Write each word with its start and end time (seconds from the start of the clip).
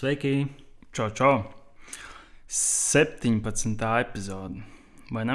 Sveiki! 0.00 0.46
Čau, 0.96 1.10
čau! 1.12 1.44
17. 2.48 3.76
epizode. 4.00 4.62
Vai 5.12 5.26
ne? 5.28 5.34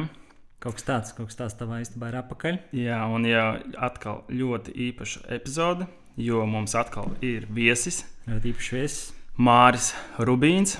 Kaut 0.57 0.79
kas 0.79 0.85
tāds, 0.87 1.11
kaut 1.13 1.27
kas 1.29 1.37
tāds 1.37 1.55
tavā 1.59 1.83
istabā 1.83 2.07
ir 2.09 2.15
apakaļ. 2.23 2.55
Jā, 2.73 2.97
un 3.13 3.27
jā, 3.29 3.43
atkal 3.77 4.23
ļoti 4.33 4.73
īpaša 4.87 5.19
epizode, 5.37 5.85
jo 6.17 6.41
mums 6.49 6.73
atkal 6.73 7.13
ir 7.21 7.45
viesis. 7.53 8.07
Ļoti 8.25 8.49
īpašs 8.55 8.69
viesis. 8.73 9.03
Māris 9.37 9.91
Rubīns. 10.17 10.79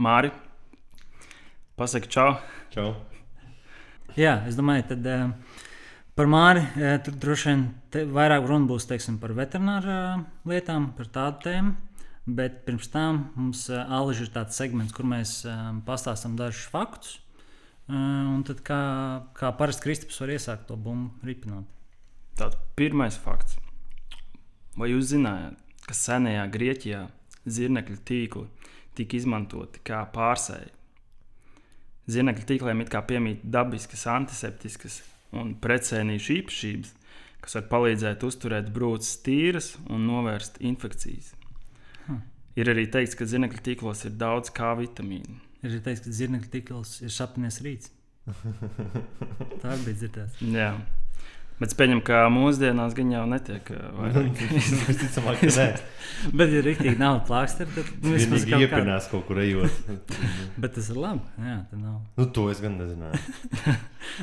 Māri, 0.00 0.30
pasaki 1.76 2.08
čau! 2.08 2.38
Čau! 2.72 2.94
Jā, 4.16 4.38
es 4.48 4.56
domāju, 4.56 4.86
tad 4.94 5.10
uh, 5.12 5.58
par 6.16 6.32
Māri 6.32 6.64
uh, 6.64 6.96
tur 7.04 7.20
droši 7.20 7.52
vien 7.52 7.68
vairāk 8.16 8.48
runa 8.48 8.72
būs 8.72 8.88
teiksim, 8.88 9.20
par 9.20 9.36
veterināru 9.36 9.92
uh, 9.92 10.24
lietām, 10.48 10.88
par 10.96 11.12
tādu 11.18 11.44
tēmu. 11.50 11.76
Bet 12.28 12.60
pirms 12.66 12.90
tam 12.92 13.22
mums 13.38 13.62
uh, 13.72 13.88
Aliņš 13.88 14.18
ir 14.26 14.30
tāds 14.34 14.58
segments, 14.60 14.92
kur 14.92 15.06
mēs 15.08 15.38
uh, 15.48 15.70
pastāstām 15.86 16.34
dažus 16.36 16.66
faktus. 16.68 17.14
Uh, 17.88 17.96
un 18.34 18.42
tad, 18.44 18.60
kā, 18.66 18.80
kā 19.38 19.48
parasti 19.56 19.86
Kristaps 19.86 20.20
var 20.20 20.34
iesākt 20.34 20.66
to 20.68 20.76
bumbu 20.76 21.24
ripinot. 21.24 21.64
Tātad 22.36 22.60
pirmais 22.76 23.16
fakts. 23.16 23.56
Vai 24.76 24.90
jūs 24.92 25.08
zinājāt, 25.14 25.56
ka 25.88 25.96
senajā 25.96 26.44
Grieķijā 26.52 27.00
zirnekļu 27.48 27.96
tīkli 28.10 28.44
tika 28.98 29.16
izmantoti 29.16 29.80
kā 29.88 30.02
pārsēji? 30.12 30.68
Zirnekļu 32.12 32.44
tīkliem 32.52 32.84
it 32.84 32.92
kā 32.92 33.00
piemīt 33.08 33.40
dabiskas, 33.56 34.04
antiseptiskas 34.12 35.00
un 35.32 35.56
precēnīšu 35.64 36.36
īpašības, 36.42 36.94
kas 37.40 37.56
var 37.56 37.66
palīdzēt 37.72 38.28
uzturēt 38.28 38.70
brūces 38.76 39.16
tīras 39.24 39.72
un 39.88 40.04
novērst 40.12 40.60
infekcijas. 40.60 41.37
Ir 42.58 42.70
arī 42.72 42.88
teikts, 42.90 43.14
ka 43.18 43.26
zirnekļu 43.28 43.60
tīklos 43.68 44.04
ir 44.08 44.14
daudz 44.18 44.50
K 44.54 44.72
vitamīnu. 44.80 45.36
Ir 45.62 45.70
arī 45.72 45.80
teikts, 45.84 46.04
ka 46.06 46.14
zirnekļa 46.20 46.52
tīkls 46.56 46.96
ir 47.06 47.12
sapnis 47.14 47.60
rīts. 47.64 47.92
Tā 49.62 49.74
bija 49.84 49.94
dzirdēts. 50.02 50.40
Jā. 50.54 50.72
Bet 51.58 51.72
es 51.72 51.76
pieņemu, 51.78 52.02
ka 52.06 52.18
mūsdienās 52.30 52.92
gan 52.94 53.08
jau 53.10 53.22
netiek. 53.26 53.70
uh, 53.74 53.86
vairāk. 53.98 54.42
Visticamāk, 54.86 55.40
ka 55.40 55.48
nē. 55.56 55.64
Bet, 56.38 56.52
ja 56.54 56.60
rīktīgi 56.62 56.98
nav 57.00 57.16
plāksteri, 57.26 57.72
tad 57.74 57.88
nu, 58.04 58.12
vismaz 58.14 58.44
kaut 58.46 58.54
kā. 58.54 58.60
iepinās 58.62 59.08
kaut 59.10 59.24
kur 59.26 59.40
ejot. 59.42 59.80
Bet 60.62 60.76
tas 60.76 60.90
ir 60.94 61.00
labi. 61.02 61.24
Jā, 61.42 61.56
tā 61.72 61.80
nav. 61.80 61.96
nu, 62.20 62.28
to 62.36 62.46
es 62.52 62.62
gan 62.62 62.78
nezināju. 62.78 63.18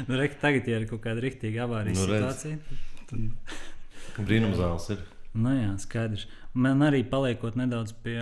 Nu, 0.07 0.15
re, 0.19 0.29
tagad, 0.39 0.69
ja 0.71 0.79
ir 0.79 0.87
kaut 0.91 1.03
kāda 1.03 1.23
rīktīga 1.27 1.65
avārijas 1.67 1.99
Nu, 1.99 2.07
nu, 2.07 2.21
situācija, 2.23 2.55
Brīnumzāles 4.15 4.87
ir. 4.95 5.03
nu, 5.35 5.51
jā, 5.59 5.73
skaidrs. 5.83 6.27
Man 6.55 6.83
arī 6.87 7.01
paliekot 7.07 7.57
nedaudz 7.59 7.91
pie, 8.05 8.15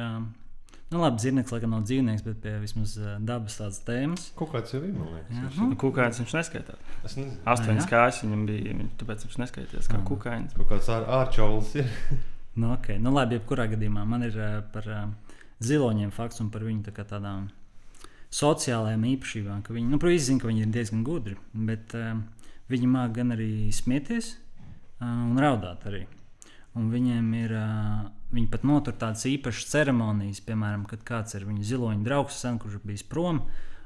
nu, 0.89 0.98
labi, 1.02 1.22
zirneklis, 1.22 1.53
laikam 1.53 1.73
nav 1.76 1.84
dzīvnieks, 1.86 2.23
bet 2.26 2.40
pie 2.42 2.56
vismaz 2.64 2.95
ā, 2.98 3.16
dabas 3.22 3.59
tādas 3.59 3.80
tēmas. 3.86 4.28
Kaut 4.40 4.52
kāds 4.56 4.73
jau 4.73 4.81
ir, 4.81 4.94
man 4.98 5.12
liekas. 5.14 5.38
Jā, 5.38 5.50
nu. 5.59 5.70
ir. 5.72 5.78
Kukainis 5.84 6.22
viņš 6.23 6.36
neskaitās. 6.40 6.92
Es 7.06 7.17
nezinu. 7.20 7.38
Astoņas 7.53 7.90
kājas 7.92 8.22
viņam 8.25 8.45
bija, 8.50 8.78
viņš- 8.81 8.95
tāpēc 9.03 9.25
viņš 9.28 9.40
neskaitījās 9.44 9.90
kā 9.94 10.02
kukainis. 10.09 10.56
Kaut 10.58 10.72
kāds 10.73 10.90
ār, 10.94 11.06
ārčaulis 11.22 11.75
ir. 11.81 11.90
Nu, 12.53 12.67
okay. 12.75 13.00
nu, 13.02 13.09
labi, 13.09 13.40
jebkurā 13.40 13.64
gadījumā 13.72 14.03
man 14.06 14.28
ir 14.28 14.36
ā, 14.38 14.50
par 14.70 14.86
ā, 14.86 14.97
ziloņiem 15.66 16.12
fakts 16.14 16.38
un 16.44 16.52
par 16.53 16.62
viņu 16.62 16.84
tā 16.86 16.92
kā 16.94 17.02
tādām 17.09 17.47
sociālajām 18.34 19.06
īpašībām. 19.09 19.64
ka 19.66 19.73
Viņi, 19.73 19.90
nu, 19.90 19.97
protams, 20.02 20.28
zina, 20.28 20.42
ka 20.42 20.50
viņi 20.52 20.62
ir 20.66 20.73
diezgan 20.73 21.02
gudri, 21.06 21.34
bet 21.53 21.95
uh, 21.97 22.14
viņi 22.70 22.90
māca 22.90 23.16
gan 23.18 23.34
arī 23.36 23.50
smieties 23.73 24.36
uh, 24.36 25.08
un 25.08 25.42
raudāt 25.42 25.86
arī. 25.90 26.03
Un 26.78 26.90
viņiem 26.94 27.34
ir, 27.41 27.56
uh, 27.58 28.06
viņi 28.34 28.50
pat 28.52 28.66
notur 28.68 28.96
tādas 28.98 29.26
īpašas 29.30 29.70
ceremonijas, 29.72 30.42
piemēram, 30.48 30.88
kad 30.90 31.06
kāds 31.08 31.38
ir 31.38 31.46
viņu 31.48 31.66
ziloņa 31.70 32.06
draugs, 32.06 32.40
sen, 32.42 32.60
kurš 32.62 32.82
bijis 32.84 33.06
prom, 33.08 33.44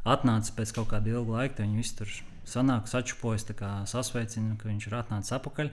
atnācis 0.08 0.56
pēc 0.56 0.74
kaut 0.78 0.91
kāda 0.94 1.13
ilga 1.13 1.41
laika, 1.41 1.59
tad 1.59 1.68
viņi 1.68 1.81
visi 1.81 1.97
tur 2.00 2.13
sanāk, 2.47 2.88
sačupojas, 2.88 3.47
tā 3.50 3.58
kā 3.59 3.72
sasveicina, 3.90 4.56
ka 4.59 4.69
viņš 4.69 4.88
ir 4.88 4.97
atnācis 5.02 5.35
atpakaļ. 5.38 5.72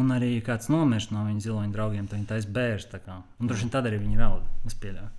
Un 0.00 0.12
arī 0.14 0.36
kāds 0.46 0.68
nomirst 0.70 1.10
no 1.10 1.24
viņa 1.26 1.42
ziloņa 1.46 1.74
draugiem, 1.74 2.06
tad 2.06 2.20
viņi 2.20 2.28
taisa 2.30 2.52
bērns. 2.54 2.86
tā 2.92 3.00
kā. 3.02 3.22
Un 3.40 3.50
droši 3.50 3.66
vien 3.66 3.72
tad 3.74 3.88
arī 3.90 3.98
viņi 3.98 4.20
rauda. 4.20 4.46
Es 4.66 4.76
pieļauju. 4.78 5.10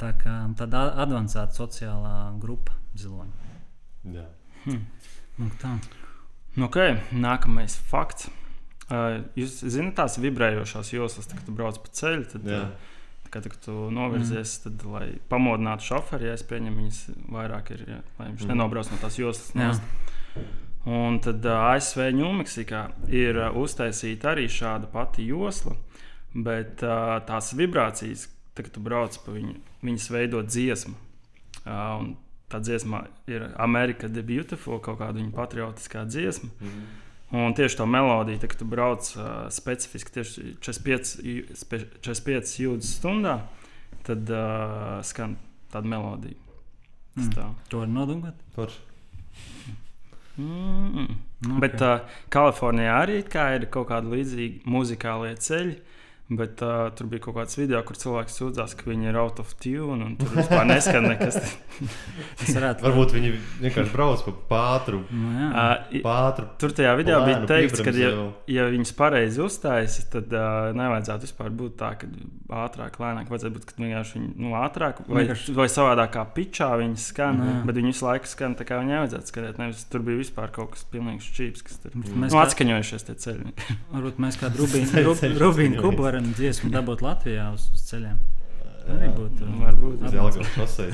Tā 0.00 0.12
kā 0.16 0.34
tāda 0.56 0.84
avansēta 1.04 1.52
sociālā 1.58 2.14
grupa 2.40 2.72
ziloņa. 2.96 3.48
Jā. 4.14 4.24
Nu, 5.38 5.50
tā. 5.60 5.76
Nu, 6.56 6.66
okay. 6.66 6.96
Nākamais 7.12 7.76
fakts. 7.90 8.30
Uh, 8.88 9.18
jūs 9.36 9.58
zināt, 9.68 9.98
tās 9.98 10.16
vibrējošās 10.22 10.94
joslas, 10.94 11.26
tad, 11.28 11.40
kad 11.40 11.48
tu 11.48 11.52
brauc 11.56 11.76
pa 11.82 11.90
ceļu, 11.98 12.22
tad, 12.32 12.46
Jā. 12.48 12.60
uh, 12.64 13.26
kad 13.28 13.44
kad 13.44 13.58
tu 13.64 13.74
novirzies, 13.92 14.54
mm. 14.54 14.62
tad, 14.64 14.86
lai 14.88 15.08
pamodinātu 15.28 15.90
šoferi, 15.90 16.30
ja 16.30 16.36
es 16.38 16.44
pieņemu, 16.48 16.78
viņas 16.80 17.00
vairāk 17.34 17.74
ir, 17.76 17.82
ja, 17.84 17.98
lai 18.16 18.30
viņš 18.30 18.46
mm. 18.46 18.52
nenobrauc 18.54 18.88
no 18.88 19.00
tās 19.02 19.18
joslas. 19.20 19.50
Nost. 19.58 19.84
Un 20.88 21.18
tad 21.20 21.44
uh, 21.44 21.66
ASV 21.74 22.06
Ņūmeksikā 22.16 22.80
ir 23.12 23.36
uh, 23.42 23.58
uztaisīta 23.60 24.32
arī 24.32 24.46
šāda 24.48 24.88
pati 24.88 25.26
josla, 25.28 25.74
bet 26.32 26.80
uh, 26.86 27.18
tās 27.28 27.52
vibrācijas, 27.58 28.28
tad, 28.54 28.70
kad 28.70 28.72
tu 28.78 28.84
brauc 28.86 29.18
pa 29.20 29.34
viņu, 29.34 29.58
viņas 29.84 30.08
veido 30.14 30.40
dziesmu. 30.46 30.94
Uh, 31.58 31.74
un 31.98 32.08
tā 32.48 32.62
dziesma 32.64 33.02
ir 33.28 33.50
Amerika 33.60 34.08
the 34.08 34.24
Beautiful, 34.24 34.80
kaut 34.80 35.02
kāda 35.02 35.20
viņa 35.20 35.34
patriotiskā 35.36 36.06
dziesma. 36.08 36.48
Mhm. 36.56 36.88
Un 37.30 37.52
tieši 37.52 37.76
tā 37.76 37.84
melodija, 37.84 38.38
tad, 38.40 38.50
kad 38.54 38.58
tu 38.62 38.64
brauc 38.64 39.04
uh, 39.18 39.24
specifiski 39.52 40.14
tieši 40.14 40.44
45, 40.64 41.10
ju- 41.28 41.56
spe- 41.60 41.84
45 42.00 42.54
jūdzes 42.62 42.94
stundā, 43.02 43.34
tad 44.06 44.30
uh, 44.32 45.02
skan 45.04 45.36
tāda 45.72 45.84
melodija. 45.92 46.38
Tas 47.18 47.26
Mm. 47.28 47.34
tā. 47.34 47.48
To 47.68 47.80
var 47.82 47.88
nodungot. 47.90 48.34
Forši. 48.54 48.80
Mm. 50.38 51.06
Nu, 51.42 51.58
Bet 51.62 51.80
uh, 51.82 52.00
Kalifornijā 52.30 52.94
arī 53.02 53.18
it 53.24 53.28
kā 53.32 53.48
ir 53.56 53.66
kaut 53.74 53.88
kāda 53.90 54.10
līdzīga 54.12 54.64
muzikālie 54.70 55.34
ceļi. 55.42 55.76
Bet 56.28 56.60
uh, 56.60 56.90
tur 56.92 57.06
bija 57.08 57.22
kaut 57.24 57.38
kāds 57.38 57.56
video, 57.56 57.78
kur 57.88 57.96
cilvēks 57.96 58.34
sūdzās, 58.36 58.74
ka 58.76 58.90
viņi 58.90 59.08
ir 59.08 59.16
out 59.16 59.38
of 59.40 59.54
tune 59.62 59.96
un 60.04 60.16
tur 60.20 60.28
vispār 60.36 60.66
neskan 60.68 61.06
nekas. 61.08 61.38
tas 62.40 62.50
varētu 62.52 62.84
Varbūt 62.84 63.14
viņi 63.16 63.30
vienkārši 63.62 63.94
brauc 63.94 64.24
pa 64.26 64.34
pātru. 64.50 65.00
Nu, 65.08 65.30
jā. 65.32 65.48
uh, 65.48 66.02
Pātru. 66.04 66.44
tur 66.60 66.74
tajā 66.76 66.92
video 67.00 67.22
bija 67.24 67.38
Lēnu 67.38 67.48
teikts, 67.48 67.80
ka, 67.80 67.94
ja, 67.96 68.10
ja 68.58 68.66
viņas 68.74 68.92
pareizi 68.98 69.40
uzstājas, 69.40 69.96
tad 70.12 70.34
uh, 70.36 70.68
nevajadzētu 70.76 71.24
vispār 71.30 71.54
būt 71.62 71.78
tā, 71.80 71.94
ka 72.02 72.10
ātrāk, 72.66 73.00
lēnāk. 73.00 73.32
Vajadzētu 73.32 73.54
būt, 73.56 73.64
ka 73.70 73.80
vienkārši 73.80 74.18
viņi 74.18 74.28
nu, 74.44 74.52
ātrāk 74.60 75.00
vai, 75.08 75.24
Vienkārši- 75.24 75.56
vai 75.56 75.68
savādākā 75.72 76.26
pitčā 76.36 76.68
viņas 76.82 77.08
skan. 77.14 77.40
Nu, 77.40 77.48
jā. 77.54 77.64
bet 77.70 77.80
viņi 77.80 77.92
visu 77.94 78.04
laiku 78.04 78.28
skan 78.28 78.58
tā, 78.58 78.68
kā 78.68 78.82
viņi 78.82 78.92
nevajadzētu 78.98 79.32
skanēt. 79.32 79.62
Nevis, 79.64 79.86
tur 79.88 80.04
bija 80.04 80.20
vispār 80.20 80.52
kaut 80.52 80.74
kas 80.76 80.84
pilnīgi 80.92 81.24
šķīps, 81.24 81.64
kas 81.64 81.80
tur. 81.86 81.96
Mēs 81.96 82.28
nu, 82.28 82.36
kā, 82.36 82.44
atskaņojušies 82.44 83.08
tie 83.08 83.16
ceļi. 83.24 83.52
varbūt 83.96 84.20
mēs 84.26 84.40
Rubīnu 84.58 84.92
atskaņojies. 85.14 85.82
kubu 85.84 86.08
varam 86.18 86.34
dziesmu 86.34 86.70
dabūt 86.74 87.02
Latvijā 87.04 87.48
uz, 87.54 87.68
uz 87.74 87.82
ceļiem. 87.86 88.18
Arī 88.88 89.10
būtu. 89.14 89.48
Varbūt. 89.62 90.00
Uz 90.02 90.14
Jelgavas 90.16 90.54
šosei. 90.56 90.88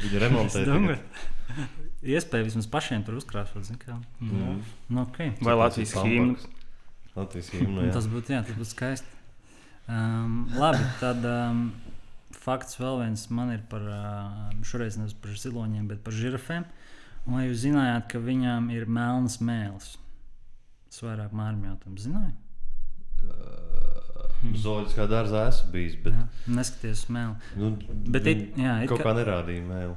Viņa 0.00 0.22
remontē. 0.24 0.64
Iespēja 2.00 2.46
vismaz 2.46 2.66
pašiem 2.70 3.04
tur 3.04 3.18
uzkrāsot. 3.20 3.64
zini 3.64 3.80
kā. 3.80 3.96
Mm. 4.20 4.60
Nu, 4.88 5.04
okay. 5.04 5.32
Vai 5.44 5.54
Latvijas 5.56 5.94
himna? 6.00 6.36
Latvijas 7.16 7.50
himna. 7.54 7.86
Jā. 7.86 7.94
Tas 7.96 8.08
būtu, 8.10 8.34
jā, 8.34 8.42
tas 8.44 8.56
būtu 8.56 8.70
skaisti. 8.72 9.16
Um, 9.90 10.44
labi, 10.54 10.82
tad 11.00 11.24
um, 11.28 11.64
fakts 12.36 12.78
vēl 12.80 13.02
viens 13.02 13.24
man 13.34 13.54
ir 13.56 13.64
par, 13.68 13.84
uh, 13.84 14.52
šoreiz 14.64 15.00
nevis 15.00 15.16
par 15.18 15.34
ziloņiem, 15.36 15.88
bet 15.90 16.04
par 16.04 16.16
žirafēm. 16.16 16.68
Un 17.26 17.36
vai 17.36 17.48
jūs 17.48 17.64
zinājāt, 17.66 18.06
ka 18.12 18.22
viņām 18.24 18.70
ir 18.72 18.88
melnas 18.88 19.40
mēlis? 19.44 19.96
Es 20.90 21.02
vairāk 21.04 21.34
mārciņu 21.36 21.72
jautājumu 21.72 22.06
zināju. 22.06 22.38
Zooloģiskā 24.40 25.04
dārzā 25.10 25.40
esmu 25.50 25.66
bijis, 25.74 25.96
bet, 26.00 26.14
Jā, 26.16 26.22
neskaties 26.56 27.02
uz 27.04 27.10
mēli. 27.12 27.34
nu, 27.60 27.68
Bet 28.14 28.24
it, 28.30 28.38
jā, 28.56 28.76
it, 28.82 28.88
kaut 28.88 29.02
kā, 29.02 29.10
kā 29.10 29.12
nerādīja 29.18 29.64
mēlu. 29.68 29.96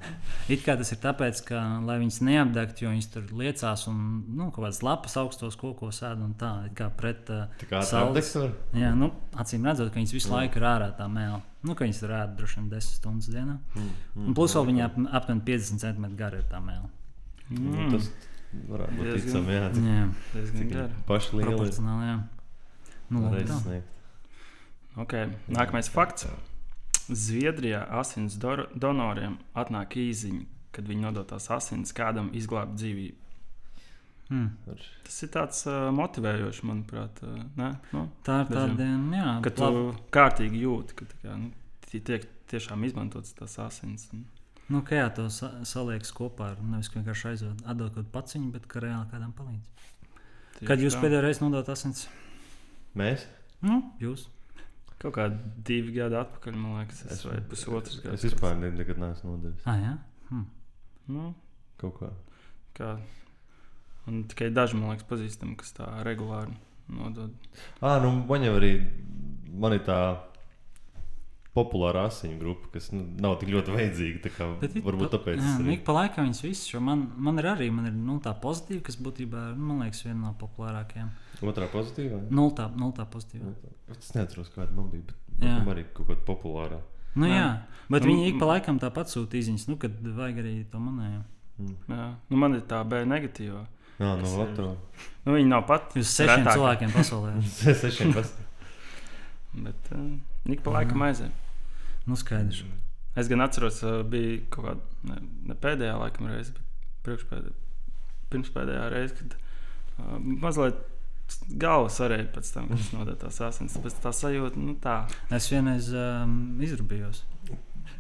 it 0.52 0.66
kā 0.66 0.76
tas 0.76 0.92
ir 0.92 1.00
tāpēc, 1.00 1.40
ka, 1.48 1.62
lai 1.88 1.96
viņas 2.02 2.18
neapdegtu, 2.28 2.84
jo 2.84 2.92
viņas 2.92 3.08
tur 3.14 3.30
liecās 3.40 3.86
un 3.88 4.02
nu, 4.28 4.50
kaut 4.52 4.66
kādas 4.66 4.82
lapas 4.84 5.16
augstos 5.22 5.56
kokos 5.56 6.02
ēd 6.04 6.20
un 6.26 6.34
tā, 6.36 6.52
it 6.68 6.76
kā 6.76 6.90
pret 6.92 7.32
uh, 7.32 7.46
Tā 7.62 7.70
kā 7.72 7.82
Saules. 7.88 8.10
apdegs 8.12 8.34
var. 8.42 8.52
Jā, 8.82 8.92
nu, 9.00 9.10
acīm 9.40 9.64
redzot, 9.70 9.94
ka 9.94 10.02
viņas 10.02 10.16
visu 10.18 10.28
Jā. 10.28 10.36
laiku 10.36 10.60
ir 10.60 10.68
ārā 10.74 10.92
tā 11.00 11.08
mēlā. 11.08 11.40
Nu, 11.64 11.72
ka 11.80 11.88
viņas 11.88 12.04
ir 12.04 12.12
ēda 12.20 12.36
droši 12.42 12.60
vien 12.60 12.70
10 12.76 13.00
stundas 13.00 13.32
dienā. 13.32 13.56
Mm, 13.80 14.28
Un 14.28 14.34
plus 14.36 14.58
vēl 14.60 14.68
viņa 14.74 14.86
ap, 14.90 15.00
aptuveni 15.22 15.46
50 15.48 15.80
cm 15.88 16.10
gara 16.20 16.44
ir 16.44 16.48
tā 16.52 16.60
mēlā. 16.60 16.92
Nu, 17.56 17.88
tas 17.96 18.12
varētu 18.68 19.00
būt 19.00 19.24
ticami, 19.24 19.56
jā. 19.56 19.72
Jā. 19.88 20.88
Paši 21.08 21.38
lieli. 21.38 21.48
proporcionāli. 21.48 22.12
Jā. 22.12 22.18
Nu, 23.14 23.24
sniegt. 23.64 23.88
Okay. 24.98 25.30
Nākamais 25.50 25.90
fakts. 25.90 26.28
Zviedrijā 27.10 27.82
asins 28.00 28.38
donoriem 28.40 29.40
atnāk 29.58 29.98
īziņa, 30.00 30.46
kad 30.76 30.88
viņi 30.88 31.04
nodotās 31.04 31.50
asins 31.52 31.92
kādam 31.96 32.30
izglābt 32.38 32.78
dzīvību. 32.80 33.20
Hmm. 34.30 34.54
Tas 35.04 35.18
ir 35.26 35.30
tāds 35.34 35.66
uh, 35.68 35.90
motivējošs, 35.94 36.62
manuprāt. 36.66 37.20
Uh, 37.26 37.42
ne? 37.60 37.74
nu, 37.92 38.06
Tā 38.26 38.40
ir 38.46 38.54
tāda 38.54 38.78
diena, 38.80 39.18
jā, 39.20 39.34
ka 39.44 39.52
tu 39.54 39.66
labi. 39.68 39.82
kārtīgi 40.16 40.62
jūti, 40.64 40.96
ka 41.02 41.10
tā 41.12 41.20
kā, 41.26 41.36
nu, 41.42 41.52
tie 41.90 42.00
tiek 42.08 42.24
tiešām 42.54 42.86
izmantotas 42.88 43.36
tās 43.38 43.60
asins. 43.66 44.08
Un, 44.16 44.24
Nu, 44.72 44.80
kā 44.88 44.96
jā, 44.96 45.10
to 45.12 45.26
sa 45.30 45.50
saliekas 45.68 46.14
kopā 46.16 46.54
ar 46.54 46.62
nevis 46.64 46.88
vienkārši 46.94 47.26
aizved, 47.34 47.66
atdot 47.68 47.92
kaut 47.92 47.98
kādu 47.98 48.12
paciņu, 48.14 48.52
bet 48.56 48.64
ka 48.72 48.80
reāli 48.82 49.10
kādam 49.12 49.34
palīdz. 49.36 49.90
tieši 50.56 50.70
Kad 50.70 50.84
jūs 50.86 50.96
tā. 50.96 51.02
pēdējo 51.04 51.24
reizi 51.26 51.44
nodot 51.44 51.70
asins? 51.74 52.06
Mēs? 52.98 53.26
Nu, 53.62 53.82
jūs. 54.02 54.24
Kaut 55.02 55.16
kā 55.18 55.26
divi 55.68 55.96
gadi 55.98 56.16
atpakaļ, 56.16 56.56
man 56.60 56.78
liekas, 56.82 57.02
es, 57.12 57.24
vai 57.28 57.40
pusotrs 57.52 57.98
gads. 58.04 58.20
Es 58.22 58.28
vispār 58.30 58.56
ne, 58.60 58.70
nekad 58.72 59.00
neesmu 59.02 59.34
nodevis. 59.34 59.66
Ah, 59.68 59.80
jā? 59.82 59.96
Hm. 60.30 60.46
Nu, 61.12 61.34
Kaut 61.82 61.98
kā. 62.00 62.12
kā, 62.78 62.92
un 64.08 64.22
tikai 64.32 64.48
daži, 64.56 64.78
man 64.80 64.94
liekas, 64.94 65.08
pazīstami, 65.10 65.58
kas 65.60 65.74
tā 65.76 65.90
regulāri 66.08 66.56
nodod. 66.88 67.34
Ah, 67.82 67.98
nu, 68.04 68.14
man 68.30 68.46
jau 68.48 68.54
arī 68.60 68.72
man 69.54 69.76
ir 69.76 69.84
tā 69.88 69.98
populāra 71.54 72.08
asiņu 72.10 72.38
grupa, 72.42 72.70
kas 72.74 72.88
nu, 72.92 73.04
nav 73.22 73.36
tik 73.42 73.50
ļoti 73.54 73.74
vajadzīga. 73.76 74.22
Tā 74.24 74.30
kā, 74.34 74.48
Bet 74.62 74.74
varbūt 74.82 75.10
pa- 75.12 75.18
tāpēc. 75.18 75.38
Jā, 75.42 75.58
nu, 75.60 75.66
arī- 75.68 75.74
ik 75.78 75.84
pa 75.86 75.94
laikam 76.00 76.26
viņas 76.28 76.42
visas, 76.42 76.72
jo 76.74 76.80
man, 76.82 77.12
man 77.18 77.38
ir 77.38 77.46
arī 77.52 77.72
man 77.72 77.86
ir, 77.86 77.92
nu, 77.94 78.20
tā 78.20 78.34
pozitīva, 78.42 78.82
kas 78.84 78.98
būtībā 78.98 79.52
ir, 79.52 79.56
man 79.56 79.84
liekas, 79.86 80.02
viena 80.04 80.20
no 80.30 80.36
populārākajām. 80.40 81.10
Otrā 81.44 81.68
pozitīvā. 81.70 82.24
Nultā, 82.32 82.70
nultā 82.76 83.06
pozitīvā. 83.06 83.54
Es 83.98 84.14
neatceros, 84.16 84.50
kāda 84.56 84.74
man 84.74 84.90
bija. 84.90 85.14
Bet 85.38 85.66
man 85.66 85.76
arī 85.76 85.86
kaut 85.94 86.08
kāda 86.08 86.26
populāra. 86.26 86.80
Nu, 87.16 87.28
Jā. 87.28 87.34
jā, 87.38 87.50
bet 87.90 88.04
Nu, 88.04 88.10
viņi 88.10 88.28
ik 88.34 88.40
pa 88.40 88.46
laikam 88.46 88.80
tāpat 88.82 89.06
sūta 89.14 89.38
izziņas, 89.38 89.68
nu, 89.70 89.76
kad 89.78 89.92
vajag 90.02 90.40
arī 90.42 90.66
to 90.72 90.80
manējo. 90.82 91.22
Mm. 91.60 91.76
Jā, 91.90 92.08
nu, 92.32 92.38
man 92.38 92.56
ir 92.56 92.62
tā 92.62 92.80
B 92.90 93.04
negatīvā. 93.06 93.62
Jā, 94.00 94.16
no? 94.18 94.32
Latvijas. 94.40 94.78
Nu, 95.26 95.34
viņi 95.38 95.48
nav 95.48 95.68
pat 95.68 95.94
Jūs 95.94 96.10
sešiem 96.18 96.48
cilvēkiem 96.50 96.90
pasaulē. 96.96 97.36
Sešiem 97.84 98.14
pas. 98.16 98.34
Bet 99.54 99.92
uh, 99.94 100.18
ik 100.50 100.64
pa 100.66 100.72
laikam 100.80 101.02
aiziet. 101.06 101.30
Nu, 102.06 102.18
skaidrs. 102.20 102.64
Es 103.16 103.30
gan 103.30 103.44
atceros, 103.46 103.84
bija 104.10 104.40
kaut 104.54 104.66
kāda 104.66 105.12
ne, 105.12 105.20
ne 105.52 105.58
pēdējā 105.64 105.94
laikam 106.00 106.32
reize, 106.32 106.56
bet 106.56 106.88
priekšpēdējā, 107.06 107.54
pirmspēdējā 108.34 108.88
reize, 108.94 109.18
kad 109.20 109.36
uh, 109.38 110.18
mazliet 110.18 110.82
galva 111.62 111.92
sarēja 111.94 112.26
pēc 112.34 112.50
tam, 112.56 112.72
kad 112.72 112.82
es 112.82 112.90
nodevu 112.96 113.20
tās 113.22 113.40
asins. 113.50 113.78
Pēc 113.84 114.00
tā 114.04 114.14
sajūta, 114.16 114.60
nu 114.60 114.76
tā. 114.82 115.04
Es 115.34 115.52
vienreiz 115.54 115.92
um, 115.94 116.58
izrūpējos. 116.64 117.24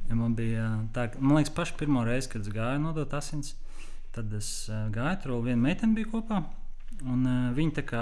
Ja 0.10 0.18
man 0.20 0.34
bija 0.38 0.66
tā, 0.96 1.08
man 1.20 1.40
liekas, 1.40 1.54
paša 1.56 1.78
pirmā 1.80 2.04
reize, 2.08 2.28
kad 2.32 2.44
es 2.44 2.52
gāju 2.54 2.82
nodot 2.84 3.14
asins, 3.16 3.54
tad 4.16 4.34
es 4.36 4.50
uh, 4.72 4.88
gāju 4.94 5.22
tur, 5.24 5.38
viena 5.46 5.62
meitene 5.62 5.96
bija 5.98 6.12
kopā. 6.12 6.44
Un, 7.04 7.26
uh, 7.28 7.50
viņa 7.56 7.78
tā 7.80 7.84
kā 7.88 8.02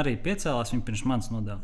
arī 0.00 0.16
piecēlās, 0.24 0.72
viņa 0.74 0.86
pirms 0.86 1.04
manis 1.06 1.30
nodeva. 1.30 1.60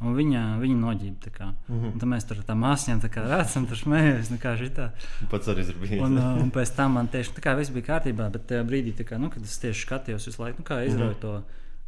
Un 0.00 0.16
viņa, 0.16 0.42
viņa 0.58 0.76
noģība. 0.80 1.50
Un 1.70 1.98
tad 2.00 2.08
mēs 2.10 2.26
tur 2.26 2.40
ar 2.40 2.48
tām 2.48 2.64
māsām 2.64 3.02
redzam, 3.04 3.68
tur 3.70 3.78
smējamies. 3.78 4.32
Nu, 4.32 4.40
kā 4.42 4.56
šitā. 4.58 4.90
Pats 5.30 5.52
arī 5.52 5.68
bijis. 5.70 6.02
Un, 6.02 6.18
uh, 6.18 6.40
un 6.42 6.50
pēc 6.54 6.74
tam 6.74 6.98
man 6.98 7.10
tieši 7.12 7.36
tā 7.36 7.44
kā 7.44 7.54
viss 7.58 7.72
bija 7.74 7.92
kārtībā, 7.92 8.30
bet 8.34 8.48
tajā 8.50 8.66
brīdī, 8.66 8.96
tā 8.98 9.06
kā, 9.06 9.20
nu, 9.20 9.30
kad 9.30 9.44
es 9.46 9.60
tieši 9.62 9.86
skatījos 9.86 10.26
visu 10.30 10.42
laiku, 10.42 10.64
nu, 10.64 10.66
kā 10.66 10.82
izrauju 10.88 11.18
to 11.22 11.34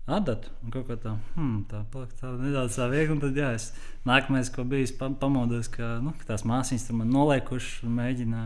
adatu, 0.06 0.50
un 0.64 0.74
kaut 0.74 0.88
kā 0.90 0.96
tā, 0.98 1.14
hmm, 1.36 1.64
tā 1.70 1.84
palika 1.92 2.16
tā 2.18 2.32
nedaudz 2.34 2.76
tā 2.78 2.88
viegli, 2.90 3.18
tad, 3.22 3.38
jā, 3.38 3.52
es 3.54 3.68
nākamais, 4.08 4.50
ko 4.54 4.64
biju, 4.66 4.90
pamodos, 5.20 5.70
ka, 5.72 5.96
nu, 6.02 6.14
ka 6.18 6.32
tās 6.32 6.42
māsīņas 6.48 6.88
tur 6.88 6.98
man 6.98 7.12
noliekušas 7.14 7.84
un 7.86 7.94
mēģina, 8.00 8.42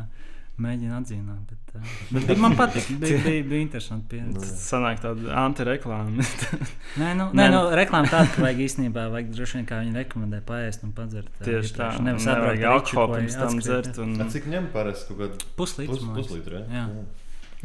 mēģina 0.62 1.00
atzīmēt, 1.02 1.50
bet, 1.50 1.72
uh, 1.76 1.90
bet 2.16 2.26
bija, 2.30 2.36
man 2.42 2.54
patīk, 2.58 2.86
bija, 3.02 3.18
bija, 3.24 3.42
bija 3.50 3.64
interesanti 3.66 4.08
pieredze. 4.14 4.48
Sanāk 4.62 5.02
tāda 5.04 5.34
antireklāma. 5.42 6.24
Nē, 7.02 7.10
nu, 7.18 7.28
Nē, 7.36 7.48
nu- 7.52 7.58
nu, 7.58 7.74
reklāma 7.76 8.08
tāda, 8.12 8.30
ka 8.34 8.44
vajag 8.46 8.62
īstenībā, 8.68 9.08
vajag 9.12 9.30
droši 9.36 9.58
vien, 9.60 9.66
kā 9.68 9.82
viņi 9.84 9.94
rekomendē, 10.00 10.40
paēst 10.48 10.86
un 10.88 10.94
padzert. 10.96 11.28
Tieši 11.44 11.76
tā. 11.76 11.90
Nevis 12.06 12.26
alkoholu 12.30 12.72
ričuku 12.80 13.06
vai 13.12 13.20
pirms 13.20 13.38
tam 13.42 13.60
dzert. 13.60 13.92
jā. 13.92 14.02
Un, 14.06 14.16
A, 14.24 14.30
Cik 14.32 14.48
ņem 14.54 14.72
parasti 14.74 15.12
kaut 15.12 15.22
kādu 15.24 15.52
Puslīdz, 15.60 15.92
pus, 15.92 16.02
liekas. 16.02 16.18
puslītru? 16.18 16.64
Jā. 16.72 16.88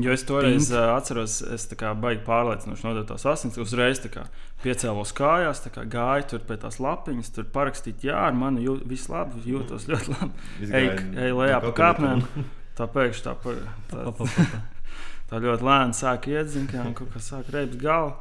Jo 0.01 0.13
es 0.15 0.21
toreiz 0.23 0.69
uh, 0.71 0.93
atceros, 0.95 1.41
es 1.51 1.65
tā 1.67 1.75
kā 1.77 1.89
baigi 1.99 2.21
pārliecinoši 2.25 2.85
nodevu 2.87 3.09
tās 3.09 3.25
asins. 3.27 3.57
Uzreiz 3.59 3.99
tā 3.99 4.07
kā 4.13 4.23
piecēlos 4.63 5.11
kājās, 5.17 5.59
tā 5.65 5.69
kā 5.75 5.83
gāju 5.83 6.29
tur 6.31 6.45
pie 6.47 6.55
tās 6.63 6.79
lapiņas, 6.81 7.31
tur 7.35 7.45
parakstīt, 7.53 8.05
jā, 8.07 8.15
ar 8.29 8.33
mani 8.33 8.63
jūt, 8.63 8.85
viss 8.87 9.09
labi, 9.11 9.43
jūtos 9.51 9.89
ļoti 9.91 10.15
labi. 10.15 10.47
Ej, 10.71 10.87
ej 11.27 11.35
lejā 11.35 11.59
pa 11.67 11.73
kāpnēm. 11.81 12.23
Tā 12.81 12.87
pēkšņi 12.89 13.25
tā, 13.27 13.35
tā, 13.91 14.11
pa. 14.17 14.27
tā 15.29 15.39
ļoti 15.43 15.65
lēni 15.67 15.93
sāk 15.93 16.25
iedzīt, 16.31 16.71
kā 16.71 16.87
kaut 16.97 17.11
kas 17.13 17.27
sāk 17.29 17.51
reibt 17.53 17.77
galvu. 17.81 18.15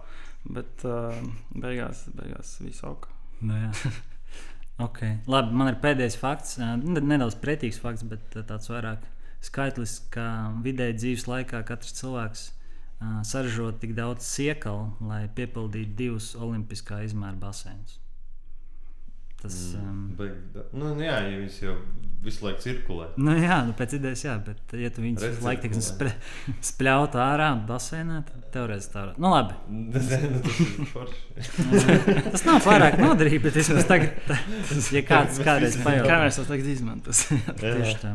Bet 0.52 0.84
uh, 0.88 1.16
beigās, 1.56 2.02
beigās 2.16 2.58
viss 2.60 2.84
ok. 2.84 3.08
Nu, 3.48 3.56
okay. 4.86 5.16
Labi, 5.32 5.56
man 5.56 5.72
ir 5.72 5.80
pēdējais 5.80 6.18
fakts. 6.20 6.58
Nedaudz 6.60 7.38
pretīgs 7.40 7.80
fakts, 7.80 8.04
bet 8.08 8.36
tāds 8.36 8.68
vairāk 8.72 9.08
skaitlis, 9.44 9.96
ka 10.12 10.26
vidēji 10.64 10.98
dzīves 10.98 11.26
laikā 11.30 11.62
katrs 11.68 11.96
cilvēks 11.96 12.44
ā, 13.00 13.22
saražo 13.24 13.70
tik 13.80 13.96
daudz 13.96 14.28
siekalu, 14.28 14.90
lai 15.08 15.22
piepildītu 15.36 15.96
divus 15.96 16.34
olimpiskā 16.36 17.00
izmēra 17.06 17.40
baseinus. 17.40 17.96
Tas, 19.40 19.56
um, 19.78 20.10
Baigi 20.18 20.36
da- 20.54 20.66
Nu, 20.76 20.92
jā, 21.00 21.16
ja 21.30 21.38
viņš 21.40 21.54
jau 21.64 21.74
visu 22.20 22.44
laiku 22.44 22.60
cirkulē. 22.60 23.06
nu, 23.16 23.32
jā, 23.40 23.56
nu, 23.64 23.72
pēc 23.78 23.94
idejas, 23.96 24.24
jā, 24.26 24.34
bet, 24.44 24.58
ja 24.76 24.90
tu 24.92 25.00
viņus 25.00 25.22
visu 25.24 25.44
laiku 25.46 25.62
tiksim 25.64 25.84
spļ, 25.86 26.10
spļautu 26.70 27.20
ārā 27.24 27.46
baseinā, 27.68 28.18
tad 28.28 28.42
teorētiski 28.52 28.92
tā 28.92 29.04
varētu. 29.06 29.22
Nu, 29.24 29.30
labi. 29.32 29.56
Tas 29.94 30.10
ir 30.18 30.90
forši. 30.92 31.22
Tas 32.34 32.44
nav 32.44 32.60
pārāk 32.66 32.98
noderīgi, 33.00 33.40
bet 33.46 33.56
vismaz 33.62 33.88
tagad, 33.88 34.12
tas, 34.28 34.90
ja 34.92 35.00
kāds 35.08 35.40
kādreiz 35.40 35.78
Kā 35.80 35.86
pajautā. 35.88 36.20
mēs 36.26 36.36
to 36.42 36.44
tagad 36.50 36.68
izmantosim? 36.74 37.40
Tieši 37.62 37.96
tā. 38.04 38.12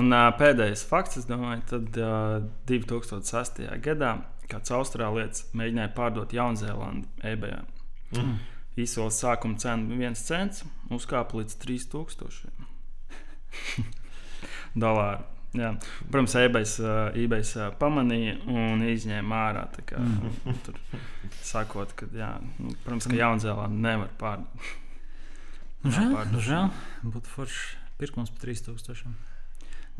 Un 0.00 0.08
pēdējais 0.40 0.86
fakts, 0.88 1.20
es 1.20 1.28
domāju, 1.28 1.60
tad 1.70 2.00
uh, 2.00 2.40
2006. 2.66 3.60
gadā 3.84 4.14
kāds 4.50 4.72
austrālietis 4.74 5.44
mēģināja 5.56 5.92
pārdot 5.96 6.32
Jaunzēlandu 6.34 7.06
eBay. 7.28 7.60
Mm. 8.16 8.32
Īsolas 8.80 9.18
sākuma 9.20 9.58
cena 9.60 9.84
bija 9.84 9.98
viens 10.06 10.22
cents, 10.24 10.62
uzkāpa 10.90 11.36
līdz 11.42 11.58
3000 11.60 12.48
dolāru. 14.82 15.24
Jā. 15.52 15.74
Protams, 16.08 16.32
eBays, 16.40 16.78
uh, 16.80 17.10
eBays 17.20 17.50
uh, 17.60 17.66
pamanīja 17.76 18.38
un 18.48 18.80
izņēma 18.88 19.40
ārā. 19.50 19.66
tā 19.74 19.82
Kā, 19.84 19.98
Mm. 20.00 20.54
tur, 20.64 20.78
sakot, 21.44 21.92
ka, 21.98 22.06
jā, 22.16 22.30
nu, 22.56 22.72
protams, 22.86 23.04
ka 23.10 23.18
Jaunzēlanda 23.18 23.76
nevar 23.90 24.08
pārdot. 24.18 24.70
Nu, 25.84 25.90
žēl, 25.92 26.14
nu, 26.32 26.40
žēl. 26.40 26.70
Būtu 27.04 27.28
forši 27.34 27.76
pirkums 28.00 28.30
par 28.32 28.46
3000. 28.46 29.12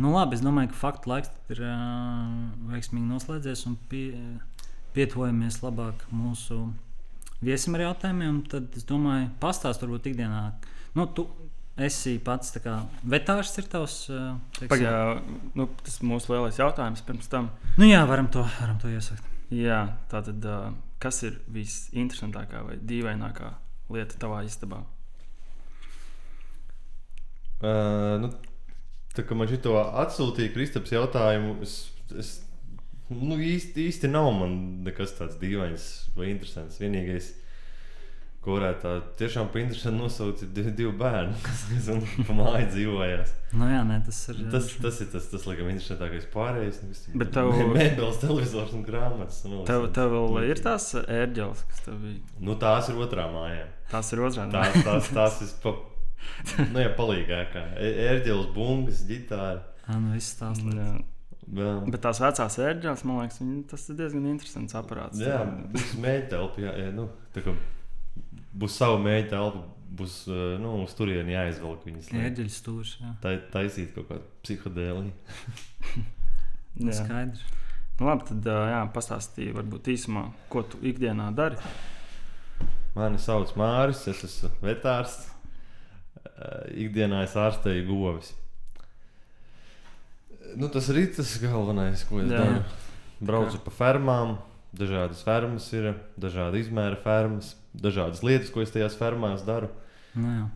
Nu, 0.00 0.14
labi, 0.14 0.38
es 0.38 0.41
domāju, 0.41 0.71
ka 0.73 0.81
faktu 0.81 1.11
laiks 1.12 1.29
ir 1.52 1.61
uh, 1.61 2.49
veiksmīgi 2.73 3.05
noslēdzies 3.12 3.67
un 3.69 3.76
pie, 3.91 4.07
pietuvojamies 4.97 5.61
labāk 5.61 6.07
mūsu 6.14 6.62
viesim 7.43 7.75
ar 7.79 7.87
jautājumiem. 7.89 8.43
Tad 8.51 8.77
es 8.79 8.85
domāju, 8.89 9.31
pastāst 9.43 9.83
varbūt 9.85 10.11
ikdienā. 10.13 10.43
Nu, 10.99 11.07
tu 11.17 11.27
esi 11.83 12.19
pats 12.23 12.53
tā 12.55 12.61
kā 12.65 12.77
vetārs 13.09 13.53
ir 13.59 13.69
tavs. 13.73 13.99
Teiksim- 14.59 14.69
Pagaidām, 14.73 15.41
nu, 15.59 15.67
tas 15.83 15.99
ir 16.01 16.09
mūsu 16.09 16.35
lielais 16.35 16.59
jautājums 16.61 17.03
pirms 17.07 17.29
tam. 17.33 17.51
Nu, 17.79 17.85
jā, 17.89 18.03
varam 18.09 18.29
to, 18.29 18.45
varam 18.61 18.79
to 18.83 18.89
iesakt. 18.93 19.25
Jā, 19.53 19.83
tā 20.09 20.23
tad, 20.25 20.45
uh, 20.49 20.73
kas 21.03 21.23
ir 21.29 21.41
visinteresantākā 21.53 22.63
vai 22.65 22.77
dīvainākā 22.81 23.53
lieta 23.93 24.17
tavā 24.21 24.45
istabā? 24.49 24.83
Uh, 27.63 28.19
nu, 28.23 28.31
tā 29.15 29.23
kā 29.27 29.37
man 29.39 29.47
šito 29.51 29.75
atsūtīja 29.79 30.51
Kristaps 30.55 30.91
jautājumu, 30.95 31.55
es, 31.63 31.75
es 32.19 32.31
nu, 33.21 33.37
īsti, 33.42 33.88
īsti 33.90 34.09
nav 34.12 34.33
man 34.40 34.57
nekas 34.87 35.14
tāds 35.19 35.38
dīvains 35.40 35.87
vai 36.16 36.31
interesants. 36.33 36.81
Vienīgais, 36.83 37.31
ko 38.42 38.57
varētu 38.57 38.81
tā 38.83 38.92
tiešām 39.21 39.52
pa 39.54 39.61
interesantu 39.62 40.02
nosaukt, 40.02 40.40
ir 40.42 40.49
divi, 40.57 40.73
divi 40.81 40.90
bērni, 40.99 41.37
kas 41.47 41.61
kas 41.71 42.26
pa 42.26 42.35
māju 42.40 42.66
dzīvojās. 42.73 43.35
Nu, 43.54 43.69
jā, 43.71 43.83
nē, 43.87 44.00
tas 44.09 44.19
ir. 44.33 44.40
Tas, 44.50 44.66
tas 44.83 44.99
ir 45.04 45.11
tas, 45.12 45.28
tas 45.31 45.45
laikam, 45.47 45.69
interesantākais 45.71 46.26
pārējais. 46.33 46.81
Nu, 46.83 46.90
kas 46.90 47.04
tur- 47.04 47.21
Bet 47.23 47.31
tev- 47.37 47.52
Mēbeles, 47.76 48.19
televizors 48.25 48.73
un 48.75 48.83
grāmatas. 48.88 49.42
vēl 49.47 49.62
Tev, 49.69 49.87
tev 49.95 50.11
vēl 50.16 50.49
ir 50.50 50.62
tās 50.64 50.88
ērģeles, 51.04 51.62
kas 51.71 51.85
tev 51.87 52.00
bija. 52.02 52.19
Nu, 52.42 52.57
tās 52.59 52.90
ir 52.90 52.99
otrā 53.07 53.28
mājā. 53.31 53.69
Tās 53.92 54.11
ir 54.16 54.25
otrā 54.26 54.49
Tās, 54.50 54.83
tās, 54.88 55.12
tās 55.14 55.40
ir 55.47 55.54
pa, 55.62 55.76
nu, 56.73 56.83
jā, 56.83 56.90
palīgākā. 56.99 57.62
Ērģeles, 58.09 58.50
bungas, 58.57 59.04
ģitāra. 59.07 59.62
Jā, 59.87 60.00
nu, 60.02 60.12
viss 60.16 60.35
tās 60.40 60.59
lietas. 60.66 61.07
Jā. 61.53 61.73
Bet 61.85 62.01
tās 62.01 62.21
vecās 62.23 62.55
ērģeles, 62.65 63.03
man 63.05 63.19
liekas, 63.21 63.41
viņi, 63.43 63.59
tas 63.69 63.83
ir 63.93 63.99
diezgan 63.99 64.27
interesants 64.31 64.77
aparāts. 64.79 65.21
jā 65.21 65.43
būs 65.45 65.91
mēģinājums 66.01 66.31
telpa. 66.33 66.63
Jā, 66.65 66.73
jā, 66.81 66.91
nu, 66.97 67.09
tā 67.35 67.43
kā 67.45 67.53
būs 68.63 68.77
sava 68.81 68.97
mēģinājuma 69.05 69.33
telpa, 69.35 69.65
būs 70.01 70.15
eh, 70.33 70.45
nu, 70.63 70.73
uz 70.87 70.95
turieni 70.97 71.35
jāizvelk 71.37 71.85
viņas. 71.89 72.09
Ērģeļu 72.23 72.55
stūris. 72.57 72.95
Jā, 73.03 73.13
Tā 73.21 73.35
taisīt 73.53 73.93
kaut 73.97 74.09
kādu 74.09 74.29
psihodēliju. 74.47 75.13
Nu, 76.73 76.89
skaidrs. 76.97 77.43
Nu, 77.99 78.07
labi, 78.09 78.25
tad 78.31 78.47
ā, 78.49 78.61
jā, 78.71 78.79
pastāstīji 78.95 79.53
varbūt 79.53 79.91
īsumā, 79.93 80.23
ko 80.49 80.63
tu 80.65 80.79
ikdienā 80.89 81.27
dari. 81.37 81.59
Mani 82.97 83.21
sauc 83.21 83.53
Māris, 83.61 84.01
es 84.09 84.23
esmu 84.25 84.49
vetārs. 84.65 85.19
ikdienā 86.73 87.23
es 87.27 87.37
ārstēju 87.37 87.85
govis. 87.91 88.33
Nu, 90.57 90.69
tas 90.69 90.89
arī 90.93 91.07
tas 91.17 91.37
galvenais, 91.43 92.03
ko 92.09 92.21
es 92.21 92.31
Jā. 92.31 92.39
daru. 92.43 92.65
Braucu 93.23 93.59
pa 93.65 93.71
fermām, 93.71 94.37
dažādas 94.77 95.23
fermas 95.25 95.69
ir, 95.73 95.93
dažādi 96.21 96.61
izmēra 96.65 96.99
fermas, 97.03 97.55
dažādas 97.75 98.23
lietas, 98.27 98.51
ko 98.53 98.61
es 98.65 98.71
tajās 98.75 98.97
fermās 98.99 99.45
daru. 99.47 99.71
Nu, 100.15 100.29
jā. 100.29 100.49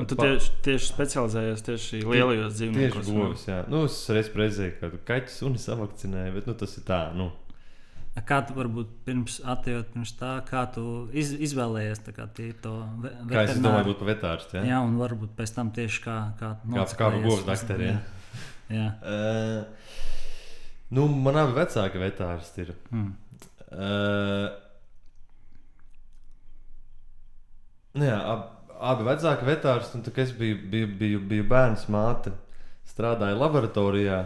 Un 0.00 0.06
tu 0.10 0.16
Pa- 0.18 0.24
tieši, 0.26 0.50
tieši 0.66 0.86
specializējies 0.90 1.60
tieši 1.62 2.00
lielajos 2.02 2.56
dzīvniekus. 2.56 3.04
Tieši 3.06 3.14
govis, 3.18 3.44
jā. 3.46 3.60
Nu, 3.70 3.84
es 3.86 3.98
reiz 4.10 4.30
reizē 4.34 4.70
kādu 4.80 4.98
kaķu 5.06 5.30
suni 5.30 5.60
savakcinēju, 5.62 6.32
bet 6.34 6.46
nu, 6.50 6.54
tas 6.58 6.74
ir 6.78 6.82
tā. 6.88 7.02
Nu. 7.14 7.28
Kā 8.26 8.40
tu 8.44 8.52
varbūt 8.56 8.88
pirms 9.06 9.36
atejot 9.48 9.92
pirms 9.94 10.10
tā, 10.18 10.32
kā 10.44 10.64
tu 10.74 11.08
iz, 11.16 11.30
izvēlējies 11.32 12.02
tā 12.04 12.12
kā 12.12 12.26
to 12.60 12.72
ve 13.00 13.12
Kā 13.30 13.44
es 13.46 13.52
veterināru? 13.54 13.62
domāju, 13.62 13.86
būt 13.92 13.98
par 14.02 14.08
vetārstu. 14.10 14.56
Jā. 14.58 14.64
Jā, 14.72 14.80
un 14.84 14.96
varbūt 14.98 15.36
pēc 15.38 15.54
tam 15.54 15.70
tieši 15.70 16.02
kā 16.04 16.16
kā 16.40 16.50
Kā, 16.66 16.84
kā 16.98 17.08
uz- 17.38 17.46
dakteriem. 17.46 18.00
Jā. 18.70 18.88
Uh, 19.02 19.60
nu, 20.94 21.06
man 21.10 21.38
abi 21.40 21.56
vecāki 21.58 22.02
vetārsti 22.02 22.64
ir. 22.64 22.74
Mm. 22.90 23.12
Uh, 23.70 24.48
nu 27.98 28.06
jā, 28.06 28.18
ab, 28.32 28.44
abi 28.92 29.06
vecāki 29.08 29.48
vetārsti, 29.48 29.98
un 29.98 30.06
tā 30.06 30.14
es 30.22 30.34
biju, 30.36 30.60
biju, 30.72 30.92
biju, 31.00 31.22
biju 31.32 31.48
bērns, 31.50 31.88
māte 31.92 32.34
strādāja 32.90 33.38
laboratorijā. 33.38 34.20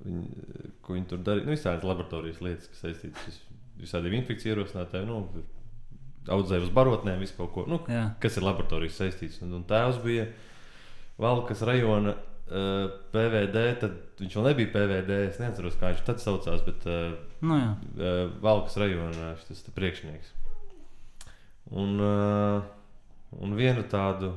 Viņi, 0.00 0.50
ko 0.84 0.96
viņi 0.96 1.08
tur 1.10 1.24
darīja? 1.24 1.46
Nu, 1.48 1.56
visādas 1.56 1.84
laboratorijas 1.84 2.40
lietas, 2.44 2.68
kas 2.72 2.84
saistītas 2.86 3.26
ar 3.26 3.40
visādiem 3.80 4.16
infekciju 4.20 4.54
ierosinātājiem. 4.54 5.10
Nu, 5.10 5.44
audzēja 6.30 6.64
uz 6.66 6.72
barotnēm, 6.74 7.20
visu 7.22 7.36
kaut 7.38 7.52
ko. 7.54 7.64
Nu, 7.68 7.80
Jā. 7.90 8.10
kas 8.22 8.36
ir 8.36 8.46
laboratorijas 8.46 8.98
saistīts. 9.00 9.40
Un, 9.44 9.54
un 9.60 9.66
tēvs 9.68 10.00
bija 10.04 10.26
Valkas 11.20 11.62
rajona 11.68 12.14
uh, 12.50 12.90
PVD. 13.14 13.62
Tad 13.80 14.20
viņš 14.20 14.36
vēl 14.36 14.48
nebija 14.50 14.72
PVD. 14.74 15.22
Es 15.30 15.40
neatceros, 15.42 15.78
kā 15.80 15.92
viņš 15.92 16.04
tad 16.06 16.22
saucās, 16.22 16.62
bet 16.66 16.86
uh, 16.90 17.14
Nu, 17.40 17.56
jā. 17.56 17.70
uh, 17.96 18.20
Valkas 18.42 18.76
rajona 18.80 19.32
šis 19.46 19.64
priekšnieks. 19.76 20.34
Un, 21.70 21.96
uh, 22.02 22.62
un 23.38 23.56
vienu 23.58 23.86
tādu, 23.88 24.34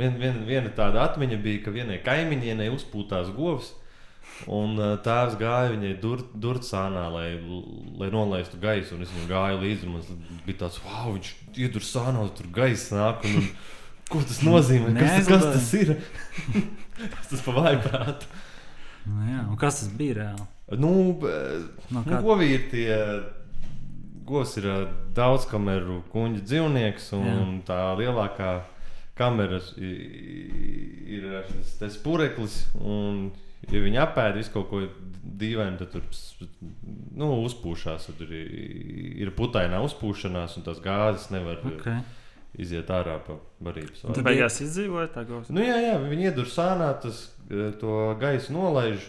vien, 0.00 0.16
vien, 0.20 0.42
viena 0.48 0.72
tāda 0.74 1.04
atmiņa 1.04 1.40
bija, 1.44 1.64
ka 1.66 1.74
vienai 1.74 2.00
kaimiņienei 2.04 2.72
uzpūtās 2.74 3.32
govs. 3.36 3.74
Un 4.50 4.74
tēvs 5.04 5.36
gāja 5.38 5.70
viņai 5.74 5.92
dur, 6.02 6.22
durcānā, 6.40 7.04
lai, 7.12 7.26
lai 8.00 8.08
nolaistu 8.10 8.58
gaisu. 8.58 8.96
Un 8.96 9.04
es 9.04 9.12
viņam 9.12 9.28
gāju 9.30 9.60
līdzi. 9.60 9.90
Man 9.92 10.24
bija 10.46 10.64
tāds, 10.64 10.80
wow, 10.82 11.12
viņš 11.12 11.30
iedur 11.60 11.84
sānā, 11.86 12.24
tur 12.34 12.48
gaisa 12.56 12.98
nāk. 12.98 13.28
Un, 13.28 13.44
un, 13.44 13.50
ko 14.10 14.22
tas 14.26 14.40
nozīmē? 14.46 14.94
Kas, 14.98 15.14
tas- 15.26 15.30
kas 15.30 15.46
tas 15.54 15.70
ir? 15.80 15.94
kas 17.16 17.30
tas 17.32 17.44
pa 17.46 17.54
vāju 17.56 17.80
prātu? 17.86 18.28
Nu, 19.04 19.20
jā. 19.28 19.40
Un 19.50 19.56
kas 19.60 19.80
tas 19.82 19.90
bija 19.98 20.18
reāli? 20.20 20.46
Nu, 20.80 20.92
No, 21.22 22.00
nu, 22.00 22.04
kā... 22.08 22.20
govi 22.24 22.52
ir 22.56 22.68
tie. 22.72 22.94
Govs 24.24 24.54
ir 24.56 24.64
daudz 25.12 25.44
kameru 25.50 25.98
kuģa 26.08 26.40
dzīvnieks, 26.48 27.10
un 27.18 27.26
Jā. 27.28 27.40
Tā 27.68 27.80
lielākā 28.00 28.52
kamera 29.18 29.58
ir 29.76 31.26
te 31.78 31.90
spureklis. 31.92 32.62
Un, 32.80 33.26
ja 33.68 33.82
viņi 33.84 34.00
apēda 34.00 34.38
visu 34.40 34.54
kaut 34.54 34.70
ko 34.70 34.80
dīvainu, 35.44 35.76
tad 35.82 35.92
tur 35.92 36.08
nu, 37.20 37.28
uzpūšās. 37.44 38.08
Tad 38.08 38.24
ir, 38.24 38.32
ir 39.26 39.32
putainā 39.36 39.82
uzpūšanās, 39.84 40.56
un 40.56 40.66
tās 40.70 40.80
gāzes 40.84 41.28
nevar 41.34 41.60
okay. 41.68 42.00
Okay. 42.54 42.62
iziet 42.64 42.90
ārā 42.94 43.18
pa 43.26 43.34
barības. 43.66 44.04
Tu 44.04 44.14
tad 44.14 44.24
beigās 44.26 44.60
izdzīvoji 44.62 45.08
tā 45.14 45.24
gausa. 45.26 45.52
Nu, 45.52 45.60
jā, 45.66 45.74
jā, 45.82 45.96
viņi 46.06 46.28
iedur 46.30 46.46
sānā, 46.46 46.92
tas 47.02 47.24
eh, 47.50 47.72
to 47.80 48.14
gaisu 48.20 48.54
nolaiž. 48.54 49.02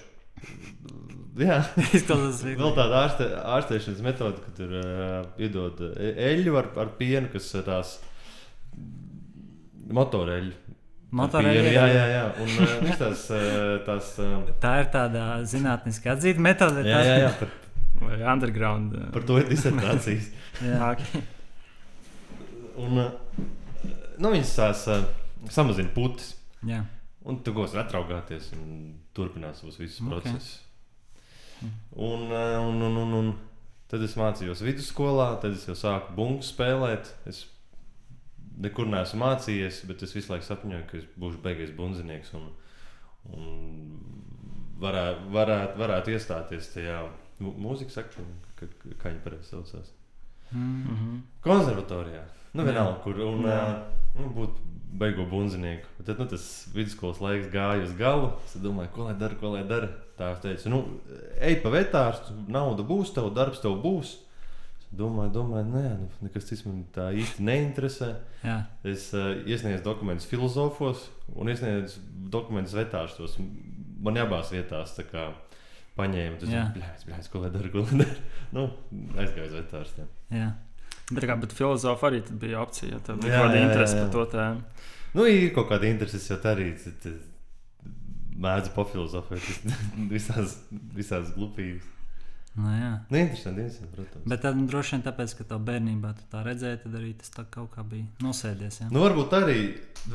Jā, 1.39 1.59
Izklausās 1.97 2.41
vēl 2.41 2.55
vieglāk. 2.55 2.75
tāda 2.79 3.01
ārste, 3.05 3.25
ārstēšanas 3.55 4.01
metode, 4.05 4.41
kad 4.45 4.59
ir 4.65 4.73
uh, 4.79 5.25
iedod 5.41 5.81
e- 5.99 6.13
eļļu 6.31 6.57
ar, 6.61 6.69
ar 6.85 6.93
pienu, 6.99 7.27
kas 7.33 7.49
ir 7.59 7.65
tās 7.67 7.97
motoreļļu. 9.95 10.53
Motoreļļu, 11.15 11.69
jā. 11.75 11.85
Jā, 11.91 12.05
jā. 12.11 12.23
Un 12.43 12.55
uh, 12.65 12.95
tās, 12.99 13.25
uh, 13.31 13.77
tās 13.87 14.09
uh, 14.23 14.49
Tā 14.63 14.73
ir 14.81 14.89
tāda 14.95 15.27
zinātniski 15.47 16.09
atzīta 16.11 16.41
metode. 16.43 16.83
jā, 16.87 16.99
jā, 17.05 17.15
jā, 17.27 17.31
par, 17.39 17.53
Vai 18.01 18.17
underground. 18.27 18.95
par 19.13 19.23
to 19.27 19.37
ir 19.39 19.47
disertācijas. 19.51 20.31
jā. 20.65 20.79
Ok. 20.91 21.05
Un, 22.81 22.99
uh, 22.99 23.39
nu, 24.19 24.31
viņas 24.33 24.53
tās 24.57 24.85
uh, 24.91 25.07
samazina 25.51 25.91
putas. 25.95 26.35
jā. 26.65 26.83
Un 27.25 27.39
tu 27.41 27.55
gūsi 27.55 27.79
atraugāties 27.81 28.51
un 28.53 28.91
turpinās 29.17 29.57
savus 29.63 29.79
visus 29.81 30.03
Ok. 30.05 30.27
okay. 30.29 30.41
Un, 31.95 32.27
eh, 32.29 32.57
un, 32.59 32.81
un, 32.85 32.97
un, 33.01 33.13
un 33.17 33.31
tad 33.89 34.03
es 34.05 34.13
mācījos 34.19 34.61
vidusskolā, 34.61 35.31
tad 35.41 35.55
es 35.55 35.65
jau 35.65 35.73
sāku 35.79 36.13
bungu 36.17 36.45
spēlēt. 36.45 37.09
Es 37.25 37.45
nekur 38.61 38.85
neesmu 38.91 39.23
mācījies, 39.23 39.81
bet 39.89 40.05
es 40.05 40.13
visu 40.15 40.33
laiku 40.33 40.45
sapņoju, 40.45 40.85
ka 40.91 40.99
es 40.99 41.09
būšu 41.17 41.41
beigas 41.43 41.73
bunzinieks. 41.75 42.33
Un, 42.37 42.49
un 43.33 43.49
varētu, 44.83 45.29
varētu, 45.33 45.79
varētu 45.81 46.15
iestāties 46.15 46.71
tajā 46.75 47.01
mūzikas 47.41 48.03
akadēmijā, 48.03 48.55
kā, 48.59 48.69
kā 49.01 49.11
viņi 49.11 49.23
pareizi 49.25 49.53
saucās. 49.55 49.93
Mm. 50.51 50.81
Mhm. 50.93 51.21
Konservatorijā. 51.45 52.25
Nu, 52.55 52.63
vienalga, 52.63 52.99
kur 53.03 53.19
un, 53.19 53.43
uh, 53.43 53.73
nu, 54.15 54.29
būt 54.31 54.59
beigu 54.95 55.25
bunzinieku. 55.27 55.89
Tad 56.07 56.19
nu, 56.21 56.27
tas 56.31 56.45
vidusskolas 56.71 57.19
laiks 57.23 57.49
gāja 57.51 57.83
uz 57.83 57.95
galu. 57.99 58.29
Es 58.47 58.55
domāju, 58.63 58.93
ko 58.95 59.07
lai 59.09 59.15
dara, 59.19 59.35
ko 59.39 59.51
lai 59.55 59.63
dara. 59.67 59.89
Tā 60.15 60.31
es 60.31 60.43
teicu, 60.43 60.71
nu, 60.71 60.79
ej 61.43 61.57
pa 61.63 61.73
vetārstu, 61.73 62.35
nauda 62.47 62.85
būs, 62.87 63.11
tev 63.15 63.27
darbs 63.35 63.59
tev 63.63 63.75
būs. 63.83 64.13
Domāju, 64.95 65.33
domāju, 65.35 65.65
nē, 65.73 65.89
nu, 65.99 66.07
nekas 66.23 66.45
cits 66.47 66.63
man 66.63 66.85
tā 66.95 67.09
īsti 67.19 67.43
neinteresē. 67.43 68.13
Jā. 68.45 68.59
Es 68.87 69.09
uh, 69.17 69.33
iesniedzu 69.43 69.83
dokumentus 69.83 70.29
filozofos 70.29 71.09
un 71.35 71.51
iesniedzu 71.51 71.99
dokumentus 72.31 72.77
vetārstos. 72.77 73.35
Man 74.05 74.21
abās 74.21 74.53
vietās 74.55 74.95
tā 74.95 75.03
kā 75.09 75.25
paņēma. 75.99 76.39
Tas 76.39 76.53
bija 76.53 76.69
bļāvis, 77.09 77.31
ko 77.33 77.43
lai 77.43 77.51
dara, 77.51 77.73
ko 77.73 77.83
lai 77.83 78.05
dara. 78.05 78.15
Nu, 78.55 78.69
aizgāju 79.17 79.49
uz 79.49 79.57
vetārstiem. 79.57 80.07
Jā. 80.31 80.53
Bet, 81.11 81.25
kā, 81.29 81.37
bet 81.37 81.53
filozofa 81.53 82.09
arī 82.09 82.23
bija 82.41 82.63
opcija. 82.63 82.95
ja 82.95 83.01
Tev 83.05 83.21
bija 83.21 83.43
kāda 83.43 83.61
interese 83.61 83.97
par 83.99 84.13
to 84.13 84.27
tēmu. 84.33 84.85
Nu, 85.15 85.25
ir 85.29 85.51
kaut 85.55 85.69
kāda 85.69 85.87
interese, 85.87 86.21
jo 86.33 86.39
tā 86.43 86.55
arī 86.55 86.71
mēdz 88.35 88.71
pofilozofēt 88.75 89.67
visās, 90.13 90.57
visās 90.95 91.29
glupības. 91.35 91.91
Nu, 92.55 92.69
jā. 92.71 92.91
Nu, 93.09 93.17
interesanti, 93.19 93.65
interesanti, 93.65 93.91
protams. 93.91 94.27
Bet 94.31 94.41
tad 94.45 94.55
nu, 94.55 94.63
droši 94.71 94.95
vien 94.95 95.01
tāpēc, 95.03 95.33
ka 95.35 95.45
tev 95.49 95.63
bērnībā 95.67 96.13
tu 96.15 96.27
tā 96.31 96.43
redzēji, 96.45 96.79
tad 96.85 96.93
arī 97.01 97.09
tas 97.19 97.33
kaut 97.51 97.73
kā 97.73 97.83
bija 97.83 98.05
nosēdies. 98.23 98.77
Jā. 98.79 98.87
Nu, 98.95 99.01
varbūt 99.03 99.35
arī 99.35 99.57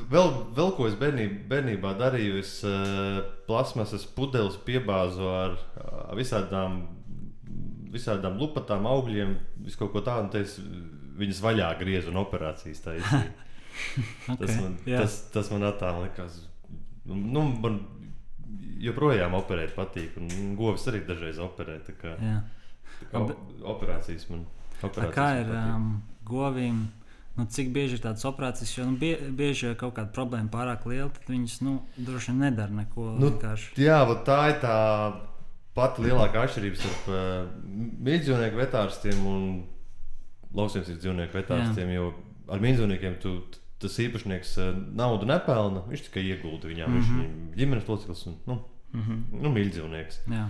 vēl, 0.09 0.33
vēl 0.57 0.73
ko 0.79 0.87
es 0.89 0.97
bērnībā, 1.01 1.43
bērnībā 1.51 1.93
darīju. 2.01 2.39
Es 2.41 2.55
uh, 2.65 3.21
plasmasas 3.49 4.09
pudeles 4.17 4.57
piebāzu 4.65 5.29
ar 5.29 5.59
uh, 5.59 6.01
visādām, 6.17 6.81
visādām 7.91 8.39
lupatām, 8.41 8.87
augļiem, 8.91 9.37
visu 9.67 9.81
kaut 9.81 9.95
ko 9.95 10.05
tādu. 10.07 10.29
un 10.29 10.33
tad 10.35 10.47
Es 10.47 10.59
viņas 11.21 11.41
vaļā 11.45 11.71
griezu 11.81 12.13
un 12.13 12.21
operācijas 12.23 12.85
taisīju. 12.87 13.33
okay. 14.33 14.37
Tas 14.47 14.55
man, 14.57 14.77
jā. 14.89 15.03
tas, 15.03 15.19
tas 15.35 15.51
man 15.53 15.67
attālināja. 15.69 16.11
likās, 16.11 16.41
Nu, 17.11 17.43
man 17.65 17.79
joprojām 18.81 19.35
operēt 19.39 19.75
patīk. 19.77 20.17
Un 20.21 20.55
govis 20.59 20.87
arī 20.91 21.03
dažreiz 21.09 21.41
operē. 21.43 21.81
tā 21.87 21.97
Kā, 21.99 22.15
Jā. 22.21 22.41
tā 23.01 23.09
kā 23.11 23.23
operācijas 23.73 24.29
man 24.31 24.47
operācijas 24.83 25.15
kā 25.17 25.29
ir 25.41 25.53
um, 25.57 25.93
govīm? 26.29 26.89
Nu, 27.39 27.47
cik 27.47 27.71
bieži 27.73 27.97
ir 27.97 28.03
tādas 28.05 28.27
operācijas, 28.29 28.73
jo 28.75 28.85
nu, 28.89 28.99
bie, 29.01 29.15
bieži 29.17 29.71
ja 29.71 29.77
kaut 29.79 29.95
kāda 29.97 30.11
problēma 30.13 30.51
pārāk 30.53 30.85
liela, 30.91 31.09
tad 31.15 31.31
viņas 31.31 31.61
nu, 31.65 31.77
droši 31.97 32.33
vien 32.33 32.41
nedara 32.45 32.75
neko. 32.83 33.07
Nu, 33.17 33.31
vienkārši. 33.31 33.71
Jā, 33.81 34.01
vot 34.09 34.25
tā 34.27 34.41
ir 34.51 34.59
tā 34.65 34.77
pati 35.75 36.03
lielākā 36.03 36.43
atšķirība 36.47 36.77
starp 36.81 37.09
uh, 37.09 37.51
mīļdzīvnieku 38.07 38.59
vetārstiem 38.61 39.21
un 39.31 39.45
lauksaimniecības 40.55 41.03
dzīvnieku 41.05 41.39
vetārstiem. 41.39 41.93
Jo 41.95 42.09
ar 42.51 42.59
mīļdzīvniekiem 42.65 43.19
tu, 43.23 43.37
tas 43.81 43.99
īpašnieks 44.03 44.57
uh, 44.61 44.73
naudu 44.99 45.29
nepelna. 45.31 45.85
Viņš 45.91 46.09
tikai 46.09 46.25
iegulda 46.33 46.69
viņā. 46.73 46.89
Mm 46.89 46.97
-hmm. 46.97 46.97
Viņš 46.97 47.11
Mhm. 47.11 47.21
ir 47.53 47.57
ģimenes 47.63 47.89
loceklis 47.89 48.27
un 48.27 48.35
nu, 48.47 48.59
Mhm. 48.93 49.23
nu, 49.43 49.49
mīļdzīvnieks. 49.55 50.19
Jā. 50.29 50.49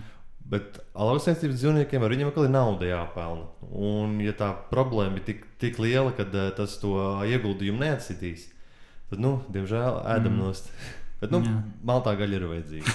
Bet 0.50 0.78
lauksaimniecības 0.94 1.60
dzīvniekiem 1.60 2.02
ar 2.02 2.10
viņiem 2.10 2.28
atkal 2.28 2.44
ir 2.44 2.50
nauda 2.50 2.86
jāpelna. 2.86 3.46
Un, 3.70 4.20
ja 4.20 4.32
tā 4.32 4.54
problēma 4.72 5.16
ir 5.16 5.24
tik, 5.24 5.44
tik 5.58 5.78
liela, 5.78 6.10
ka 6.16 6.22
uh, 6.22 6.50
tas 6.56 6.78
to 6.80 6.88
ieguldījumu 7.28 7.78
neatsitīs, 7.78 8.48
tad, 9.10 9.20
nu, 9.20 9.42
diemžēl, 9.52 10.00
ēdam 10.06 10.32
Mm. 10.32 10.36
mm. 10.36 10.38
nost. 10.38 10.72
Bet, 11.20 11.30
nu, 11.30 11.40
Jā. 11.42 11.62
maltā 11.84 12.16
gaļa 12.16 12.34
ir 12.34 12.46
vajadzīga. 12.48 12.92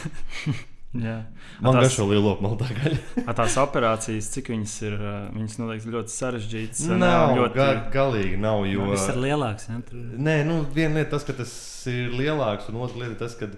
Jā. 0.95 1.15
Man 1.59 1.75
tās- 1.75 1.83
garšo 1.89 2.05
lielo 2.07 2.37
maltā 2.43 2.67
gaļu. 2.71 2.99
A, 3.27 3.33
tās 3.35 3.55
operācijas, 3.59 4.29
cik 4.31 4.51
viņas 4.53 4.75
ir, 4.87 4.93
ā, 4.95 5.15
viņas 5.35 5.57
noteikti 5.59 5.91
ļoti 5.95 6.13
sarežģītas. 6.15 6.83
ā, 6.87 6.97
Nav, 7.01 7.33
ļoti 7.39 7.57
ga, 7.59 7.67
galīgi 7.91 8.37
nav. 8.39 8.63
Jo... 8.69 8.87
Tas 8.93 9.09
ir 9.11 9.19
lielāks. 9.25 9.67
Ja? 9.71 9.79
Tur... 9.89 9.99
Nē, 10.29 10.37
nu, 10.47 10.61
viena 10.75 11.01
lieta 11.01 11.15
tas, 11.17 11.27
ka 11.27 11.35
tas 11.41 11.51
ir 11.91 12.15
lielāks, 12.15 12.69
un 12.71 12.79
otra 12.85 13.03
lieta 13.03 13.19
tas, 13.25 13.35
ka 13.39 13.51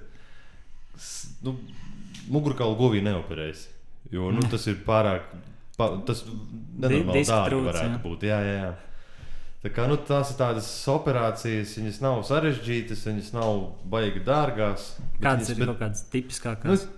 nu, 1.45 1.53
mugurkaula 2.33 2.77
govī 2.79 3.03
neoperēs. 3.05 3.67
Jo 4.13 4.31
nu, 4.33 4.41
tas 4.51 4.65
ir 4.71 4.79
pārāk. 4.87 5.27
Pa, 5.77 5.91
tas 6.07 6.23
nenormāli 6.25 7.21
dārgi 7.27 7.63
varētu 7.67 7.93
jā. 7.93 8.03
būt. 8.03 8.23
Jā, 8.25 8.37
jā, 8.41 8.53
jā. 8.63 8.69
Tā 9.61 9.71
kā, 9.73 9.85
nu, 9.89 9.97
tās 10.07 10.31
ir 10.31 10.37
tādas 10.39 10.67
operācijas, 10.89 11.73
viņas 11.79 11.97
nav 12.01 12.19
sarežģītas, 12.29 13.01
viņas 13.09 13.31
nav 13.35 13.57
baigi 13.89 14.21
dārgās. 14.25 14.91
bet 15.01 15.21
Kādas 15.25 15.49
viņas- 15.49 15.51
ir 15.53 15.59
bet- 15.59 15.67
kaut 15.71 15.79
kādas 15.83 16.03
tipiskākās? 16.13 16.65
Nu, 16.87 16.96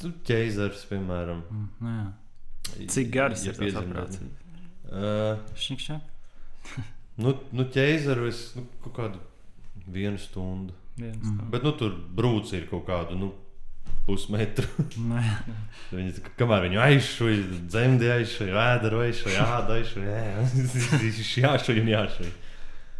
tu 0.00 0.12
ķeizars, 0.28 0.84
piemēram. 0.90 1.42
Mm, 1.50 1.68
nu, 1.80 1.94
jā. 1.98 2.86
Cik 2.92 3.10
garas 3.14 3.44
Ja 3.46 3.52
ir 3.54 3.58
tās 3.62 3.78
operācijas? 3.80 4.46
Uh, 4.88 5.38
Šņikšņāk. 5.56 6.82
nu, 7.24 7.34
nu 7.52 7.64
ķeizaru 7.74 8.28
es 8.28 8.42
nu, 8.56 8.66
kaut 8.84 8.94
kādu 8.98 9.20
vienu 9.88 10.18
stundu. 10.20 10.74
Viens, 10.98 11.22
Mm. 11.22 11.38
tā. 11.38 11.50
Bet 11.50 11.62
nu, 11.62 11.72
tur 11.78 11.92
brūci 11.94 12.56
ir 12.58 12.66
kaut 12.70 12.84
kādu 12.88 13.14
nu, 13.18 13.28
pusmetru. 14.06 14.66
Nu, 15.08 15.14
jā. 15.20 15.36
Kā- 16.24 16.32
kamēr 16.42 16.66
viņu 16.68 16.80
aizšuja, 16.82 17.60
dzemdē 17.70 18.10
aizšuja, 18.18 18.52
vēdera 18.60 19.04
aizšuja, 19.06 19.46
āda 19.58 19.78
aizšuja. 19.78 20.24
Viņš 21.04 21.32
jāšuja 21.44 21.84
un 21.84 21.92
jāšuja. 21.94 22.32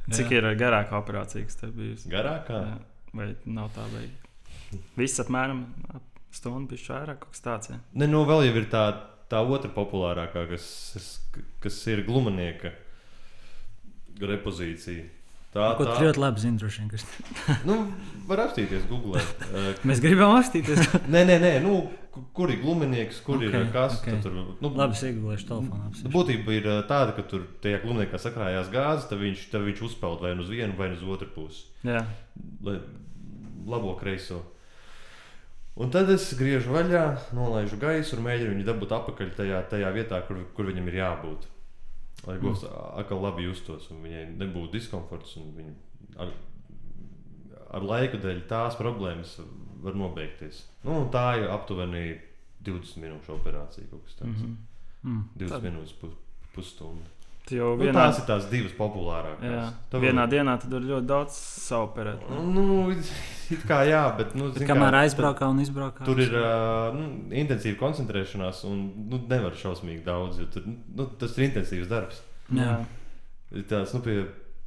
Cik 0.09 0.31
ir 0.33 0.47
ā, 0.49 0.55
garāka 0.57 0.97
operācija, 0.97 1.45
kas 1.45 1.59
tev 1.61 1.75
bijusi? 1.77 2.09
Garākā? 2.09 2.63
Jā. 2.65 2.79
Vai 3.19 3.27
nav 3.45 3.69
tā 3.75 3.85
vajag? 3.93 4.25
Viss 4.97 5.21
apmēram 5.21 5.67
ap 5.97 6.08
stundu, 6.35 6.69
pišķi 6.73 6.93
vairāk, 6.95 7.21
kaut 7.23 7.33
kas 7.37 7.45
tāds. 7.45 7.71
Ja? 7.73 7.79
Ne, 7.99 8.07
nu, 8.11 8.25
vēl 8.29 8.47
jau 8.49 8.57
ir 8.61 8.67
tā, 8.73 8.85
tā 9.31 9.41
otra 9.45 9.71
populārākā, 9.75 10.47
kas, 10.51 10.67
kas 11.65 11.79
ir 11.93 12.05
glumanieka 12.09 12.75
repozīcija. 14.21 15.07
Tā, 15.49 15.71
Ko 15.79 15.87
tā. 15.89 15.95
ļoti 16.05 16.21
labi 16.21 16.43
zini, 16.43 16.59
droši 16.61 16.83
vien. 16.85 17.07
Nu, 17.69 17.77
var 18.29 18.43
apstīties 18.45 18.83
Google. 18.91 19.23
Mēs 19.89 20.03
gribam 20.05 20.35
apstīties. 20.37 20.83
nē, 21.15 21.23
nē, 21.25 21.39
nē, 21.41 21.53
nu, 21.65 21.79
ku- 22.13 22.27
kur 22.37 22.53
ir 22.53 22.61
glumanieks, 22.61 23.23
kur 23.25 23.39
Ok, 23.41 23.47
ir 23.49 23.71
kas. 23.73 23.97
ok. 24.03 24.11
tad 24.11 24.27
Tur, 24.27 24.37
nu, 24.61 24.73
labi, 24.77 24.99
es 24.99 25.07
iegūlēšu 25.09 25.49
telefonu. 25.49 25.89
Nu. 26.05 26.13
Būtība 26.13 26.53
ir 26.59 26.69
tāda, 26.91 27.15
ka 27.17 27.25
tur 27.31 27.47
tajā 27.65 27.81
glumniekā 27.87 28.21
sakrājās 28.21 28.69
gāzes, 28.75 29.09
tad 29.09 29.23
viņš, 29.25 29.47
tad 29.55 29.65
viņš 29.71 29.83
uzpeld 29.89 30.21
vai 30.27 30.35
nu 30.37 30.45
uz 30.45 30.53
vienu, 30.53 30.77
vai 30.77 30.91
nu 30.93 31.01
uz 31.01 31.07
otru 31.17 31.31
pusi. 31.33 31.65
Jā. 31.89 32.05
Lai 32.69 32.77
labo 33.69 33.97
kreiso. 34.01 34.43
Un 35.79 35.93
tad 35.95 36.11
es 36.11 36.33
griežu 36.35 36.73
vaļā, 36.75 37.05
nolaižu 37.37 37.79
gaisu 37.79 38.17
un 38.17 38.25
mēģinu 38.27 38.57
viņu 38.57 38.67
dabūt 38.67 38.95
atpakaļ 38.97 39.31
tajā, 39.37 39.61
tajā 39.71 39.93
vietā, 39.95 40.19
kur, 40.27 40.41
kur 40.57 40.67
viņam 40.67 40.91
ir 40.91 40.99
jābūt. 40.99 41.47
Lai 42.27 42.35
govs 42.43 42.65
mm. 42.67 42.79
atkal 42.99 43.23
labi 43.23 43.47
justos 43.47 43.87
un 43.95 44.03
viņai 44.03 44.25
nebūtu 44.41 44.73
diskomforts. 44.75 45.37
ar, 46.19 46.33
ar 47.79 47.87
laiku 47.87 48.19
dēļ 48.25 48.43
tās 48.51 48.79
problēmas 48.81 49.37
var 49.85 49.95
nobeigties. 49.95 50.65
Nu, 50.83 51.05
tā 51.15 51.39
ir 51.39 51.53
aptuveni 51.55 52.19
20 52.67 53.05
minūšu 53.05 53.37
operācija. 53.37 53.87
kaut 53.91 54.03
kas 54.09 54.19
tāds. 54.19 54.43
Mhm. 54.43 54.57
Mm. 55.05 55.23
20 55.39 55.55
Tad- 55.55 55.69
minūtes, 55.69 55.95
pu, 56.01 56.11
pusstunda. 56.57 57.18
Tu 57.49 57.57
jau 57.57 57.71
Nu, 57.77 57.81
vienā, 57.81 57.95
tās 57.97 58.19
ir 58.21 58.27
tās 58.29 58.47
divas 58.51 58.75
populārākās. 58.77 59.45
jā, 59.49 59.63
Tev- 59.93 60.03
vienā 60.05 60.27
dienā 60.29 60.59
tad 60.61 60.73
var 60.77 60.83
ļoti 60.85 61.07
daudz 61.09 61.37
saoperēt. 61.65 62.27
Nu, 62.55 62.91
it 63.51 63.63
kā 63.69 63.79
jā, 63.89 64.03
bet. 64.19 64.35
Nu, 64.37 64.51
Bet 64.53 64.67
kamēr 64.69 64.93
kā, 64.93 65.05
aizbraukā 65.07 65.49
un 65.49 65.63
izbraukā. 65.65 66.05
Tur 66.05 66.21
ir 66.21 66.35
uh, 66.37 66.91
nu, 66.97 67.07
intensīva 67.33 67.79
koncentrēšanās, 67.81 68.65
un 68.69 68.83
nu, 69.09 69.23
nevar 69.31 69.57
šausmīgi 69.57 70.05
daudz. 70.05 70.43
jo 70.43 70.51
Tur, 70.53 70.67
nu, 70.69 71.07
tas 71.19 71.39
ir 71.39 71.47
intensīvs 71.49 71.89
darbs. 71.89 72.21
Jā. 72.53 72.75
Ir 73.57 73.65
Tāds, 73.71 73.95
nu, 73.97 74.03
pie, 74.05 74.19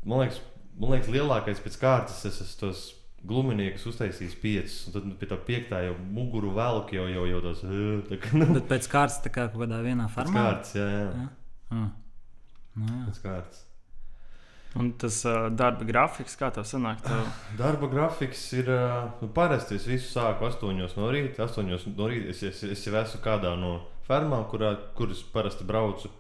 man, 0.05 0.23
liekas, 0.25 0.41
man 0.82 0.95
liekas, 0.95 1.12
lielākais 1.13 1.62
pēc 1.62 1.77
kārtas 1.84 2.25
es 2.25 2.41
esmu 2.41 2.60
tos 2.65 2.82
gluminiekus 3.21 3.84
uztaisījis 3.86 4.34
piecus, 4.41 4.79
un 4.89 4.93
tad 4.95 5.03
nu, 5.05 5.13
pie 5.21 5.27
tā 5.29 5.38
piektā 5.45 5.84
jau 5.86 5.93
muguru 6.17 6.55
velk 6.58 6.89
jau, 6.97 7.03
jau, 7.05 7.27
jau 7.29 7.41
tas 7.45 7.62
uh, 7.67 7.99
tā 8.10 8.17
kā, 8.17 8.32
nu, 8.41 8.47
Bet 8.58 8.65
pēc 8.71 8.88
kārtas 8.89 9.19
tā 9.21 9.29
kā 9.29 9.45
kaut 9.53 9.62
kādā 9.62 9.84
vienā 9.86 10.08
pēc 10.10 10.15
formā. 10.17 10.41
kārtas. 10.47 10.73
Jā, 10.79 10.88
jā. 10.89 11.03
Jā. 11.21 11.27
Mm. 11.71 11.91
Nu, 12.75 12.88
jā. 12.88 13.03
Pēc 13.10 13.21
kārtas. 13.25 13.65
Un 14.79 14.93
tas 14.95 15.17
uh, 15.27 15.49
darba 15.51 15.84
grafiks, 15.84 16.38
kā 16.39 16.47
tev 16.55 16.63
sanāk? 16.67 17.01
Tev... 17.03 17.25
Darba 17.60 17.89
grafiks 17.91 18.45
ir. 18.55 18.71
Nu, 19.19 19.27
parasti 19.36 19.75
es 19.75 19.88
visu 19.89 20.07
sāku 20.13 20.47
8 20.47 20.71
no 20.79 21.10
rīta. 21.12 21.43
8 21.43 21.65
no 21.67 22.07
rīta 22.07 22.31
es, 22.31 22.43
es, 22.47 22.63
es 22.63 22.86
jau 22.88 22.95
esmu 23.01 23.19
kādā 23.25 23.51
no 23.60 23.81
fermām, 24.07 24.45
kurā, 24.51 24.71
kuras 24.95 25.19
parasti 25.34 25.67
braucu. 25.67 26.12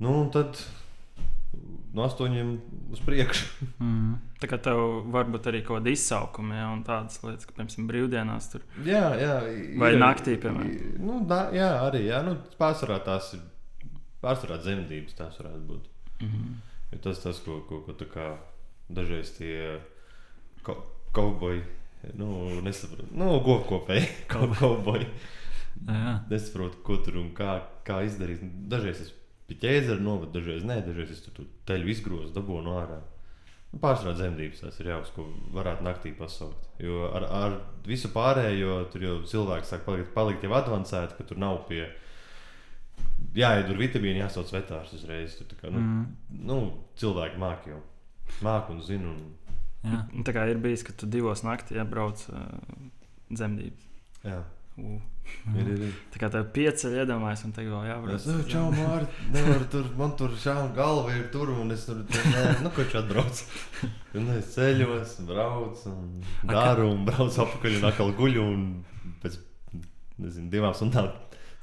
Nu, 0.00 0.16
un 0.22 0.32
tad 0.32 0.56
no 1.94 2.08
8 2.08 2.58
uz 2.92 3.04
priekšu. 3.04 3.46
Mm. 3.84 4.14
Tā 4.40 4.48
kā 4.48 4.56
tev 4.62 4.78
varbūt 5.12 5.46
arī 5.50 5.60
kaut 5.64 5.78
kāda 5.78 5.92
izsaukuma, 5.92 6.54
ja, 6.56 6.66
un 6.72 6.82
tādas 6.86 7.18
lietas, 7.24 7.44
ka, 7.48 7.52
piemēram, 7.56 7.86
brīvdienās 7.88 8.46
tur. 8.52 8.62
Jā, 8.86 9.02
jā. 9.20 9.34
Vai 9.80 9.90
ir- 9.92 10.00
naktī, 10.00 10.36
piemēram? 10.40 10.70
Nu, 11.04 11.18
da, 11.28 11.46
jā, 11.52 11.68
arī. 11.84 12.04
Jā, 12.08 12.22
nu, 12.24 12.36
pārsvarā 12.60 12.98
tās 13.04 13.32
ir. 13.36 13.42
Pārsvarā 14.24 14.58
dzemdības 14.62 15.18
tās 15.18 15.38
varētu 15.40 15.64
būt. 15.68 15.88
Mhm. 16.24 16.52
Jo 16.92 17.00
tas 17.04 17.22
tas, 17.22 17.40
ko, 17.44 17.60
ko, 17.68 17.82
ko 17.86 18.08
kā 18.10 18.28
dažreiz 18.88 19.34
tie 19.36 19.78
ko, 20.64 20.78
kauboji. 21.16 21.62
Nu, 22.20 22.60
nesaprotu. 22.60 23.08
Nu, 23.16 23.38
govkopēji. 23.44 24.08
Kauboji. 24.32 25.08
Nesaprotu, 26.30 26.82
ko 26.84 26.98
tur 27.04 27.16
un 27.22 27.30
kā, 27.36 27.56
kā 27.86 28.02
izdarīt. 28.04 28.44
Dažreiz 28.68 29.00
es 29.06 29.14
pie 29.48 29.56
ķēzara 29.60 30.00
novadu, 30.00 30.34
dažreiz 30.38 30.64
nē, 30.68 30.82
dažreiz 30.84 31.14
es 31.16 31.24
tur, 31.24 31.48
teļu 31.68 31.90
izgrozu, 31.92 32.32
dabūju 32.36 32.64
no 32.64 32.76
ārā. 32.80 33.00
Nu, 33.72 33.80
Pārsvarā 33.82 34.14
dzemdības 34.18 34.62
tas 34.62 34.78
ir 34.80 34.92
jāuz, 34.92 35.10
ko 35.16 35.26
varētu 35.56 35.84
naktī 35.84 36.12
pasaukt. 36.16 36.68
Jo 36.82 37.08
ar, 37.10 37.26
ar 37.26 37.56
visu 37.88 38.12
pārējo 38.14 38.78
tur 38.92 39.08
jau 39.08 39.16
cilvēks 39.32 39.72
sāk 39.74 39.84
palikt, 39.88 40.12
palikt 40.14 40.46
jau 40.46 40.54
avansēti, 40.60 41.16
ka 41.18 41.26
tur 41.28 41.40
nav 41.42 41.64
pie. 42.96 43.40
Jāiedur 43.42 43.78
vitamīnu, 43.80 44.20
jāsauc 44.24 44.50
vetārs 44.54 44.92
uzreiz. 44.94 45.36
Tur, 45.38 45.46
tā 45.50 45.56
kā, 45.60 45.72
nu, 45.74 45.80
Mm. 45.80 46.04
nu, 46.46 46.58
cilvēki 46.96 47.38
māk 47.42 47.66
jau. 47.68 47.80
Māk 48.42 48.70
un 48.70 48.80
zina. 48.82 49.08
Un, 49.14 49.32
Jā. 49.84 49.98
Un 50.16 50.24
Tā 50.24 50.32
kā 50.32 50.46
ir 50.48 50.56
bijis, 50.56 50.82
ka 50.82 50.92
tu 50.96 51.04
divos 51.06 51.42
naktī 51.44 51.76
iebrauc 51.76 52.16
uh, 52.32 52.38
dzemdības. 53.30 53.84
jā, 54.24 54.42
Uh. 54.76 54.98
ir, 55.54 55.68
ir, 55.70 55.82
ir. 55.86 55.92
Tā 56.10 56.18
kā 56.18 56.28
tev 56.32 56.48
pieceļ 56.56 56.94
iedomājies, 57.04 57.44
un 57.46 57.52
tagad 57.52 57.70
vēl 57.70 57.84
jābrauc. 57.90 58.16
Es 58.16 58.24
domāju, 58.26 58.48
čau, 58.50 58.64
Mārtiņ, 58.74 59.28
nevaru 59.36 59.68
tur, 59.70 59.84
man 59.96 60.16
tur 60.18 60.30
šāda 60.40 60.74
galva 60.74 61.12
ir 61.14 61.28
tur, 61.30 61.52
un 61.52 61.70
es 61.70 61.84
tur 61.86 62.00
nē, 62.02 62.42
nu, 62.64 62.70
ko 62.74 62.82
čia 62.90 62.98
atbraucu. 63.04 63.44
Un 64.18 64.26
es 64.34 64.50
ceļos, 64.56 65.14
braucu, 65.28 65.92
un 65.92 66.24
daru, 66.50 66.88
un 66.96 67.04
braucu 67.06 67.44
apakaļ, 67.44 67.78
un 67.78 67.88
atkal 67.92 68.12
guļu, 68.18 68.42
un 68.42 68.66
pēc, 69.22 69.38
nezinu, 70.18 70.50
divām 70.50 70.74
stundām 70.74 71.08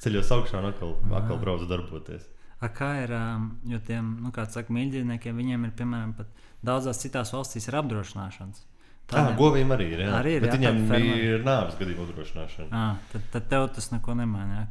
ceļos 0.01 0.31
augšā, 0.37 0.61
un 0.61 0.71
atkal, 0.71 0.95
atkal 1.17 1.41
braucu 1.41 1.69
darboties. 1.69 2.27
A, 2.61 2.69
kā 2.69 2.91
ir, 3.01 3.13
um, 3.17 3.47
jo 3.65 3.79
tiem, 3.85 4.15
nu, 4.21 4.29
kā 4.33 4.45
saka, 4.49 4.73
mīļdzīvniekiem, 4.75 5.37
viņiem 5.37 5.63
ir, 5.65 5.71
piemēram, 5.77 6.11
pat 6.17 6.43
daudzās 6.65 7.01
citās 7.01 7.33
valstīs 7.33 7.65
ir 7.69 7.77
apdrošināšanas. 7.79 8.67
Tā 9.11 9.23
govīm 9.35 9.73
arī 9.75 9.89
ir. 9.95 10.03
Jā. 10.05 10.11
Arī 10.21 10.35
ir, 10.37 10.45
Bet 10.45 10.53
jā, 10.55 10.71
viņiem 10.71 11.07
ir 11.25 11.41
nāves 11.43 11.75
gadījuma 11.79 12.05
uzdrošināšana. 12.05 12.69
À, 12.71 12.83
tad, 13.11 13.25
tad 13.33 13.49
tev 13.51 13.65
tas 13.75 13.89
neko 13.91 14.15
nemaina. 14.15 14.67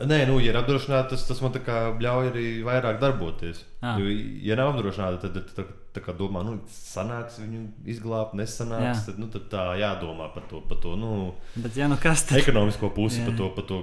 Nu, 0.00 0.06
Nē, 0.10 0.18
nu, 0.28 0.36
ja 0.44 0.50
ir 0.52 0.58
apdrošināta, 0.60 1.14
tas, 1.14 1.22
tas 1.24 1.38
man 1.40 1.54
tā 1.54 1.62
kā 1.64 1.76
ļauj 2.02 2.26
arī 2.28 2.44
vairāk 2.66 2.98
darboties. 3.00 3.62
Ā. 3.80 3.94
Jo, 3.96 4.10
ja 4.44 4.58
nav 4.58 4.74
apdrošināta, 4.74 5.22
tad, 5.22 5.38
tad 5.38 5.54
tā, 5.56 5.64
tā 5.96 6.02
kā 6.04 6.12
domā, 6.16 6.42
nu, 6.44 6.58
sanāks 6.68 7.38
viņu 7.40 7.62
izglābt, 7.88 8.34
nesanāks. 8.36 8.84
Jā. 8.84 8.98
Tad, 9.08 9.22
nu, 9.22 9.30
tad 9.32 9.46
tā 9.52 9.64
jādomā 9.80 10.28
par 10.34 10.44
to, 10.50 10.60
par 10.68 10.82
to 10.82 10.92
nu, 11.00 11.12
bet, 11.56 11.78
ja 11.80 11.88
nu 11.88 11.96
kas 12.00 12.26
tad? 12.28 12.42
ekonomisko 12.42 12.92
pusi, 12.96 13.22
Jā. 13.22 13.30
par 13.30 13.38
to, 13.40 13.48
par 13.56 13.68
to 13.70 13.80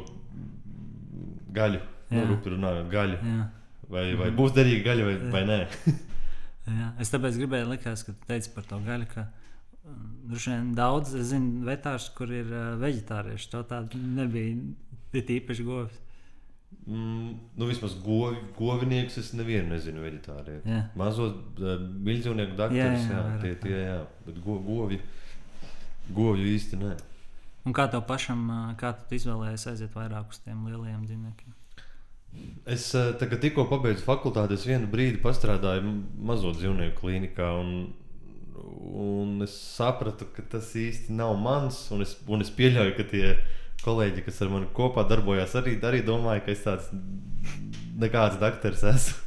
gaļu. 1.58 1.82
Nu, 2.12 2.22
Jā. 2.22 2.28
rupi 2.30 2.54
runājot, 2.54 2.90
gaļu. 2.94 3.20
Jā, 3.34 3.50
Vai, 3.94 4.08
vai 4.18 4.30
būs 4.34 4.54
derīga 4.56 4.86
gaļa 4.88 5.06
vai, 5.06 5.16
vai 5.34 5.42
nē? 5.50 5.58
jā. 6.80 6.92
Es 7.02 7.12
tāpēc 7.14 7.42
gribēju, 7.42 7.72
likās, 7.74 8.06
ka 8.06 8.14
tu 8.14 8.30
teici 8.30 8.54
par 8.54 8.70
to 8.70 8.80
gaļu. 8.86 9.10
Ka, 9.12 9.26
um, 9.82 10.06
Droši 10.30 10.54
vien 10.54 10.72
daudz, 10.78 11.18
es 11.20 11.34
zinu, 11.34 11.66
vetārs, 11.68 12.08
kur 12.16 12.32
ir 12.34 12.48
uh, 12.54 12.74
vegetārieši. 12.82 13.50
To 13.54 13.66
tādu 13.70 14.00
nebija. 14.00 14.56
Īpaši 15.14 15.66
govs. 15.68 16.00
Mm, 16.88 17.30
nu, 17.58 17.66
vismaz 17.70 17.94
govi, 18.04 18.38
govinieks 18.58 19.18
es 19.22 19.30
nevienu 19.38 19.70
nezinu 19.72 20.02
veģetāriju. 20.04 20.62
Jā. 20.68 20.82
Mazos 21.00 21.34
milzīnieku 22.04 22.58
daktarus, 22.60 23.06
Jā, 23.08 23.08
jā, 23.08 23.16
jā, 23.16 23.24
jā, 23.24 23.42
tie, 23.42 23.54
tā. 23.56 23.62
tie, 23.68 23.78
jā. 23.88 23.98
Bet 24.26 24.42
go, 24.44 24.58
govi, 24.66 25.00
govju 26.14 26.50
īsti 26.54 26.80
nē. 26.82 26.94
Un 27.64 27.72
kā 27.78 27.86
tev 27.88 28.04
pašam, 28.10 28.42
uh, 28.52 28.72
kā 28.80 28.92
tu 29.08 29.16
izvēlējies 29.16 29.68
aiziet 29.72 29.94
vairāk 29.96 30.34
uz 30.36 30.42
tiem 30.44 30.66
lielajiem 30.68 31.06
dzīvniekiem? 31.08 31.54
Es 32.68 32.90
eh, 32.98 33.12
tikko 33.40 33.68
pabeidzu 33.70 34.04
fakultāti, 34.04 34.58
es 34.58 34.64
vienu 34.68 34.88
brīdi 34.92 35.20
pastrādāju 35.22 35.84
m- 35.86 36.00
mazo 36.28 36.52
dzīvnieku 36.58 36.98
klīnikā. 37.00 37.52
Un, 37.62 37.94
un 39.04 39.44
es 39.46 39.54
sapratu, 39.78 40.26
ka 40.36 40.42
tas 40.56 40.72
īsti 40.76 41.14
nav 41.16 41.36
mans. 41.40 41.78
Un 41.94 42.02
es, 42.06 42.16
un 42.28 42.42
es 42.44 42.50
pieļauju, 42.58 42.96
ka 42.98 43.06
tie 43.12 43.36
kolēģi, 43.84 44.24
kas 44.26 44.42
ar 44.44 44.52
mani 44.54 44.70
kopā 44.76 45.04
darbojās, 45.10 45.54
arī, 45.60 45.76
arī 45.86 46.02
domāja, 46.08 46.44
ka 46.46 46.54
es 46.56 46.64
tāds 46.66 46.90
nekāds 48.00 48.40
doktors 48.42 48.84
esmu. 48.94 49.20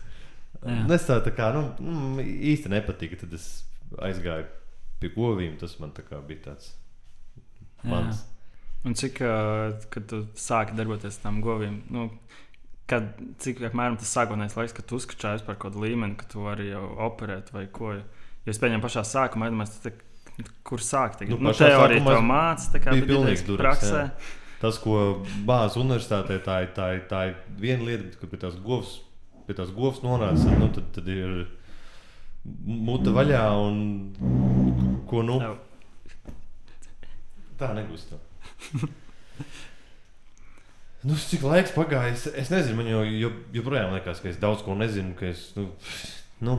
Jā. 0.66 0.78
Es 0.96 1.04
tā, 1.06 1.20
tā 1.22 1.30
kā 1.36 1.52
nu, 1.54 1.62
mm, 1.78 2.22
īsti 2.52 2.72
nepatika. 2.72 3.20
Tad 3.20 3.34
es 3.36 3.44
aizgāju 4.02 4.48
pie 5.02 5.10
govīm. 5.14 5.58
Tas 5.60 5.76
man 5.82 5.92
tā 5.94 6.02
kā 6.06 6.18
bija 6.26 6.48
tāds 6.48 6.72
Jā. 7.84 7.90
mans. 7.92 8.24
Un 8.86 8.94
cik, 8.98 9.20
kad 9.90 10.08
tu 10.10 10.24
sāki 10.38 10.74
darboties 10.78 11.18
tam 11.22 11.40
govīm, 11.42 11.80
nu, 11.90 12.08
kad, 12.90 13.08
cik 13.42 13.62
apmēram 13.68 13.98
tas 13.98 14.12
sākotnējais 14.14 14.56
laiks, 14.58 14.74
kad 14.76 14.86
tu 14.86 14.98
uzskačājies 15.00 15.42
par 15.46 15.58
kaut 15.58 15.72
kādu 15.72 15.82
līmeni, 15.84 16.14
ka 16.18 16.28
tu 16.30 16.44
vari 16.46 16.68
jau 16.70 16.84
operēt 17.08 17.50
vai 17.54 17.66
ko. 17.66 17.96
Jo 18.46 18.54
es 18.54 18.60
pieņemu 18.62 18.84
pašā 18.84 19.02
sākumā, 19.06 19.50
iedomājos, 19.50 19.78
kur 20.66 20.82
sākt. 20.82 21.24
Nu, 21.26 21.38
Nu, 21.38 21.48
nu, 21.50 21.54
teorija 21.58 22.02
tev 22.04 22.22
māca, 22.26 22.68
tā 22.74 22.82
kā 22.84 22.94
bija 22.94 23.08
durvis, 23.10 23.42
praksē. 23.58 24.02
jā. 24.06 24.36
Tas, 24.60 24.78
ko 24.80 25.22
bāzes 25.48 25.76
universitātē, 25.80 26.38
tā 26.44 26.62
ir, 26.64 26.72
tā 26.76 26.88
ir, 26.96 27.02
tā 27.10 27.22
ir 27.30 27.34
viena 27.60 27.84
lieta, 27.84 28.06
bet, 28.06 28.18
kad 28.20 28.32
pie 28.32 28.40
tās 28.40 28.56
govs, 28.64 28.94
pie 29.48 29.56
tās 29.58 29.72
govs 29.76 30.00
nonāca, 30.04 30.52
nu, 30.56 30.70
tad, 30.72 30.88
tad 30.96 31.10
ir 31.12 31.42
mute 32.64 33.12
vaļā 33.12 33.42
un 33.60 33.82
ko 35.10 35.24
nu. 35.26 35.40
Tā 37.60 37.72
negūst. 37.76 38.14
Nu, 41.06 41.14
cik 41.14 41.44
laiks 41.46 41.70
pagājis? 41.70 42.24
Es 42.34 42.48
nezinu, 42.50 42.80
man 42.80 42.88
jau, 42.90 43.02
jo, 43.06 43.28
joprojām 43.54 43.92
liekas, 43.94 44.18
ka 44.22 44.30
es 44.32 44.40
daudz 44.42 44.64
ko 44.66 44.74
nezinu. 44.74 45.12
ka 45.14 45.28
Es, 45.28 45.52
nu, 45.54 45.68
nu, 46.42 46.56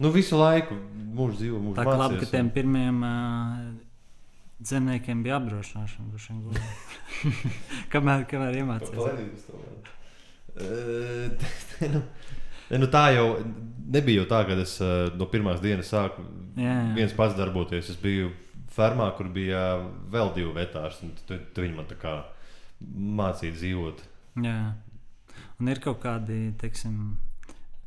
nu, 0.00 0.12
visu 0.14 0.38
laiku 0.40 0.78
mūžu 1.18 1.42
dzīvo, 1.42 1.60
mūžu 1.60 1.76
Tā 1.76 1.84
kā 1.84 1.96
labi, 2.00 2.22
ka 2.22 2.30
tiem 2.30 2.48
pirmiem 2.54 3.02
uh, 3.04 3.66
zemniekiem 4.60 5.22
bija 5.22 5.36
apdrošināšana. 5.40 6.08
droši 6.10 6.32
vien 6.32 6.42
gluži. 6.42 7.42
kamēr, 7.92 8.24
kamēr 8.30 8.60
iemācījās. 8.62 9.44
Eh, 10.56 11.46
nu, 11.92 12.00
nu, 12.78 12.86
tā 12.88 13.10
jau 13.12 13.26
nebija 13.92 14.22
jau 14.22 14.28
tā, 14.30 14.40
ka 14.48 14.56
es 14.62 14.78
eh, 14.80 15.10
no 15.16 15.28
pirmās 15.28 15.60
dienas 15.60 15.92
sāku 15.92 16.24
Jā, 16.56 16.72
jā. 16.72 16.94
viens 16.96 17.12
pats 17.16 17.36
darboties. 17.36 17.90
Es 17.92 18.00
biju 18.00 18.32
fermā, 18.72 19.10
kur 19.16 19.28
bija 19.32 19.76
vēl 20.12 20.32
divi 20.36 20.54
vetāri. 20.56 21.12
Tad 21.28 21.60
viņi 21.60 21.76
man 21.76 21.88
tā 21.90 21.98
kā 22.00 22.16
mācīja 23.20 23.56
dzīvot. 23.56 24.02
Jā. 24.44 24.58
Un 25.60 25.70
ir 25.72 25.80
kaut 25.84 26.02
kādi, 26.02 26.50
teiksim, 26.60 27.16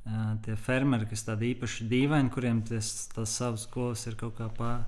ā, 0.06 0.38
tie 0.46 0.56
fermeri, 0.58 1.06
kas 1.10 1.26
tādi 1.28 1.52
īpaši 1.54 1.86
dīvaini, 1.90 2.32
kuriem 2.34 2.64
tas, 2.66 3.10
tas 3.14 3.34
savs 3.42 3.68
govs 3.70 4.08
ir 4.10 4.18
kaut 4.18 4.38
kā 4.40 4.48
pār, 4.58 4.88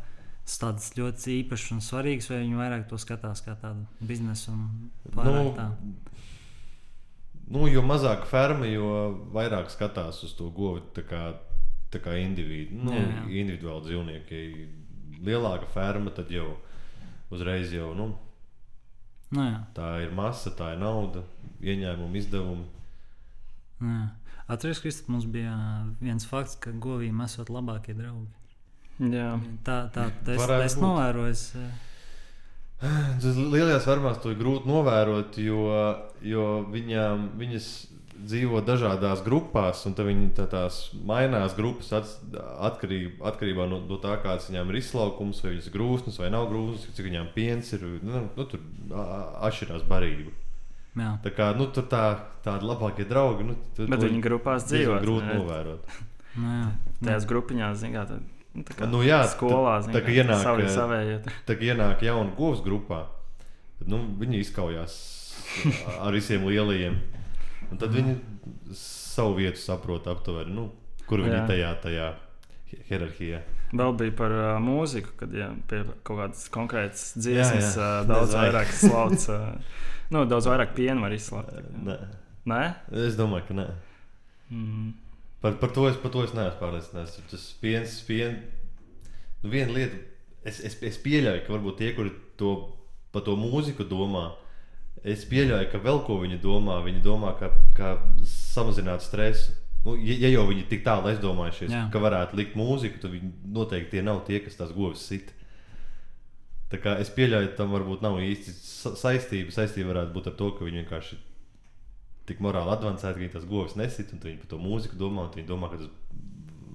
tāds 0.59 0.89
ļoti 0.97 1.37
īpašs 1.43 1.71
un 1.75 1.81
svarīgs, 1.85 2.27
vai 2.31 2.41
viņi 2.43 2.57
vairāk 2.59 2.87
to 2.89 2.97
skatās 2.99 3.41
kā 3.45 3.55
tādu 3.61 3.85
biznesu 4.01 4.51
un 4.51 4.89
pārāk 5.15 5.51
tā. 5.55 5.67
nu, 7.51 7.67
jo 7.67 7.81
mazāk 7.85 8.25
ferma, 8.29 8.65
jo 8.67 8.89
vairāk 9.35 9.69
skatās 9.73 10.23
uz 10.27 10.33
to 10.37 10.49
govu 10.55 10.81
tā 10.95 11.03
kā, 11.07 11.21
tā 11.91 11.99
kā 12.03 12.15
individu, 12.21 12.75
nu, 12.83 12.91
Jā, 12.95 13.05
jā. 13.07 13.23
individuāli 13.43 13.87
dzīvnieki. 13.89 14.41
Lielāka 15.21 15.67
ferma, 15.69 16.09
tad 16.09 16.31
jau 16.33 16.55
uzreiz 17.31 17.71
jau. 17.75 17.93
Nu, 17.95 18.11
Nu, 19.31 19.45
jā, 19.47 19.59
Tā 19.71 19.89
ir 20.03 20.09
masa, 20.11 20.51
tā 20.51 20.73
ir 20.73 20.79
nauda, 20.81 21.21
ieņēmumi, 21.63 22.17
izdevumi. 22.19 22.65
nu. 23.79 24.09
Atcerieties, 24.51 24.81
Kristap, 24.83 25.07
mums 25.13 25.23
bija 25.31 25.53
viens 26.01 26.25
fakts, 26.27 26.57
ka 26.59 26.73
govīm 26.75 27.21
esot 27.23 27.47
labākie 27.47 27.93
draugi. 27.95 28.27
Jā. 29.01 29.29
Tā, 29.65 29.77
tā 29.95 30.09
tas 30.25 30.37
Varētu 30.37 30.65
es 30.67 30.75
būt. 30.77 30.83
novēroju. 30.85 31.71
Tas 33.21 33.37
lielajās 33.37 33.85
fermās 33.85 34.19
to 34.23 34.31
ir 34.33 34.39
grūti 34.39 34.65
novērot, 34.69 35.35
jo, 35.41 35.65
jo 36.25 36.45
viņām, 36.73 37.27
viņas 37.37 37.67
dzīvo 38.21 38.59
dažādās 38.65 39.21
grupās, 39.25 39.83
un 39.89 39.93
tad 39.97 40.05
viņi 40.05 40.27
tā 40.37 40.45
tās 40.49 40.79
mainās 41.05 41.55
grupas 41.57 41.89
ats- 41.97 42.19
atkarība, 42.61 43.21
atkarībā 43.31 43.65
no, 43.69 43.79
no 43.89 43.97
tā, 44.01 44.15
kāds 44.21 44.49
viņām 44.49 44.69
ir 44.73 44.77
izslaukums, 44.81 45.41
vai 45.45 45.55
viņas 45.55 45.69
ir 45.71 45.75
grūstas 45.77 46.19
vai 46.21 46.29
nav 46.33 46.49
grūstas, 46.51 46.93
cik 46.97 47.07
viņām 47.09 47.31
piens 47.37 47.71
ir. 47.77 47.85
Nu, 48.05 48.23
nu, 48.37 48.45
tur 48.49 48.61
atšķirās 48.93 49.85
barība. 49.89 50.33
Jā, 50.97 51.13
Tā 51.23 51.31
kā 51.31 51.51
nu, 51.57 51.69
tur 51.71 51.85
tā, 51.89 52.03
tādi 52.45 52.67
labākie 52.67 53.05
draugi. 53.09 53.45
Nu, 53.47 53.55
tur 53.77 53.87
Bet 53.89 54.01
to 54.03 54.09
viņi 54.09 54.21
grupās 54.25 54.65
dzīvo. 54.69 54.97
grūti 55.05 55.37
novērot. 55.37 55.97
nu, 56.35 56.49
jā. 56.59 56.69
Tajās 57.01 57.25
grupiņās, 57.29 57.77
zināmā 57.85 58.05
mērā, 58.09 58.21
nu, 58.21 58.40
tā 58.67 58.75
kā 58.77 58.87
Nu, 58.91 59.01
jā, 59.05 59.21
skolā, 59.31 59.77
tā- 59.79 59.85
zini, 59.87 59.95
tā 59.95 60.01
kā 60.05 60.15
ienāk, 60.19 60.41
savi 60.43 60.63
eh, 60.67 60.73
savējie. 60.75 61.17
Tā 61.47 61.55
kā 61.59 61.69
ienāk 61.71 62.03
jauna 62.03 62.33
govs 62.37 62.61
grupā, 62.65 63.05
tad 63.79 63.87
nu, 63.93 64.01
viņi 64.19 64.41
izkaujās 64.43 64.97
ar 65.99 66.11
visiem 66.15 66.43
lielajiem. 66.49 66.99
Un 67.71 67.77
tad 67.79 67.93
viņi 67.95 68.17
savu 68.75 69.37
vietu 69.39 69.59
saprot 69.61 70.07
aptuveni, 70.11 70.51
nu, 70.55 70.69
kur 71.07 71.23
viņi 71.23 71.37
Jā. 71.37 71.47
tajā, 71.47 71.71
tajā 71.83 72.09
hierarhijā. 72.89 73.39
Vēl 73.71 73.93
bija 73.99 74.11
par 74.19 74.31
uh, 74.35 74.47
mūziku, 74.63 75.13
kad 75.19 75.31
jā, 75.35 75.47
pie 75.71 75.81
kaut 76.03 76.17
kādas 76.19 76.41
konkrētas 76.51 77.13
dziesmas 77.15 77.69
Jā, 77.77 77.83
jā. 77.83 78.01
uh, 78.01 78.07
daudz 78.09 78.31
Nezvai. 78.35 78.41
vairāk 78.49 78.73
slauc. 78.75 79.27
Uh, 79.31 79.79
nu, 80.11 80.25
daudz 80.27 80.49
vairāk 80.51 80.73
piena 80.75 80.99
var 81.05 81.15
izslaukt. 81.15 81.55
Nē, 81.87 81.95
Nē? 82.51 82.61
es 83.07 83.15
domāju, 83.19 83.47
ka 83.47 83.55
nē. 83.61 83.67
Mm. 84.51 84.89
Par, 85.41 85.55
par, 85.57 85.71
to 85.73 85.87
es, 85.89 85.97
par 85.97 86.11
to 86.13 86.21
es 86.23 86.35
neesmu 86.37 86.59
pārliecināts. 86.59 87.17
Tas 87.31 87.45
piens, 87.61 87.95
piens, 88.05 88.43
nu, 89.41 89.49
viena 89.49 89.73
lieta, 89.73 89.97
es, 90.45 90.59
es, 90.61 90.77
es 90.85 90.99
pieļauju, 91.01 91.45
ka 91.47 91.55
varbūt 91.55 91.79
tie, 91.81 91.95
kuri 91.97 92.13
to 92.37 92.51
par 93.11 93.25
to 93.25 93.33
mūziku 93.39 93.87
domā, 93.89 94.27
es 95.01 95.25
pieļauju, 95.25 95.71
ka 95.71 95.81
vēl 95.81 96.03
ko 96.05 96.19
viņi 96.21 96.37
domā. 96.43 96.77
Viņi 96.85 97.01
domā, 97.05 97.33
ka, 97.39 97.49
ka 97.77 97.95
samazināt 98.27 99.01
stresu. 99.05 99.57
Nu, 99.81 99.95
ja, 99.97 100.13
ja 100.27 100.29
jau 100.35 100.45
viņi 100.45 100.67
tik 100.69 100.83
tālu 100.85 101.09
aizdomājušies, 101.09 101.71
Jā. 101.73 101.87
ka 101.89 101.97
varētu 102.03 102.37
likt 102.37 102.53
mūziku, 102.59 102.99
tad 103.01 103.15
viņi 103.15 103.31
noteikti 103.55 103.95
tie 103.95 104.03
nav 104.05 104.21
tie, 104.27 104.37
kas 104.45 104.59
tās 104.59 104.75
govis 104.75 105.01
sit. 105.09 105.31
Tā 106.69 106.77
kā 106.79 106.93
es 107.01 107.09
pieļauju, 107.11 107.55
tam 107.57 107.73
varbūt 107.73 108.05
nav 108.05 108.19
īsti 108.21 108.53
sa- 108.61 108.93
saistība. 108.95 109.49
Saistība 109.51 109.89
varētu 109.95 110.13
būt 110.13 110.29
ar 110.29 110.37
to, 110.37 110.51
ka 110.53 110.67
viņi 110.67 110.83
vienkārši 110.83 111.17
tik 112.29 112.41
morāli 112.43 112.73
avansēti, 112.75 113.13
ka 113.15 113.23
viņi 113.23 113.33
tās 113.35 113.47
govis 113.49 113.77
nesit, 113.79 114.13
un 114.13 114.21
viņi 114.23 114.41
par 114.43 114.51
to 114.53 114.59
mūziku 114.61 114.97
domā, 114.99 115.25
un 115.25 115.35
viņi 115.35 115.49
domā, 115.49 115.71
ka 115.71 115.81
tas 115.81 115.89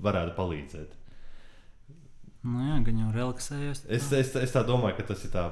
varētu 0.06 0.34
palīdzēt. 0.36 0.96
Nu, 2.46 2.62
jā, 2.62 2.78
gan 2.86 2.98
jau 3.02 3.12
relaksējos. 3.14 3.84
Es, 3.90 4.10
es, 4.14 4.34
es 4.38 4.54
tā 4.54 4.62
domāju, 4.66 4.98
ka 4.98 5.08
tas 5.10 5.24
ir 5.26 5.32
tā 5.32 5.46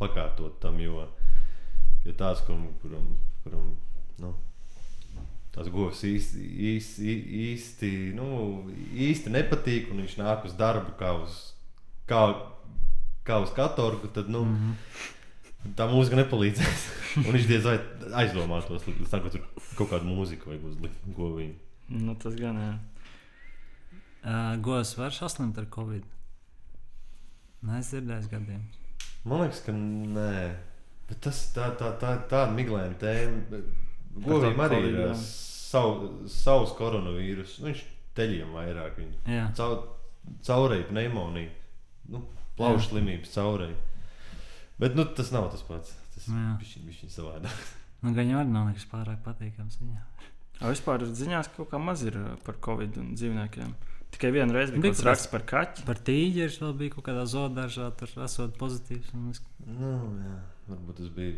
pakārtot 0.00 0.60
tam, 0.62 0.78
jo, 0.80 1.04
jo 2.04 2.14
tāds, 2.16 2.42
kuram, 2.46 2.68
kuram, 2.82 3.10
kuram 3.44 3.74
nu, 4.22 4.32
tās 5.52 5.68
govis 5.72 6.02
īsti, 6.08 6.44
īsti, 6.70 7.16
īsti, 7.48 7.92
nu, 8.16 8.28
īsti 9.08 9.32
nepatīk, 9.32 9.90
un 9.92 10.04
viņš 10.04 10.16
nāk 10.20 10.48
uz 10.48 10.56
darbu 10.56 10.96
kā 11.00 11.12
uz, 11.20 11.38
kā, 12.08 12.22
kā 13.28 13.40
uz 13.44 13.52
katorgu, 13.56 14.12
tad, 14.12 14.32
nu, 14.32 14.44
mm 14.44 14.56
-hmm. 14.56 15.12
Tā 15.78 15.86
mūzika 15.90 16.20
nepalīdzēs. 16.22 16.84
un 17.24 17.30
viņš 17.32 17.46
diez 17.48 17.64
vai 17.66 17.76
aizdomātos, 18.22 18.84
tam, 19.10 19.24
ka 19.24 19.32
tur 19.32 19.46
kaut 19.78 19.90
kādu 19.94 20.08
mūziku 20.08 20.52
vajag 20.52 20.68
uzlikt 20.70 21.08
govīm. 21.16 21.54
Nu, 21.92 22.16
tas 22.20 22.36
gan 22.38 22.60
jā. 22.60 22.74
Uh, 24.26 24.56
Gos 24.62 24.96
var 24.98 25.14
saslimt 25.14 25.58
ar 25.60 25.68
covid. 25.70 26.06
Nē, 27.66 27.80
es 27.80 27.92
dzirdēju 27.92 28.30
gadījumus. 28.30 28.80
Man 29.26 29.42
liekas, 29.42 29.62
ka 29.66 29.74
nē. 29.74 30.30
Bet 31.06 31.20
tas 31.22 31.40
tā, 31.54 31.70
tā, 31.78 31.92
tā, 32.00 32.16
tāda 32.30 32.50
miglaina 32.54 32.94
tēma. 32.98 33.60
Govīm 34.26 34.62
arī 34.64 34.80
ir 34.90 35.12
savu, 35.20 36.10
savs 36.30 36.74
koronavīrus. 36.78 37.60
Nu, 37.60 37.70
viņš 37.70 37.84
teļiem 38.18 38.54
vairāk. 38.56 38.98
Viņa. 38.98 39.20
Jā, 39.30 39.44
Cau, 39.58 39.78
caurēji 40.46 40.88
pneimonija. 40.90 41.52
Nu, 42.10 42.22
plaušu 42.58 42.90
slimības 42.90 43.34
caurēji. 43.34 43.76
Bet 44.80 44.94
nu, 44.98 45.04
tas 45.16 45.30
nav 45.32 45.48
tas 45.52 45.62
pats. 45.64 45.94
Tas 46.14 46.28
Jā. 46.28 46.56
ir 46.60 46.86
viņa 46.90 47.10
savādāk. 47.12 47.66
nu, 48.04 48.12
gan 48.16 48.28
jau 48.28 48.44
nav 48.44 48.68
nekas 48.70 48.86
pārāk 48.90 49.22
patīkams. 49.24 49.78
Viņā. 49.80 50.02
A, 50.60 50.68
vispār 50.74 51.04
ziņās 51.08 51.50
kaut 51.56 51.70
kā 51.72 51.80
maz 51.80 52.02
ir 52.06 52.16
par 52.44 52.58
covid 52.64 52.96
un 53.00 53.14
dzīvniekiem. 53.16 53.74
Tikai 54.16 54.30
vienu 54.32 54.54
reizi 54.54 54.72
bija 54.72 54.84
Bija 54.86 54.92
kaut 54.94 55.00
kaut 55.02 55.08
raksts 55.10 55.30
par 55.32 55.42
kaķi. 55.50 55.84
Par 55.88 55.98
tīģeri 56.06 56.60
vēl 56.62 56.74
bija 56.78 56.94
kaut 56.94 57.04
kādā 57.08 57.24
zoodārzā, 57.28 57.90
tur 57.98 58.12
esot 58.24 58.54
pozitīvs. 58.60 59.12
un 59.18 59.30
Es... 59.32 59.42
Nu, 59.66 59.92
jā. 60.22 60.36
Varbūt 60.70 61.00
tas 61.02 61.10
bija 61.16 61.34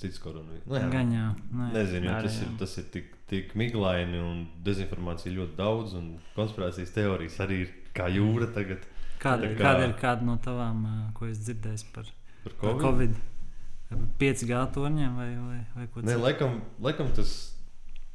cits 0.00 0.20
koronavīrus. 0.22 0.64
Nu, 0.70 0.78
jā. 0.78 0.88
Gan 0.92 1.12
jau. 1.12 1.28
Nē. 1.58 1.68
Nezinu, 1.74 2.08
jo 2.08 2.14
tas 2.28 2.38
jā. 2.38 2.46
ir, 2.46 2.54
tas 2.62 2.76
ir 2.80 2.86
tik, 2.94 3.10
tik 3.30 3.52
miglaini 3.58 4.20
un 4.22 4.44
dezinformācija 4.66 5.34
ļoti 5.34 5.56
daudz. 5.58 5.96
Un 5.98 6.12
konspirācijas 6.38 6.94
teorijas 6.96 7.40
arī 7.44 7.60
ir 7.66 7.74
kā 7.96 8.08
jūra 8.14 8.48
tagad 8.54 8.86
Kāda, 9.24 9.50
kā- 9.54 9.60
kāda 9.64 9.84
ir 9.88 9.94
kāda 10.00 10.26
no 10.26 10.34
tavām, 10.42 10.80
ko 11.16 11.26
es 11.30 11.38
dzirdēju 11.46 11.90
par 11.94 12.08
par 12.44 12.52
par 12.60 12.76
Covid. 12.82 12.84
Covid? 12.84 13.22
5G 14.20 14.60
torņiem 14.74 15.16
vai, 15.18 15.28
vai, 15.38 15.58
vai 15.76 15.86
ko 15.92 16.00
Nē, 16.02 16.14
citu? 16.14 16.22
laikam, 16.24 16.54
laikam 16.82 17.10
tas, 17.14 17.34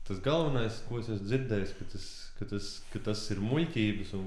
tas 0.08 0.20
galvenais, 0.26 0.82
ko 0.89 1.00
es 1.00 1.08
esmu 1.10 1.28
dzirdējis, 1.30 1.74
ka 1.80 1.86
tas, 1.94 2.08
ka 2.39 2.48
tas, 2.54 2.70
ka 2.94 3.00
tas 3.10 3.22
ir 3.32 3.39
muļķības 3.46 4.13
un 4.20 4.26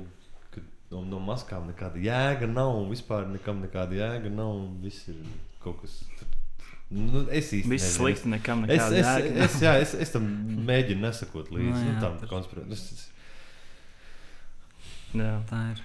ka 0.55 0.63
no, 0.95 1.03
no 1.11 1.21
maskām 1.21 1.67
nekāda 1.71 2.01
jēga 2.01 2.49
nav. 2.49 2.73
un 2.83 2.89
Vispār 2.93 3.27
nekam 3.33 3.61
nekāda 3.65 3.99
jēga 3.99 4.31
nav. 4.33 4.55
un 4.63 4.79
Viss 4.85 5.09
ir 5.13 5.19
kaut 5.65 5.81
kas 5.83 5.99
Nu, 6.93 7.23
es 7.33 7.47
īsti 7.57 7.71
Viss 7.73 7.87
nezinu. 7.87 7.99
slikti, 7.99 8.29
nekam 8.29 8.65
Es, 8.67 8.71
nekāda 8.83 8.97
es, 9.01 9.07
jēga. 9.07 9.45
es, 9.47 9.55
jā, 9.65 9.71
es, 9.81 9.95
es 10.07 10.11
tam 10.13 10.27
mēģinu 10.69 11.01
nesakot 11.07 11.49
līdzi 11.49 11.73
Nu, 11.73 11.85
nu, 11.87 11.93
jā, 11.95 12.01
tam 12.03 12.19
tas- 12.21 12.29
konspirācijām. 12.29 13.09
Jā. 15.17 15.33
Tā 15.49 15.61
ir. 15.73 15.81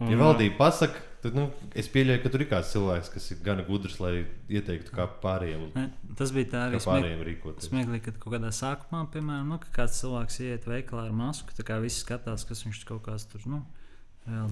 Un, 0.00 0.10
Ja 0.12 0.18
valdība 0.20 0.56
pasaka, 0.58 1.00
tad 1.22 1.34
nu, 1.36 1.48
es 1.78 1.88
pieļauju, 1.92 2.22
ka 2.22 2.30
tur 2.34 2.44
ir 2.44 2.48
kāds 2.50 2.72
cilvēks, 2.74 3.10
kas 3.14 3.30
ir 3.34 3.40
gana 3.46 3.64
gudrs, 3.66 3.98
lai 4.02 4.12
ieteiktu, 4.48 4.92
kā 4.94 5.06
pārējiem, 5.22 5.64
Ne, 5.74 5.88
Tas 6.18 6.32
bija 6.34 6.50
tā 6.52 6.62
arī 6.68 6.80
smieklīgi. 6.82 7.54
Smieklīgi, 7.68 8.04
kad 8.08 8.18
kaut 8.22 8.34
kādā 8.36 8.52
sākumā, 8.54 9.04
piemēram, 9.14 9.48
nu, 9.54 9.58
kāds 9.74 9.98
cilvēks 10.02 10.40
iet 10.46 10.68
veikalā 10.68 11.06
ar 11.08 11.16
masku, 11.16 11.54
tā 11.56 11.66
kā 11.66 11.78
visi 11.82 12.02
skatās, 12.04 12.46
kas 12.48 12.64
viņš 12.66 12.84
kaut 12.88 13.02
kāds 13.06 13.26
tur 13.30 13.44
nu, 13.50 13.62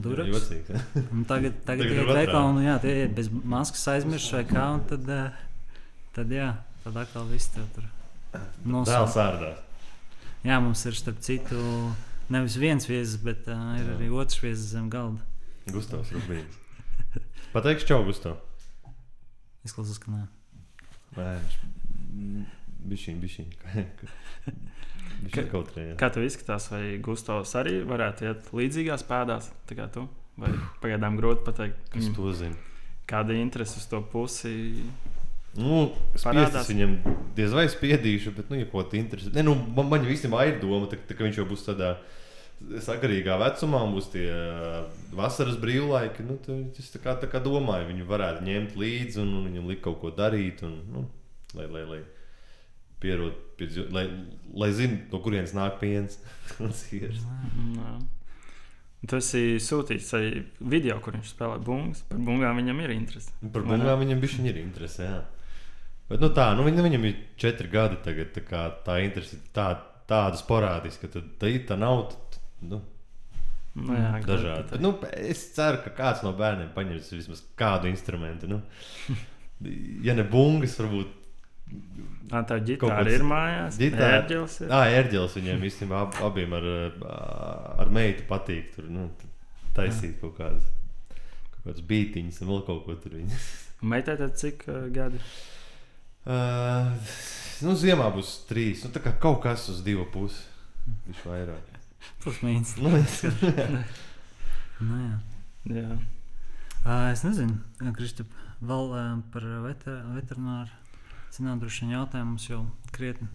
durvis. 0.03 0.49
Tagad, 0.53 1.27
tagad 1.31 1.61
Tagad 1.69 1.93
ir 1.93 2.07
otrādi. 2.07 2.39
un 2.41 2.63
jā, 2.65 2.79
tie 2.83 2.97
iet 3.05 3.15
bez 3.19 3.31
maskas 3.31 3.85
aizmirst 3.97 4.33
vai 4.33 4.45
kā, 4.49 4.65
un 4.79 4.83
tad, 4.89 5.09
eh, 5.11 5.45
tad 6.17 6.33
jā, 6.33 6.51
tad 6.85 6.97
atkal 7.05 7.29
viss 7.31 7.51
tev 7.55 7.69
tur 7.77 7.87
Dēls 8.37 8.67
nosauc. 8.67 9.17
ārdās. 9.23 9.63
Jā, 10.47 10.61
mums 10.63 10.83
ir 10.87 10.95
starp 10.95 11.19
citu 11.25 11.59
nevis 12.33 12.57
viens 12.61 12.87
viesis, 12.87 13.17
bet 13.23 13.47
uh, 13.51 13.75
ir 13.79 13.87
Jā. 13.87 13.95
arī 13.97 14.11
otrs 14.15 14.39
viesis 14.43 14.69
zem 14.75 14.91
galda. 14.93 15.23
Gustavs 15.73 16.13
Rubīns. 16.15 16.59
Pateikšu 17.55 17.89
čau, 17.91 18.03
Gustav. 18.07 18.37
Izklausās, 19.67 19.99
ka 20.03 20.13
nē. 20.13 20.23
Nē, 21.17 21.31
bišķiņ, 22.91 23.17
bišķiņ. 23.25 23.49
Bišķiņ 25.17 25.33
Ka- 25.33 25.47
kaut 25.51 25.71
kā. 25.75 25.85
Kā 25.99 26.09
tev 26.13 26.27
izskatās, 26.27 26.69
vai 26.73 26.99
Gustavs 27.03 27.55
arī 27.59 27.79
varētu 27.89 28.29
iet 28.29 28.51
līdzīgās 28.55 29.07
pēdās, 29.09 29.51
tā 29.69 29.79
kā 29.79 29.89
tu? 29.95 30.05
Vai 30.37 30.51
pagaidām 30.83 31.17
grūti 31.17 31.47
pateikt, 31.47 31.79
Kas 31.95 32.11
to 32.15 32.33
zina? 32.37 32.59
kāda 33.09 33.33
interese 33.39 33.79
uz 33.81 33.87
to 33.89 34.03
pusi? 34.13 34.53
Nu, 35.57 35.87
spiestas 36.21 36.69
viņam 36.69 36.99
diez 37.39 37.55
vai 37.57 37.65
spiedīšu, 37.73 38.35
bet, 38.37 38.51
nu, 38.53 38.59
ja 38.61 38.67
ko 38.69 38.83
tu 38.85 38.99
interesē. 39.01 39.31
Ne, 39.33 39.45
nu, 39.47 39.55
man, 39.73 39.89
man 39.89 40.05
jau 40.05 40.13
īstenībā 40.13 40.43
ir 40.51 40.59
doma, 40.61 40.85
tā, 40.91 40.99
tā, 41.09 41.17
ka 41.17 41.25
viņš 41.25 41.39
jau 41.41 41.47
būs 41.49 41.65
tādā 41.71 41.95
sakarīgā 42.87 43.37
vecumā, 43.40 43.83
būs 43.92 44.11
tie 44.14 44.27
ā, 44.33 44.83
vasaras 45.16 45.59
brīvlaiki. 45.61 46.25
Nu, 46.27 46.38
tad 46.42 46.81
es 46.81 46.90
tā 46.95 47.01
kā, 47.03 47.16
tā 47.21 47.29
kā 47.31 47.40
domāju, 47.45 47.90
viņu 47.90 48.09
varētu 48.09 48.47
ņemt 48.47 48.77
līdzi 48.81 49.23
un, 49.23 49.35
un 49.40 49.49
viņam 49.51 49.71
likt 49.71 49.85
kaut 49.85 50.01
ko 50.03 50.12
darīt. 50.14 50.64
Un, 50.66 50.81
nu, 50.92 51.05
lai, 51.57 51.69
lai, 51.73 51.85
lai 51.90 52.03
pierod 53.03 53.37
pie 53.61 53.69
dzīves, 53.71 53.92
lai, 53.95 54.07
lai 54.57 54.73
zinātu, 54.75 55.12
no 55.12 55.23
kurienes 55.25 55.55
nāk 55.57 55.81
piens 55.83 56.21
un 56.64 56.75
siers. 56.77 57.23
Jā. 57.77 57.97
Tu 59.07 59.19
esi 59.21 59.40
sūtījis 59.62 60.12
arī 60.19 60.31
video, 60.73 60.97
kur 61.05 61.14
viņš 61.14 61.35
spēlē 61.35 61.59
bungas. 61.62 62.01
Par 62.09 62.19
bungām 62.27 62.57
viņam 62.59 62.81
ir 62.83 62.95
interese. 62.97 63.35
Par 63.55 63.66
bungām 63.69 64.01
viņam 64.03 64.23
bija 64.23 64.55
interese. 64.62 65.05
Jā. 65.07 65.21
Bet 66.09 66.23
nu, 66.23 66.31
tā, 66.35 66.49
nu, 66.57 66.64
viņam, 66.66 66.87
viņam 66.88 67.05
ir 67.07 67.21
četri 67.38 67.69
gadi 67.71 68.01
tagad. 68.03 68.33
Tā, 68.35 68.42
kā, 68.47 68.64
tā 68.87 68.97
interese 69.05 69.37
ir 69.37 69.45
tā, 69.55 69.69
tāda 70.11 70.40
sporādiska, 70.40 71.11
ka 71.12 71.23
tā 71.38 71.53
tā 71.69 71.79
nav. 71.79 72.09
tad, 72.11 72.26
Nu, 72.62 72.83
Nu, 73.77 73.92
jā, 73.92 74.11
dažādi. 74.25 74.71
Bet, 74.71 74.81
nu, 74.81 74.95
es 75.21 75.42
ceru, 75.53 75.83
ka 75.85 75.90
kāds 75.99 76.23
no 76.25 76.31
bērniem 76.33 76.71
paņems 76.73 77.11
vismaz 77.12 77.42
kādu 77.61 77.90
instrumentu. 77.92 78.49
Nu. 78.49 78.62
Ja 80.05 80.12
ne 80.12 80.21
bungas, 80.29 80.75
varbūt. 80.77 81.12
Tā 82.29 82.42
Kaut 82.45 82.64
ģitāra 82.69 82.99
kāds- 83.07 83.14
ir 83.16 83.23
mājās. 83.25 83.79
Ģitāra. 83.81 84.19
ērģeles 84.19 84.57
ir. 84.61 84.69
Jā, 84.69 84.81
ērģeles 85.01 85.37
viņiem 85.38 85.62
īstenībā 85.64 86.01
ab, 86.05 86.19
abiem 86.29 86.53
ar, 86.59 86.66
ar 87.81 87.88
meitu 87.97 88.27
patīk. 88.29 88.69
Tur, 88.75 88.90
nu, 88.92 89.07
taisīt 89.77 90.19
kaut 90.21 90.37
kādas, 90.37 90.69
kaut 91.55 91.62
kādas 91.71 91.87
bītiņas 91.88 92.42
un 92.45 92.53
vēl 92.53 92.61
kaut 92.69 92.85
ko 92.85 92.99
tur. 93.01 93.16
Meitai 93.92 94.19
tad 94.21 94.37
cik 94.40 94.66
uh, 94.69 94.83
gadi? 94.92 95.23
Uh, 96.27 96.92
nu, 97.64 97.73
ziemā 97.81 98.11
būs 98.12 98.42
trīs. 98.51 98.85
Nu, 98.85 98.92
tā 98.92 99.01
kā 99.05 99.14
kaut 99.23 99.40
kas 99.47 99.69
uz 99.73 99.81
divu 99.87 100.05
pusi. 100.12 100.45
Viņš 101.09 101.25
vairāk. 101.33 101.73
Plus 102.25 102.43
mīnus. 102.45 102.77
Nu, 102.81 102.93
Nu, 104.87 104.97
jā. 105.01 105.15
Jā. 105.73 105.93
Uh, 106.87 107.07
es 107.11 107.23
nezinu, 107.25 107.57
Kristap, 107.97 108.29
vēl 108.61 108.91
uh, 108.93 109.07
par 109.33 109.47
veter, 109.65 110.03
veterināru 110.15 110.71
zinām, 111.35 111.61
droši 111.61 111.85
vien 111.85 111.97
jautājumu 111.97 112.35
mums 112.35 112.45
jau 112.49 112.61
krietni, 112.95 113.29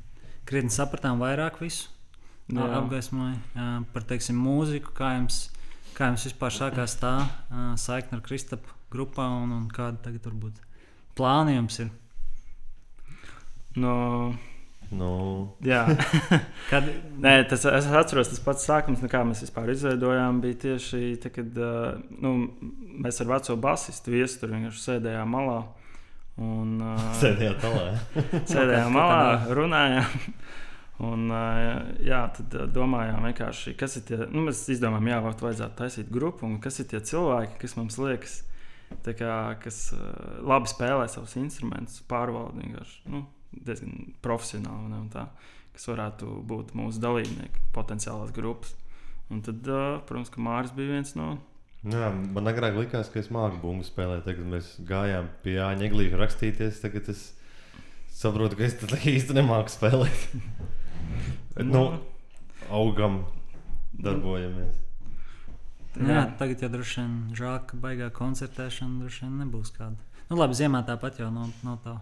krietni 0.49 0.73
sapratām 0.73 1.19
vairāk 1.21 1.59
visu. 1.61 1.89
Jā. 2.51 2.61
Jā. 2.61 2.67
Apgaismoja 2.81 3.35
uh, 3.35 3.73
par, 3.93 4.05
teiksim, 4.07 4.37
mūziku, 4.41 4.93
kā 4.97 5.15
jums, 5.17 5.43
kā 5.97 6.11
jums 6.11 6.27
vispār 6.29 6.55
sākās 6.55 6.97
tā 7.01 7.15
uh, 7.23 7.73
saikne 7.79 8.19
ar 8.19 8.23
Kristapu 8.25 8.77
grupā 8.91 9.27
un, 9.41 9.53
un 9.55 9.67
kāda 9.71 10.01
tagad 10.05 10.25
varbūt 10.27 10.61
plāni 11.17 11.55
jums 11.55 11.79
ir. 11.83 11.91
No, 13.79 13.93
nu, 14.95 15.11
jā. 15.65 15.81
Kad, 16.71 16.87
Nē, 17.21 17.35
tas, 17.49 17.63
es 17.69 17.87
atceros, 17.87 18.31
tas 18.31 18.41
pats 18.43 18.65
sākums, 18.67 19.01
nu, 19.03 19.09
kā 19.11 19.23
mēs 19.27 19.43
vispār 19.45 19.71
izveidojām, 19.73 20.41
bija 20.43 20.59
tieši 20.65 21.15
tad, 21.21 21.35
kad 21.35 21.61
nu, 22.23 22.33
mēs 23.03 23.21
ar 23.23 23.31
veco 23.35 23.55
basistu 23.61 24.15
viesu 24.15 24.41
tur 24.41 24.55
vienkārši 24.55 24.83
sēdējām 24.87 25.31
malā. 25.37 25.61
Un, 26.41 26.77
sēdējām 28.53 28.91
Kaut 28.91 28.99
kā 28.99 28.99
malā, 28.99 29.55
runājām. 29.57 30.21
Un, 31.01 31.25
jā, 32.05 32.21
tad 32.37 32.55
domājām, 32.75 33.25
kas 33.79 33.97
ir 33.97 34.05
tie. 34.05 34.19
Nu, 34.29 34.45
mēs 34.45 34.67
izdomājām, 34.69 35.09
jā, 35.09 35.19
vajadzētu 35.41 35.77
taisīt 35.79 36.13
grupu, 36.13 36.45
un 36.45 36.59
kas 36.61 36.77
ir 36.83 36.91
tie 36.91 37.01
cilvēki, 37.11 37.57
kas 37.63 37.77
mums 37.79 37.97
liekas, 37.97 38.35
kā, 39.07 39.37
kas 39.63 39.79
labi 40.45 40.69
spēlē 40.69 41.07
savus 41.09 41.33
instrumentus, 41.41 42.03
pārvalda 42.11 42.59
vienkārši 42.59 43.13
nu, 43.15 43.23
diezgan 43.51 44.13
profesionāli. 44.23 44.91
Ne, 44.91 45.01
un 45.05 45.09
tā, 45.13 45.27
kas 45.75 45.87
varētu 45.91 46.41
būt 46.47 46.75
mūsu 46.77 47.01
dalībnieki, 47.03 47.67
potenciālās 47.75 48.33
grupas. 48.35 48.75
Un 49.31 49.39
tad, 49.45 49.63
uh, 49.67 50.01
protams, 50.07 50.31
ka 50.31 50.43
Mārcis 50.43 50.75
bija 50.75 50.97
viens 50.97 51.15
no. 51.15 51.37
Jā, 51.81 52.11
man 52.35 52.49
agrāk 52.51 52.75
likās, 52.77 53.09
ka 53.09 53.21
es 53.21 53.31
māku 53.33 53.57
bungu 53.63 53.85
spēlēt. 53.87 54.25
Tagad 54.27 54.49
mēs 54.51 54.75
gājām 54.85 55.31
pie 55.41 55.55
Jāņa 55.55 55.87
Eglīša 55.87 56.19
rakstīties. 56.19 56.81
Tagad 56.83 57.09
es 57.13 57.23
saprotu, 58.13 58.59
ka 58.59 58.67
es 58.67 58.77
tad 58.77 58.93
īsti 59.15 59.37
nemāku 59.39 59.73
spēlēt. 59.73 60.27
Bet, 61.55 61.65
nu, 61.73 61.87
augam, 62.69 63.23
darbojamies. 63.97 64.77
nu, 65.97 66.11
jā, 66.13 66.27
tagad 66.39 66.61
jau 66.61 66.71
droši 66.75 67.01
vien 67.01 67.17
žēl, 67.39 67.57
ka 67.71 67.81
baigā 67.81 68.11
koncertēšana 68.13 69.01
droši 69.01 69.25
vien 69.25 69.41
nebūs 69.45 69.73
kāda. 69.75 69.97
Nu, 70.29 70.37
labi, 70.39 70.55
ziemā 70.59 70.83
tāpat 70.87 71.19
jau 71.23 71.31
nav, 71.33 71.49
nav 71.65 71.81
tā. 71.83 71.97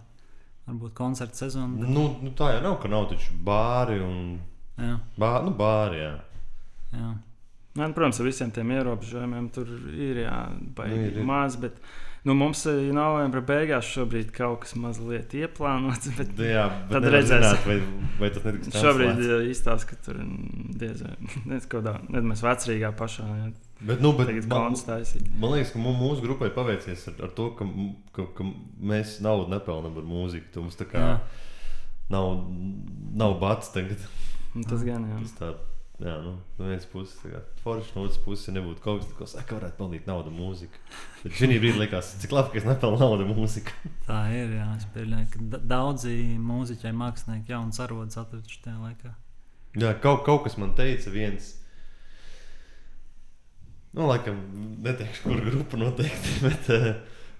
Varbūt 0.69 0.93
koncerta 0.93 1.45
sezona. 1.47 1.89
Nu, 1.89 2.05
nu, 2.21 2.31
tā 2.37 2.53
jau 2.53 2.61
nav, 2.61 2.77
ka 2.83 2.91
nav 2.91 3.07
taču 3.09 3.33
bāri 3.45 3.97
un 4.05 4.37
Jā, 4.79 4.99
bā, 5.19 5.31
nu, 5.43 5.53
bāri. 5.57 6.03
Jā. 6.03 6.13
jā. 6.93 7.09
Nē, 7.79 7.87
nu, 7.87 7.95
protams, 7.95 8.19
ar 8.21 8.27
visiem 8.29 8.51
tiem 8.53 8.71
ierobežojumiem 8.75 9.49
tur 9.55 9.71
ir 9.93 10.21
jābaigi 10.23 11.17
Nu, 11.17 11.25
maz. 11.27 11.57
Bet, 11.59 11.81
nu, 12.27 12.35
mums 12.35 12.65
ir 12.71 12.89
novembra 12.95 13.41
beigās 13.45 13.87
šobrīd 13.93 14.33
kaut 14.35 14.65
kas 14.65 14.75
mazliet 14.79 15.33
ieplānots. 15.39 16.09
Bet 16.17 16.35
Nu, 16.37 16.45
jā 16.49 16.65
bet 16.89 16.91
Tad 16.97 17.07
redzēsim. 17.13 17.63
vai, 17.67 17.79
vai 18.19 18.29
tas 18.35 18.45
netiks 18.47 18.73
šobrīd 18.75 19.13
kancelēts. 19.13 19.31
ir 19.39 19.49
izstāsta, 19.53 19.89
ka 19.93 19.99
tur 20.05 20.19
diez 20.83 21.01
vai 21.05 21.15
nezinu, 21.53 21.65
kādā 21.71 21.95
mēs 22.19 22.43
vecrīgā 22.45 22.93
pašā 22.99 23.27
jā, 23.29 23.49
Bet, 23.79 24.01
nu, 24.03 24.11
bet 24.11 24.27
man, 24.51 24.73
man 25.39 25.53
liekas, 25.53 25.69
ka 25.71 25.79
mūsu 25.79 26.19
grupai 26.25 26.49
paveicies 26.51 27.05
ar, 27.07 27.13
ar 27.23 27.29
to, 27.31 27.45
ka, 27.55 27.63
ka, 28.11 28.25
ka 28.35 28.43
mēs 28.91 29.21
naudu 29.23 29.47
nepelnām 29.53 29.95
ar 30.01 30.03
mūziku. 30.09 30.49
Tu 30.51 30.63
Mums 30.65 30.75
tā 30.75 30.83
kā 30.91 30.99
Jā. 30.99 31.13
nav, 32.11 32.41
nav 33.15 33.37
bats 33.39 33.71
tagad. 33.71 34.03
Tas 34.67 34.83
gan 34.83 35.07
jā. 35.07 35.21
Tas 35.23 35.31
tā, 35.39 35.53
jā, 35.99 36.13
nu, 36.23 36.33
no 36.57 36.67
vienas 36.69 36.85
puses, 36.89 37.17
tā 37.21 37.31
kā 37.33 37.41
forši, 37.63 37.91
no 37.95 38.05
otras 38.07 38.19
puses, 38.23 38.49
nebūtu 38.55 38.83
kaut 38.83 39.01
kas, 39.03 39.13
ko 39.17 39.27
saka, 39.27 39.57
varētu 39.59 39.77
pelnīt 39.81 40.07
naudu 40.09 40.31
mūziku. 40.33 40.81
Bet 41.23 41.35
šī 41.35 41.49
brīdī 41.59 41.73
likās, 41.81 42.13
cik 42.21 42.31
labi, 42.35 42.53
ka 42.53 42.61
es 42.61 42.67
nepelnu 42.69 42.99
naudu 43.01 43.27
mūziku. 43.29 43.75
Tā 44.09 44.21
ir. 44.35 44.53
Jā, 44.59 44.67
es 44.79 44.87
pieļauju, 44.95 45.29
ka 45.35 45.45
da- 45.55 45.61
daudzi 45.75 46.15
mūziķi, 46.39 46.93
mākslinieki, 47.03 47.51
jaunas 47.55 47.79
arodas 47.83 48.19
atraduši 48.23 48.61
tajā 48.67 48.77
laikā. 48.87 49.15
Jā, 49.79 49.93
kaut, 50.01 50.23
kaut 50.25 50.45
kas 50.47 50.55
man 50.57 50.71
teica, 50.77 51.11
viens. 51.13 51.55
Nu, 53.93 54.05
laikam, 54.09 54.37
neteikšu, 54.85 55.23
kur 55.25 55.39
grupa 55.49 55.77
noteikti, 55.81 56.35
bet 56.45 56.67
uh, 56.73 56.89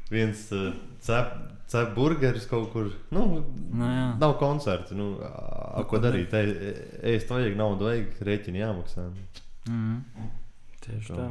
viens 0.09 0.47
uh, 0.55 0.71
cep, 1.05 1.35
cep 1.69 1.91
burgeris 1.95 2.47
kaut 2.49 2.71
kur. 2.73 2.87
Nu, 3.13 3.25
Nu, 3.69 3.85
jā. 3.85 4.05
nav 4.21 4.33
koncerta. 4.41 4.97
Nu, 4.97 5.11
ā, 5.75 5.83
ko 5.89 5.99
darīt? 6.01 6.33
Ēst 6.33 7.29
vajag, 7.31 7.55
naudu 7.59 7.85
vajag, 7.89 8.17
rēķini 8.25 8.61
jāmaksā. 8.63 9.05
Mm. 9.69 10.01
Tieši 10.85 11.13
Tā. 11.13 11.15
tā. 11.15 11.29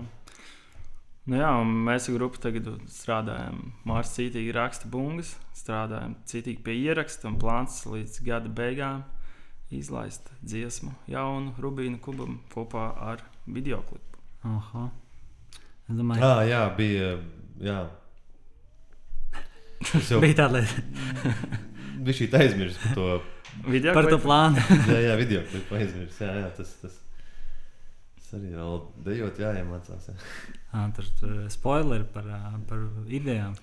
Nu 1.29 1.37
jā, 1.37 1.49
mēs 1.67 2.07
ar 2.09 2.15
grupu 2.17 2.41
tagad 2.41 2.69
strādājam. 2.89 3.59
Mārcis 3.89 4.15
cītīgi 4.17 4.53
raksta 4.57 4.89
bungas, 4.89 5.35
strādājam 5.59 6.15
cītīgi 6.31 6.63
pie 6.65 6.77
ieraksta 6.87 7.29
un 7.29 7.37
plāns 7.43 7.83
līdz 7.85 8.23
gada 8.25 8.49
beigām 8.49 9.03
izlaist 9.75 10.31
dziesmu 10.41 10.95
jaunu 11.13 11.53
Rubīnu 11.61 12.01
kubam 12.01 12.39
kopā 12.55 12.87
ar 13.11 13.21
videoklipu. 13.45 14.23
Aha. 14.49 14.87
Es 15.89 15.97
domāju, 15.99 16.25
Ah, 16.25 16.41
jā, 16.49 16.63
bija. 16.79 17.11
Jā. 17.61 17.81
Es 19.95 20.09
jau 20.11 20.19
ka 20.19 20.25
bija 20.25 20.39
tāda 20.41 20.63
lieta. 20.63 20.83
Viņš 22.09 22.19
šī 22.23 22.27
aizmirst 22.41 22.81
par 22.87 22.95
to. 22.97 23.09
Video 23.67 23.95
Par 23.95 24.07
to 24.07 24.17
klipu? 24.17 24.25
plānu. 24.29 24.63
Jā, 24.93 24.99
jā, 25.09 25.15
video 25.19 25.43
klipu 25.51 25.79
aizmirst. 25.79 26.21
Jā, 26.23 26.31
jā, 26.43 26.51
tas, 26.57 26.71
tas, 26.83 26.95
tas 28.19 28.31
arī 28.39 28.53
vēl 28.55 28.79
dejot 29.07 29.41
jāiemācās. 29.43 30.09
Jā. 30.11 30.15
Ah, 30.77 30.87
tur 30.95 31.09
tur 31.19 31.35
spoileri 31.53 32.07
par, 32.13 32.29
par 32.69 32.85
idejām. 33.09 33.57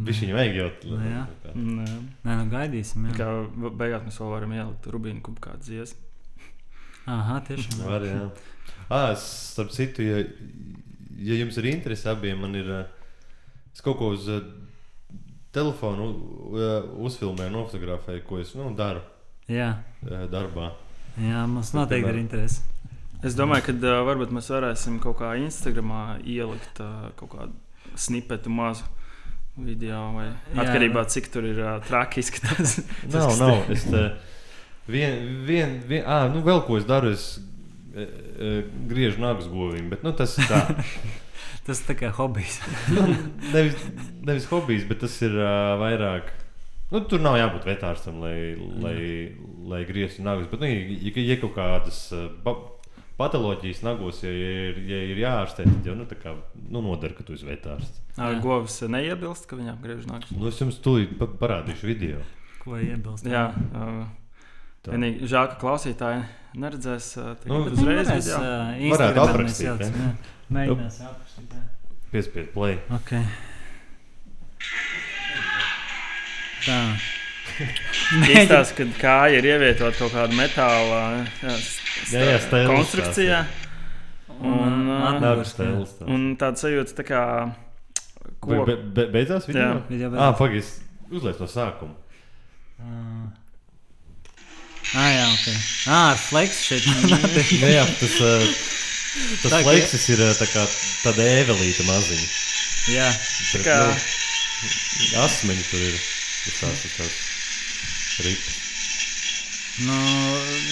Viņš 0.00 0.22
viņu 0.24 0.36
vajag 0.36 0.54
jau 0.56 0.68
Nu, 0.88 1.00
jā. 1.04 1.24
Nē. 1.54 1.88
Nu 2.24 2.46
gaidīsim. 2.52 3.10
Jā. 3.10 3.16
Kā 3.18 3.70
beigās 3.76 4.06
mēs 4.06 4.20
vēl 4.22 4.32
varam 4.32 4.54
ielikt 4.56 4.88
Rubīnu 4.94 5.20
kubu 5.24 5.44
kādu 5.44 5.66
dziesmu. 5.68 6.06
Aha, 7.10 7.40
tiešām. 7.46 7.84
Var, 7.84 8.06
jā. 8.08 8.22
Ah, 8.92 9.12
starp 9.18 9.72
citu, 9.74 10.04
ja, 10.04 10.22
ja 11.20 11.36
jums 11.40 11.58
ir 11.60 11.68
interese 11.72 12.08
abiem, 12.12 12.40
man 12.40 12.56
ir. 12.58 12.72
Es 13.74 13.84
kaut 13.84 14.00
ko 14.00 14.10
uz 14.16 14.26
telefonu 15.54 16.10
ā, 16.10 16.68
uzfilmēju, 17.08 17.54
nofotografēju, 17.56 18.26
ko 18.26 18.38
es 18.42 18.52
nu, 18.58 18.70
daru 18.78 19.02
Jā, 19.50 19.72
darbā. 20.30 20.70
jā, 21.18 21.42
mums 21.50 21.72
noteikti 21.74 22.12
ir 22.12 22.20
interesi. 22.20 22.62
Es 23.26 23.34
domāju, 23.36 23.66
ka 23.66 23.74
uh, 23.74 23.98
varbūt 24.08 24.30
mēs 24.32 24.48
varēsim 24.48 24.96
kaut 25.02 25.18
kā 25.18 25.34
Instagramā 25.42 26.20
ielikt 26.24 26.78
uh, 26.80 27.10
kaut 27.18 27.34
kādu 27.34 27.98
snipetu 28.00 28.52
mazu 28.54 28.86
video. 29.60 30.06
Vai 30.14 30.28
Jā. 30.30 30.62
atkarībā 30.62 31.02
no 31.02 31.10
cik 31.12 31.28
tur 31.34 31.44
ir 31.50 31.60
uh, 31.60 31.74
traki 31.84 32.22
izskatās. 32.22 32.78
Nav, 33.12 33.34
nav. 33.40 33.66
Es 33.74 33.84
te, 33.90 34.06
vien, 34.88 35.18
vien, 35.44 35.76
vien, 35.90 36.06
à, 36.06 36.22
nu, 36.32 36.40
vēl 36.46 36.62
ko 36.64 36.78
es 36.80 36.86
daru, 36.88 37.12
es 37.12 37.34
e, 37.92 38.06
e, 38.06 38.52
griežu 38.88 39.20
nagus 39.20 39.50
govīm, 39.50 39.90
bet 39.92 40.06
nu, 40.06 40.14
tas 40.16 40.38
ir 40.38 40.48
tā. 40.48 40.62
Tas 41.70 41.84
tā 41.86 41.94
kā 41.94 42.08
hobijs. 42.10 42.56
nu, 42.96 43.04
nevis, 43.54 43.78
nevis 44.26 44.46
hobijs, 44.50 44.88
bet 44.90 45.04
tas 45.04 45.14
ir 45.22 45.36
uh, 45.38 45.76
vairāk. 45.78 46.32
Nu, 46.90 47.04
tur 47.06 47.22
nav 47.22 47.36
jābūt 47.38 47.68
vetārstam, 47.68 48.16
lai, 48.24 48.56
lai, 48.82 48.96
lai 49.70 49.84
grieztu 49.86 50.24
nagus. 50.26 50.48
Bet, 50.50 50.64
nu, 50.64 50.66
ja, 50.66 50.80
ja, 51.06 51.22
ja 51.28 51.36
kaut 51.38 51.54
kādas 51.54 52.00
uh, 52.16 52.24
pa, 52.42 52.56
patoloģijas 53.20 53.84
nagos, 53.86 54.24
ja, 54.26 54.32
ja, 54.34 54.48
ir, 54.72 54.80
ja 54.90 54.98
ir 55.12 55.20
jāārstē, 55.22 55.68
tad 55.68 55.86
jau 55.86 55.94
nu, 55.94 56.08
tā 56.10 56.18
kā, 56.18 56.34
nu, 56.64 56.82
nodara, 56.82 57.14
ka 57.14 57.28
tu 57.28 57.38
esi 57.38 57.46
vetārsts. 57.46 58.02
Jā. 58.16 58.32
Govs 58.42 58.80
neiebilst, 58.90 59.46
ka 59.46 59.60
viņam 59.60 59.78
griež 59.84 60.10
nāks. 60.10 60.34
Nu, 60.34 60.50
es 60.50 60.58
jums 60.58 60.80
tūlīt 60.82 61.14
pa, 61.22 61.30
parādīšu 61.44 61.92
video. 61.92 62.24
Ko 62.64 62.82
iebilst? 62.82 63.30
Jā, 63.30 63.46
uh, 63.70 64.02
Tā. 64.82 64.96
vienīgi 64.96 65.30
žēl, 65.30 65.52
ka 65.54 65.60
klausītāji 65.62 66.26
neredzēs 66.58 67.14
uh, 67.20 67.32
Nu, 67.46 67.62
nu, 67.62 67.78
uzreiz 67.78 68.34
ā, 68.34 68.42
Varētu 68.90 69.26
aprakstīt. 69.28 69.88
Mēģināsim 70.50 71.06
aprakstīt. 71.06 71.54
jā. 71.54 71.62
Piespied 72.10 72.50
play. 72.54 72.78
Okay. 72.98 73.22
Tā. 76.66 76.78
Izstāsta, 78.34 78.74
ka 78.76 78.86
kāja 79.00 79.38
ir 79.38 79.46
ievietota 79.46 79.92
kaut 79.98 80.12
kādā 80.14 80.34
metāla 80.36 81.00
jā, 81.42 81.54
Jā, 82.10 82.22
jā, 82.32 82.38
stēles 82.42 82.70
konstrukcijā. 82.70 83.40
Un, 84.40 84.54
Un, 84.56 84.86
uh, 84.88 85.18
jā. 85.20 85.44
stēlis. 85.44 85.90
tāds. 85.98 86.08
un 86.08 86.22
tāds 86.40 86.64
sajūta, 86.64 86.94
tā 86.96 87.04
kā 87.04 87.22
koku. 88.40 88.64
be, 88.66 88.76
be, 88.96 89.06
beidzās 89.12 89.46
video? 89.50 89.82
Jā. 89.92 90.10
Ah, 90.16 90.32
pagaidi, 90.38 90.64
uzliek 91.12 91.38
no 91.42 91.48
sākuma. 91.50 91.94
Ā. 92.80 92.94
Ah, 94.96 95.10
jā, 95.12 95.26
ok. 95.28 95.46
Ah, 95.86 96.06
ar 96.14 96.18
flex 96.18 96.62
šeit. 96.66 96.88
Nu, 96.88 97.20
jā, 97.76 97.84
tas, 98.00 98.16
uh, 98.24 98.79
tas 99.42 99.52
Tā, 99.52 99.62
fleksis 99.66 100.08
ir 100.14 100.22
tā 100.38 100.46
kā 100.52 100.64
tāda 101.04 101.26
ēvelīta 101.40 101.86
maziņa. 101.88 102.28
jā. 102.94 103.08
Bet, 103.52 103.66
kā- 103.66 103.80
nu, 103.90 105.22
asmeņi 105.24 105.64
tur 105.70 105.80
ir. 105.88 106.00
Visās 106.40 106.84
tās 106.96 107.16
ripas. 108.24 108.54
Nu, 109.84 109.96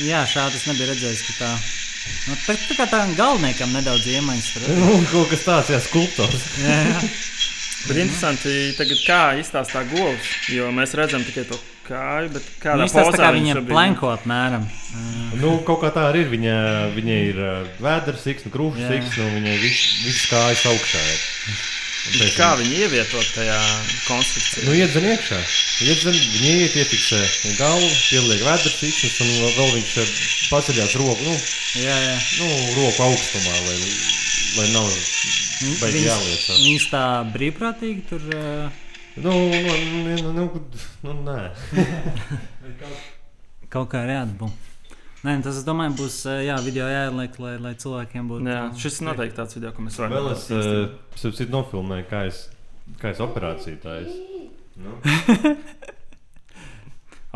jā, 0.09 0.22
šādi 0.29 0.57
es 0.57 0.64
nebiju 0.68 0.88
redzējis, 0.90 1.22
ka 1.29 1.35
tā. 1.42 1.51
Nu, 2.29 2.37
tā, 2.46 2.55
tā 2.68 2.77
kā 2.79 2.87
tā 2.88 3.01
galvenajam 3.16 3.72
nedaudz 3.77 4.07
iemaņas 4.09 4.48
tur. 4.55 4.68
Nu, 4.79 4.94
kaut 5.12 5.29
kas 5.33 5.44
tāds, 5.44 5.72
jā, 5.74 5.81
skulptors. 5.85 6.46
Jā, 6.64 6.79
jā. 6.88 7.03
Bet 7.88 8.01
interesanti, 8.03 8.55
tagad 8.77 9.01
kā 9.07 9.20
izstāstā 9.38 9.85
govs, 9.92 10.33
jo 10.51 10.66
mēs 10.74 10.96
redzam 10.98 11.22
tikai 11.24 11.44
to 11.48 11.57
kāju, 11.88 12.29
bet 12.37 12.44
kādā 12.62 12.77
Nu, 12.85 12.87
pozā 12.92 13.16
kā 13.18 13.31
viņa 13.35 13.55
šobrīd- 13.57 13.72
planko 13.72 14.12
apmēram. 14.16 14.68
Ā, 14.68 15.07
Nu, 15.38 15.59
kaut 15.66 15.83
kā 15.83 15.90
tā 15.94 16.07
arī 16.11 16.22
ir. 16.24 16.31
Viņa, 16.33 16.55
viņa 16.96 17.16
ir 17.31 17.37
uh, 17.38 17.66
vēders, 17.85 18.22
siksna, 18.24 18.51
krūšs, 18.55 18.81
Jā. 18.85 18.88
siksna, 18.94 19.27
un 19.29 19.35
viņai 19.38 19.59
viss, 19.62 19.83
viss 20.07 20.27
kājas 20.31 20.64
augšā. 20.72 21.03
Ir. 22.09 22.31
Kā 22.38 22.55
viņi 22.57 22.79
ievietot 22.87 23.27
tajā 23.37 23.59
konstrukcijā? 24.07 24.64
Nu, 24.64 24.72
iedzen 24.79 25.05
iekšā. 25.12 25.38
Iedzen, 25.85 26.14
viņa 26.16 26.53
iet, 26.62 26.77
iefiksē 26.81 27.18
galvu, 27.59 27.90
pieliek 28.09 28.40
vēders, 28.46 28.79
siksnas, 28.81 29.18
un 29.20 29.29
vēl- 29.35 29.57
vēl 29.59 29.70
viņš 29.77 29.92
uh, 30.01 30.14
paceļās 30.48 30.94
roku, 31.03 31.22
nu, 31.29 31.37
Jā, 31.85 31.96
jā. 32.07 32.16
nu, 32.40 32.48
roku 32.81 33.03
augstumā, 33.11 33.55
lai, 33.68 33.79
lai 34.57 34.68
nav 34.72 34.88
baigi 35.83 36.07
jāliecās. 36.09 36.59
Viņas 36.64 36.88
tā 36.94 37.05
brīvprātīgi 37.37 38.07
tur. 38.09 38.24
ā, 38.33 38.70
Nu, 39.22 39.33
nu, 39.50 40.16
nu, 40.22 40.33
nu, 40.33 40.44
nu, 41.02 41.12
nē. 41.26 41.50
Kaut 43.72 43.88
kā 43.92 44.04
ir 44.07 44.11
jāatbūvē. 44.14 44.54
Nē, 45.26 45.33
nu, 45.40 45.42
tas, 45.42 45.57
es 45.59 45.64
domāju, 45.66 45.96
būs 45.98 46.16
jā, 46.46 46.54
video 46.62 46.87
jāieliek, 46.87 47.35
lai, 47.42 47.57
lai 47.59 47.72
cilvēkiem 47.83 48.28
būtu. 48.31 48.46
Jā, 48.46 48.61
šis 48.78 49.00
ir 49.00 49.09
noteikti 49.09 49.37
tāds 49.40 49.57
video, 49.59 49.72
ko 49.74 49.83
mēs 49.83 49.98
varam 49.98 50.14
Vēl 50.14 50.28
es, 50.31 50.44
uh, 50.54 50.61
sapcīt, 51.18 51.50
nofilmēju, 51.50 52.07
kā 52.11 52.20
es, 52.31 52.44
kā 53.02 53.11
es 53.11 53.18
operāciju 53.24 53.81
taisu. 53.83 54.14
Nu, 54.78 54.94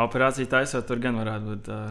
Operācija 0.07 0.47
taisot, 0.49 0.87
tur 0.89 1.03
gan 1.03 1.19
varētu 1.19 1.45
būt 1.51 1.65
uh, 1.75 1.91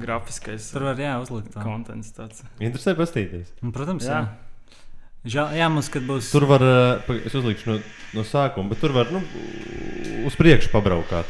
grafiskais 0.00 0.70
Tur 0.72 0.86
var 0.86 0.96
jā, 1.02 1.10
uzlikt. 1.20 1.50
Tāds. 1.52 2.40
interesē 2.62 2.94
pastīties. 2.96 3.50
Un, 3.60 3.74
protams, 3.74 4.06
Jā. 4.08 4.22
jā. 4.22 4.47
Žēl, 5.28 5.56
jā, 5.58 5.66
mums, 5.72 5.88
kad 5.92 6.04
būs. 6.08 6.30
Tur 6.32 6.46
var, 6.48 6.62
uh, 6.64 7.00
pa- 7.04 7.18
es 7.28 7.34
uzlikšu 7.36 7.68
no, 7.72 7.76
no 8.16 8.22
sākuma, 8.24 8.70
bet 8.72 8.80
tur 8.80 8.94
var, 8.96 9.10
nu, 9.12 9.20
uz 10.28 10.36
priekšu 10.38 10.70
pabraukāt. 10.72 11.28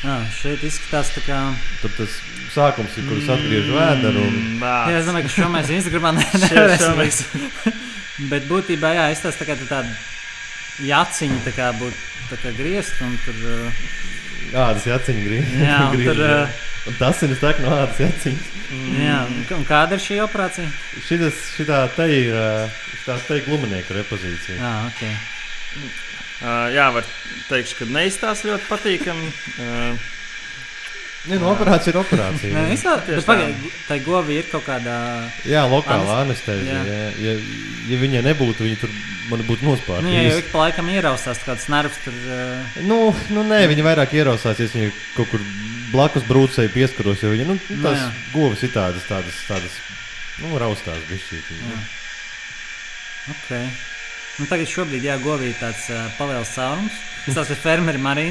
Jā, 0.00 0.14
šeit 0.32 0.62
izskatās 0.64 1.10
tā 1.12 1.20
kā. 1.26 1.38
Tur 1.82 1.92
tas 1.98 2.14
sākums 2.54 2.94
ir, 2.96 3.04
kur 3.10 3.18
es 3.20 3.26
atgriežu 3.34 3.74
vēderu. 3.76 4.22
Un... 4.30 4.62
Jā, 4.62 4.94
es 5.02 5.08
domāju, 5.10 5.26
ka 5.26 5.32
šo 5.34 5.48
mēs 5.52 5.72
Instagramā 5.76 6.14
ne- 6.16 6.24
Šie- 6.30 6.54
nevarēsim 6.54 6.86
šo 6.86 7.02
likt. 7.02 7.74
Bet 8.30 8.46
būtībā, 8.48 8.94
jā, 8.96 9.04
es 9.12 9.20
tas 9.24 9.36
tā 9.40 9.44
kā 9.48 9.58
tā 9.60 9.66
tāda 9.68 9.92
jaciņa 10.88 11.42
tā 11.44 11.52
kā 11.56 11.68
būtu 11.76 12.30
tā 12.30 12.38
kā 12.40 12.54
griezt 12.56 12.96
un 13.04 13.12
tur. 13.26 13.36
ā, 13.44 13.58
Ādas 14.50 14.86
jaciņa 14.90 15.22
griež. 15.26 15.50
Jā, 15.62 15.78
un 15.90 16.02
tur, 16.08 16.20
ā, 16.26 16.42
Un 16.88 16.94
tas 16.96 17.18
ir 17.22 17.34
tā, 17.36 17.50
no 17.60 17.74
ādas 17.76 17.98
jaciņas. 18.00 18.46
Jā, 18.96 19.18
un 19.28 19.42
kā- 19.48 19.56
un 19.58 19.64
kāda 19.68 19.98
ir 19.98 20.00
šī 20.00 20.16
operācija? 20.24 20.68
Šitas, 21.06 21.40
šitā 21.58 21.80
te 21.96 22.06
ir, 22.08 22.30
uh, 22.32 22.78
tā 23.04 23.18
te 23.26 23.36
ir 23.36 23.44
gluminieka 23.44 23.98
repozīcija. 23.98 24.56
Jā, 24.56 24.70
ok. 24.88 25.02
Uh, 26.40 26.70
jā, 26.72 26.86
var 26.94 27.04
teikt, 27.50 27.74
ka 27.78 27.84
neizstāsta 27.92 28.48
ļoti 28.48 28.68
patīkami. 28.70 29.28
Uh, 29.60 30.08
Nē, 31.28 31.36
no 31.36 31.50
operācija 31.52 31.92
ir 31.92 31.98
operācija. 32.00 32.50
Nē, 32.54 32.60
es 32.72 32.80
tā, 32.80 32.94
Tieši 33.04 33.18
bet 33.20 33.26
pagaidi, 33.28 33.70
tai 33.88 33.98
govi 34.00 34.38
ir 34.40 34.46
kaut 34.48 34.64
kādā. 34.64 34.94
Jā, 35.44 35.66
lokāla 35.68 36.14
Anes- 36.22 36.38
anestezija. 36.40 36.78
jā. 36.80 36.84
Jā. 36.88 37.10
Ja, 37.26 37.34
ja 37.90 37.98
viņa 38.00 38.22
nebūtu, 38.24 38.64
viņa 38.64 38.78
tur 38.80 38.94
man 39.28 39.42
būtu 39.44 39.66
nospārta. 39.68 40.00
Nu, 40.06 40.14
ja 40.14 40.22
jau 40.30 40.38
ik 40.40 40.48
pa 40.50 40.62
laikam 40.64 40.88
ieraustās 40.88 41.42
kāds 41.44 41.66
nervs, 41.68 41.98
tur. 42.04 42.14
ā, 42.14 42.38
Nu, 42.88 43.14
nu, 43.36 43.44
nē, 43.44 43.66
viņa 43.68 43.84
vairāk 43.84 44.14
ierausāsies. 44.16 44.72
Viņa 44.72 44.92
kaut 45.18 45.28
kur 45.34 45.40
blakus 45.92 46.24
brūcēji 46.24 46.72
pieskaros. 46.72 47.20
Jo 47.22 47.34
viņa 47.36 47.46
nu, 47.46 47.58
Nu, 47.68 47.82
tās 47.84 47.98
jā. 48.00 48.08
govs 48.32 48.62
ir 48.64 48.72
tādas, 48.72 49.04
tādas, 49.04 49.36
tādas 49.46 49.76
nu, 50.40 50.56
raustās 50.56 51.04
bišķīt. 51.10 51.52
Jā. 51.68 51.80
Ok. 53.34 53.50
Nu, 54.40 54.46
tagad 54.48 54.66
šobrīd 54.72 55.04
jā, 55.04 55.18
govī 55.20 55.50
ir 55.52 55.58
tāds 55.60 55.84
uh, 55.92 56.08
paliels 56.16 56.48
caurums. 56.56 56.96
Tas 57.34 57.50
ir 57.52 57.56
fermerim 57.60 58.08
arī 58.08 58.24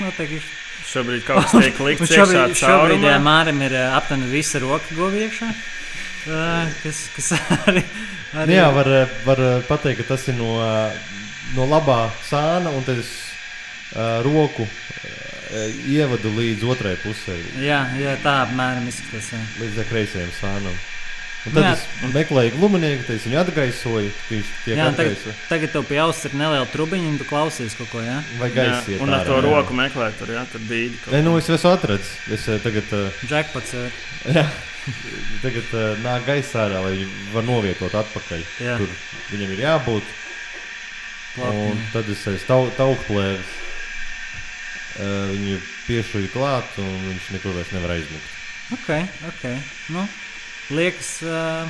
notiek. 0.00 0.30
ir- 0.36 0.63
šobrīd 0.90 1.24
kaut 1.26 1.44
kas 1.46 1.56
tiek 1.56 1.80
likts 1.86 2.10
iekšā 2.10 2.24
šobrīd 2.24 2.56
jā, 2.58 2.58
caurumā. 2.64 3.14
Mārim 3.24 3.62
ir 3.66 3.76
aptuveni 3.84 4.32
visa 4.32 4.62
roka 4.62 4.98
govī 4.98 5.26
iekšā. 5.28 5.52
Uh, 6.24 6.72
kas, 6.80 7.06
kas 7.16 7.34
arī, 7.68 7.82
Nu, 8.34 8.40
arī 8.42 8.56
jā, 8.56 8.64
var, 8.74 8.88
var 9.22 9.40
pateikt, 9.68 10.00
ka 10.02 10.14
tas 10.14 10.24
ir 10.26 10.34
no, 10.34 10.56
no 11.54 11.66
labā 11.70 12.08
sāna 12.26 12.72
un 12.74 12.82
tas 12.86 13.10
uh, 13.94 14.24
roku 14.26 14.64
uh, 14.66 15.84
ievadu 15.86 16.32
līdz 16.34 16.64
otrai 16.74 16.96
pusē, 17.04 17.36
jā, 17.62 17.84
jā, 18.00 18.16
tā 18.24 18.40
apmēram 18.48 18.88
izskatās. 18.90 19.30
līdz 19.60 19.84
kreisajam 19.86 20.34
sānam. 20.40 20.74
Un 21.44 21.52
Nu 21.52 21.60
tad 21.60 21.66
jā. 21.66 21.72
es 21.76 22.12
meklēju 22.14 22.54
gluminieku, 22.56 23.04
tad 23.04 23.18
es 23.18 23.24
viņu 23.28 23.38
atgaisoju, 23.42 24.12
viņš 24.30 24.52
tiek 24.64 24.78
Jā, 24.78 24.86
un 24.88 24.94
tagad, 24.96 25.24
tagad 25.50 25.72
tev 25.74 25.82
pie 25.90 25.98
auss 26.00 26.24
ir 26.24 26.36
neliela 26.40 26.68
trubiņa, 26.72 27.10
un 27.10 27.18
tu 27.20 27.26
klausies 27.28 27.76
kaut 27.76 27.90
ko. 27.92 28.00
Jā? 28.00 28.14
Vai 28.40 28.48
gaisa 28.54 28.94
iet 28.94 29.02
un 29.04 29.12
ar 29.12 29.26
to 29.28 29.36
jā. 29.36 29.42
roku 29.44 29.76
meklēt, 29.76 30.16
tur, 30.16 30.32
jā, 30.32 30.46
tur 30.48 30.64
kaut 30.64 31.12
Nē, 31.12 31.20
nu 31.26 31.36
es 31.36 31.50
esmu 31.52 31.74
atradzis. 31.74 32.14
Es 32.32 32.48
eh, 32.48 32.62
tagad, 32.64 32.88
uh, 32.96 33.20
Jackpots. 33.28 33.76
ā, 33.76 33.84
jā, 34.38 34.46
tagad 35.44 35.76
uh, 35.76 36.00
nāk 36.06 36.24
gaisa 36.30 36.64
ārā, 36.64 36.80
lai 36.86 36.96
viņu 36.96 37.12
var 37.36 37.48
novietot 37.50 38.00
atpakaļ. 38.00 38.48
Jā. 38.64 38.80
Tur 38.80 38.96
viņam 39.34 39.54
ir 39.58 39.64
jābūt. 39.66 40.16
Un 41.44 41.80
tad 41.92 42.08
es 42.08 42.24
aiz 42.30 42.48
tau, 42.48 42.70
taukplēves 42.78 43.54
uh, 44.96 45.28
viņu 45.34 45.60
piešuju 45.90 46.32
klāt, 46.32 46.72
un 46.80 46.92
viņš 47.10 47.32
nekur 47.36 47.56
vairs 47.58 47.72
nevar 47.76 47.98
aizmukt. 47.98 48.30
Ok, 48.72 48.88
ok. 49.28 49.42
Nu, 49.92 50.06
liekas, 50.70 51.22
uh, 51.26 51.66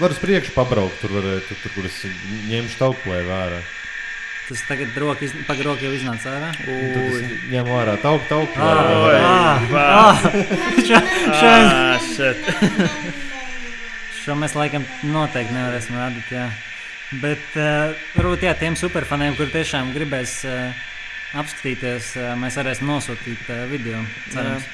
Var 0.00 0.10
uz 0.12 0.18
priekšu 0.20 0.52
pabraukt, 0.56 0.98
tur, 1.00 1.10
varētu, 1.16 1.54
tur 1.62 1.70
kur 1.76 1.84
es 1.86 1.96
ņemšu 2.50 2.76
taukplēvi 2.80 3.26
vērā. 3.28 3.60
tas 4.48 4.60
tagad 4.68 4.96
roka 5.00 5.24
iz... 5.24 5.32
pagrok 5.46 5.80
jau 5.80 5.92
iznāca 5.96 6.28
ārā. 6.34 6.50
Un 6.66 6.92
Tad 6.92 7.02
es 7.06 7.14
ņemu 7.52 7.70
vērā 7.72 7.94
tauk, 8.02 8.22
Ah, 8.58 9.60
ah, 9.72 9.78
ah. 9.78 10.16
Šo- 14.22 14.36
mēs 14.38 14.54
laikam 14.58 14.84
noteikti 15.08 15.54
nevarēsim 15.56 15.96
rādīt. 15.98 16.28
Jā. 16.34 16.44
Bet 17.22 17.56
uh, 17.60 17.92
varbūt 18.16 18.44
jā, 18.46 18.52
tiem 18.60 18.74
superfaniem, 18.78 19.34
kuriem 19.38 19.52
tiešām 19.56 19.90
gribēs 19.94 20.32
uh, 20.48 20.52
apskatīties, 21.42 22.04
uh, 22.20 22.24
mēs 22.40 22.54
varēsim 22.60 22.86
nosūtīt 22.88 23.42
uh, 23.52 23.56
video. 23.72 23.98
Cerams. 24.32 24.64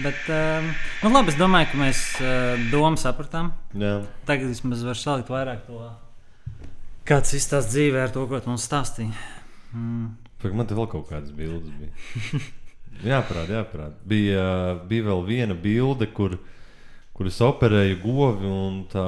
Bet, 0.00 0.20
uh, 0.28 0.64
nu, 1.02 1.10
labi, 1.12 1.32
es 1.32 1.36
domāju, 1.36 1.68
ka 1.72 1.78
mēs 1.80 1.98
uh, 2.22 2.60
domu 2.72 2.96
sapratām. 3.00 3.50
Jā. 3.76 3.98
Tagad 4.28 4.48
vismaz 4.48 4.84
var 4.86 4.96
salikt 4.96 5.32
vairāk 5.32 5.66
to, 5.66 5.82
kāds 7.08 7.34
izstāsta 7.36 7.74
dzīvē 7.74 8.06
ar 8.06 8.14
to, 8.14 8.24
ko 8.30 8.40
tu 8.40 8.52
mums 8.52 8.64
stāstīji. 8.68 9.12
Mm. 9.74 10.14
Pak, 10.40 10.54
man 10.56 10.68
te 10.70 10.78
vēl 10.78 10.88
kaut 10.88 11.10
kādas 11.10 11.34
bildes 11.36 11.68
bija. 11.76 12.40
jāparāda, 13.12 13.58
jāparāda. 13.60 13.98
Bija, 14.08 14.46
bija 14.88 15.08
vēl 15.10 15.26
viena 15.26 15.58
bilde, 15.58 16.08
kur, 16.16 16.38
kur 17.16 17.28
es 17.28 17.40
operēju 17.44 18.00
govi 18.00 18.48
un 18.48 18.80
tā 18.92 19.04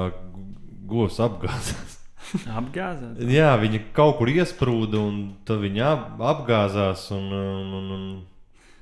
govs 0.89 1.17
apgāzās. 1.23 1.97
Apgāzās. 2.59 3.17
Jā, 3.29 3.51
viņa 3.61 3.81
kaut 3.95 4.19
kur 4.19 4.29
iesprūda 4.31 5.01
un 5.01 5.17
tad 5.47 5.59
viņa 5.63 5.89
ap, 5.89 6.05
apgāzās. 6.33 7.09
Un, 7.13 7.27
un, 7.33 7.73
un, 7.79 7.89
un 7.97 8.05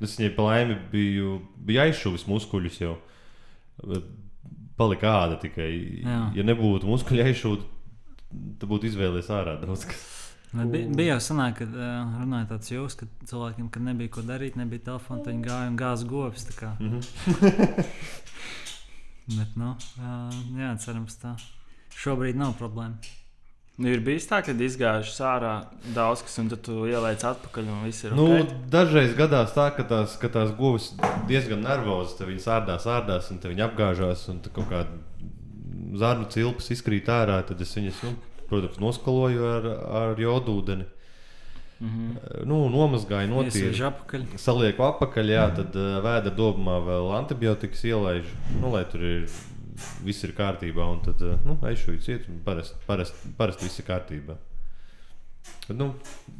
es 0.07 0.17
viņai 0.19 0.31
pa 0.37 0.47
laimi 0.47 0.77
biju, 0.91 1.35
biju 1.67 1.83
aizšuvis 1.85 2.27
muskuļus 2.29 2.81
jau. 2.81 2.95
Palika 4.79 5.13
āda 5.25 5.37
tikai. 5.41 5.69
Jā. 6.01 6.21
Ja 6.37 6.47
nebūtu 6.47 6.89
muskuļu 6.89 7.25
aizšūta, 7.27 7.63
tad 8.61 8.71
būtu 8.71 8.89
izvēlējies 8.89 9.31
ārā 9.35 9.53
daudz 9.61 9.85
kas. 9.89 10.07
Bija, 10.51 10.87
bija 10.91 11.13
jau 11.13 11.21
sanāk, 11.23 11.61
ka 11.61 11.65
runāja 12.19 12.49
tāds 12.49 12.71
jūs, 12.73 12.97
ka 12.99 13.05
cilvēkiem, 13.29 13.69
kad 13.71 13.85
nebija 13.85 14.11
ko 14.11 14.21
darīt, 14.27 14.57
nebija 14.59 14.83
telefona, 14.89 15.23
tad 15.23 15.31
viņi 15.31 15.47
gāja 15.47 15.69
un 15.71 15.77
gāza 15.79 16.09
govis. 16.09 16.43
tā 16.49 16.53
kā. 16.57 16.69
Bet, 19.37 19.55
nu, 19.55 19.69
jā, 20.57 20.73
cerams, 20.83 21.15
tā. 21.21 21.37
Šobrīd 21.95 22.35
nav 22.39 22.57
problēma. 22.59 23.20
Nu, 23.79 23.87
ir 23.89 24.01
bijis 24.03 24.27
tā, 24.29 24.41
ka 24.45 24.53
izgājuši 24.53 25.21
ārā 25.25 25.51
daudz 25.95 26.21
kas, 26.25 26.35
un 26.43 26.49
tad 26.51 26.61
tu 26.67 26.83
ieliec 26.89 27.23
atpakaļ, 27.25 27.69
un 27.71 27.85
viss 27.87 28.03
ir 28.05 28.13
Nu, 28.17 28.27
ok. 28.41 28.51
dažreiz 28.73 29.15
gadās 29.17 29.55
tā, 29.55 29.69
ka 29.73 29.85
tās, 29.87 30.17
ka 30.21 30.29
tās 30.29 30.51
govis 30.57 30.91
diezgan 31.29 31.63
nervozas. 31.65 32.17
Tad 32.19 32.29
viņas 32.29 32.49
ārdās, 32.57 32.85
ārdās, 32.85 33.31
un 33.33 33.39
viņi 33.41 33.65
apgāžās, 33.65 34.27
un 34.33 34.41
kaut 34.51 34.67
kāda 34.69 35.97
zarnu 35.97 36.27
cilpas 36.29 36.69
izkrīt 36.75 37.09
ārā. 37.09 37.39
Tad 37.47 37.63
es 37.63 37.73
viņas, 37.77 38.03
nu, 38.05 38.13
protams, 38.51 38.77
noskaloju 38.83 39.47
ar, 39.55 39.69
ar 40.03 40.21
jodūdeni. 40.21 40.85
Mhm. 41.81 42.09
Nu, 42.45 42.67
nomazgāju, 42.69 43.31
notīru. 43.31 43.73
apakaļ. 43.87 44.25
Salieku 44.37 44.85
apakaļ, 44.85 45.31
jā, 45.33 45.45
tad 45.57 45.77
uh, 45.79 45.95
vēda 46.05 46.29
dobumā 46.37 46.77
vēl 46.85 47.09
antibiotikas 47.17 47.81
ielaižu, 47.89 48.35
nu, 48.61 48.69
lai 48.75 48.83
tur 48.91 49.01
ir, 49.07 49.23
viss 50.05 50.23
ir 50.27 50.35
kārtībā. 50.37 50.87
Un 50.95 51.03
tad, 51.05 51.21
uh, 51.25 51.37
nu, 51.47 51.57
eju 51.69 51.97
ciet, 52.03 52.27
un 52.31 52.41
parasti 52.45 52.79
parast, 52.87 53.21
parast 53.37 53.63
viss 53.65 53.81
ir 53.81 53.87
kārtībā. 53.89 54.37
Bet, 55.67 55.75
nu, 55.77 55.93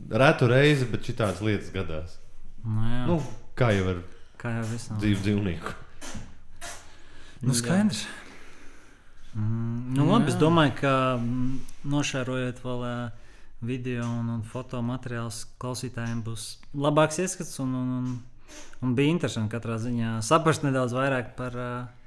retu 0.10 0.50
reizi, 0.52 0.88
bet 0.90 1.06
šitādas 1.08 1.42
lietas 1.46 1.72
gadās. 1.74 2.18
Nu, 2.64 2.82
jā, 2.86 3.06
Nu, 3.10 3.16
nu, 3.18 3.38
kā 3.58 3.72
jau 3.74 3.88
ar 3.96 4.02
kā 4.42 4.56
jau 4.58 4.66
dzīvu 5.02 5.22
dzīvnieku. 5.22 5.78
Nu, 7.42 7.54
skaidrs. 7.58 8.06
Mm, 9.34 9.94
nu, 9.96 10.06
labi, 10.10 10.30
es 10.30 10.38
domāju, 10.38 10.74
ka 10.82 10.94
mm, 11.18 11.54
nošērojot 11.90 12.60
vēl 12.66 12.84
uh, 12.86 13.30
video 13.66 14.04
un, 14.06 14.28
un 14.36 14.42
fotomateriālus, 14.46 15.46
klausītājiem 15.62 16.20
būs 16.26 16.48
labāks 16.76 17.22
ieskats. 17.24 17.56
Un, 17.64 17.74
un, 17.78 17.94
un, 17.98 18.12
un 18.84 18.96
bija 18.98 19.14
interesanti 19.14 19.54
katrā 19.56 19.78
ziņā 19.82 20.18
saprast 20.26 20.66
nedaudz 20.66 20.98
vairāk 20.98 21.34
par, 21.38 21.58
uh, 21.58 22.01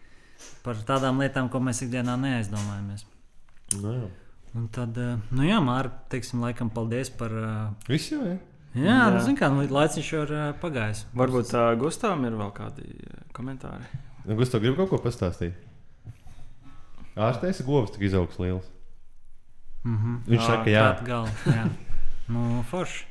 par 0.64 0.80
tādām 0.88 1.20
lietām, 1.22 1.48
ko 1.52 1.60
mēs 1.60 1.82
ikdienā 1.86 2.16
neaizdomājamies. 2.20 3.04
Nu, 3.80 3.92
jā. 3.92 4.08
Un 4.54 4.68
tad, 4.70 4.98
uh, 5.02 5.18
nu 5.34 5.42
jā, 5.46 5.58
Mārtiņ, 5.64 6.02
teiksim, 6.12 6.42
laikam, 6.44 6.70
paldies 6.70 7.10
par. 7.10 7.32
Uh, 7.34 7.88
Viss 7.90 8.12
jau 8.12 8.20
ir. 8.22 8.38
jā, 8.74 8.84
Jā. 8.84 9.10
nu, 9.10 9.20
zin 9.24 9.36
kā, 9.38 9.48
nu, 9.50 9.64
laiciņš 9.66 10.10
jau 10.12 10.22
ir 10.26 10.32
uh, 10.34 10.44
pagājis. 10.62 11.04
Varbūt 11.14 11.54
uh, 11.54 11.72
Gustavam 11.80 12.24
ir 12.28 12.36
vēl 12.38 12.52
kādi 12.54 12.86
komentāri. 13.34 13.84
Nu, 14.24 14.36
Gustav, 14.38 14.62
gribi 14.62 14.76
kaut 14.78 14.90
ko 14.94 15.00
pastāstīt? 15.04 15.58
Ārstēs 17.14 17.62
govs 17.66 17.92
tik 17.94 18.06
izaugs 18.08 18.38
liels. 18.42 18.70
Mm 19.84 19.96
-hmm. 19.98 20.14
Viņš 20.30 20.46
saka, 20.46 20.70
jā. 20.70 20.84
Tā 20.98 21.04
gala. 21.06 21.28
Jā, 21.46 21.66
nu, 22.28 22.64
forši. 22.70 23.04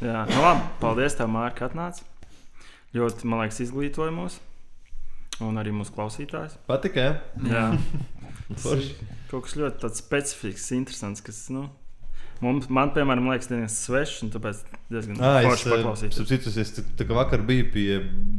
Jā, 0.00 0.24
nu 0.28 0.42
labi. 0.42 0.62
Paldies, 0.80 1.14
tev, 1.14 1.28
Mārka, 1.28 1.58
ka 1.58 1.68
atnāci. 1.68 2.02
Ļoti, 2.94 3.26
man 3.26 3.40
liekas, 3.40 3.60
izglītoja 3.60 4.10
mūs. 4.10 4.38
Un 5.44 5.58
arī 5.60 5.72
mūsu 5.76 5.92
klausītājs. 5.92 6.54
Patika, 6.68 7.02
jā? 7.02 7.16
Jā, 7.50 7.64
Forši. 8.62 8.94
kaut 9.28 9.44
kas 9.48 9.56
ļoti 9.58 9.90
specifisks, 9.98 10.70
interesants, 10.72 11.20
kas, 11.24 11.42
nu, 11.52 11.66
mums, 12.40 12.70
man, 12.72 12.92
piemēram, 12.94 13.28
liekas, 13.32 13.50
diezgan 13.50 13.68
svešs, 13.72 14.22
un 14.24 14.32
tāpēc 14.32 14.62
diezgan 14.92 15.20
Ah, 15.20 15.42
es 15.42 15.48
forši 15.50 15.72
paklausīties. 15.74 16.20
saprotu, 16.22 16.54
es 16.64 16.72
tā, 16.78 16.86
tā 17.02 17.08
kā 17.08 17.18
vakar 17.18 17.44
biju 17.48 17.68
pie 17.74 17.88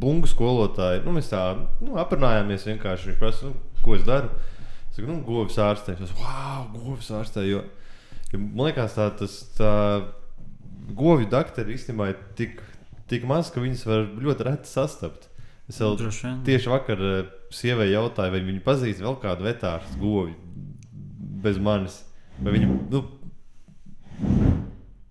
bungu 0.02 0.30
skolotāja. 0.32 1.04
Nu, 1.06 1.14
mēs 1.20 1.30
tā 1.34 1.44
nu, 1.84 1.98
aprunājāmies 2.02 2.66
vienkārši. 2.72 3.12
Viņš 3.12 3.22
prasa, 3.22 3.52
nu, 3.52 3.82
ko 3.84 3.98
es 4.00 4.06
daru. 4.08 4.32
Es 4.90 4.98
saku, 4.98 5.08
nu, 5.12 5.20
govs 5.28 5.60
ārstē. 5.62 6.00
Es 6.02 6.10
saku, 6.10 6.26
wow, 6.26 6.66
govs 6.74 7.12
ārstē. 7.14 7.46
Jo, 7.46 7.62
jo 8.34 8.42
man 8.42 8.72
liekas, 8.72 8.98
tā, 8.98 9.12
tas 9.22 9.38
tā 9.60 9.74
govju 10.98 11.30
dakteri 11.30 11.76
īstenībā 11.78 12.10
ir 12.14 12.22
tik, 12.40 12.62
tik 13.12 13.26
maz, 13.30 13.52
ka 13.54 13.62
viņas 13.62 13.86
var 13.86 14.08
ļoti 14.18 14.48
reti 14.50 14.72
sastapt. 14.72 15.27
Es 15.68 15.82
vien. 15.82 16.38
tieši 16.48 16.72
vakar 16.72 17.02
eh, 17.04 17.32
sievai 17.52 17.90
jautāju, 17.92 18.32
vai 18.32 18.44
viņa 18.46 18.64
pazīst 18.64 19.04
vēl 19.04 19.18
kādu 19.20 19.48
vetārstu 19.50 20.00
govju 20.00 20.36
bez 21.44 21.60
manis. 21.60 22.02
Vai 22.40 22.54
viņa, 22.54 22.68
nu, 22.94 23.02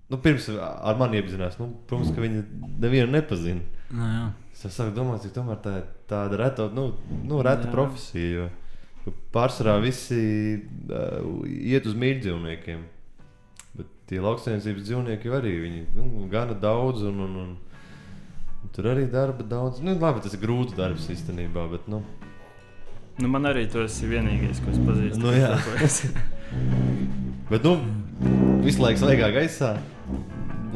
nu, 0.09 0.19
pirms 0.23 0.49
ar 0.57 0.97
mani 0.99 1.21
iepazinās, 1.21 1.59
nu, 1.61 1.71
protams, 1.89 2.15
ka 2.15 2.25
viņa 2.25 2.45
nevienu 2.83 3.13
nepazina. 3.13 3.61
Nu, 3.93 4.09
jā. 4.11 4.27
Es 4.57 4.65
sāku 4.73 4.95
domāt, 4.97 5.21
cik 5.23 5.35
tomēr 5.37 5.59
tā 5.63 5.75
ir 5.83 5.89
tāda 6.11 6.39
reta, 6.41 6.71
nu, 6.73 6.89
nu, 7.29 7.43
reta 7.45 7.69
Jā. 7.69 7.73
profesija. 7.75 8.47
Jo, 9.05 9.13
pārsvarā 9.35 9.77
visi 9.85 10.17
uh, 10.57 11.45
iet 11.47 11.87
uz 11.87 11.95
mīļdzīvniekiem. 12.01 12.81
Bet 13.77 13.93
tie 14.11 14.23
lauksaimniecības 14.25 14.89
dzīvnieki 14.89 15.29
jau 15.29 15.37
arī 15.37 15.53
viņi 15.63 15.85
nu, 15.95 16.25
gana 16.33 16.57
daudz. 16.59 17.05
Un, 17.07 17.21
un, 17.29 17.37
un 17.45 17.53
tur 18.75 18.85
arī 18.93 19.05
darba 19.11 19.43
daudz. 19.47 19.81
Nu, 19.85 19.91
labi, 20.01 20.19
tas 20.25 20.35
ir 20.37 20.41
grūts 20.43 20.73
darbs 20.79 21.05
īstenībā. 21.13 21.63
Bet, 21.73 21.83
nu, 21.93 21.99
Nu, 23.17 23.27
man 23.33 23.49
arī 23.49 23.63
tu 23.73 23.81
esi 23.81 24.05
vienīgais, 24.11 24.59
ko 24.61 24.69
es 24.75 24.81
pazīstu. 24.85 25.23
Nu, 25.23 25.31
jā. 25.33 25.55
Tāpēc- 25.57 26.13
bet 27.51 27.65
nu, 27.65 27.73
visu 28.61 28.83
laiku 28.85 29.01
svaigā 29.01 29.31
gaisā, 29.33 29.71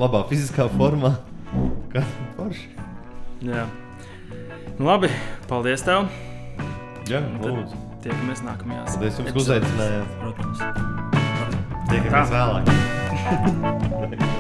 labā 0.01 0.23
fiziskā 0.31 0.65
formā. 0.73 1.11
Kā 1.93 2.01
forši. 2.39 2.65
jā. 3.45 3.67
Nu, 4.79 4.83
labi, 4.89 5.09
paldies 5.53 5.85
tev. 5.85 6.09
Jā, 7.13 7.21
lūdzu. 7.45 7.77
Tiekamies 8.01 8.41
nākamajās. 8.47 8.97
Paldies 8.97 9.21
jums, 9.21 9.33
ka 9.37 9.41
uzaicinājāt. 9.45 10.09
Protams. 10.25 10.59
Tiekamies 11.93 12.33
vēlāk. 12.33 12.65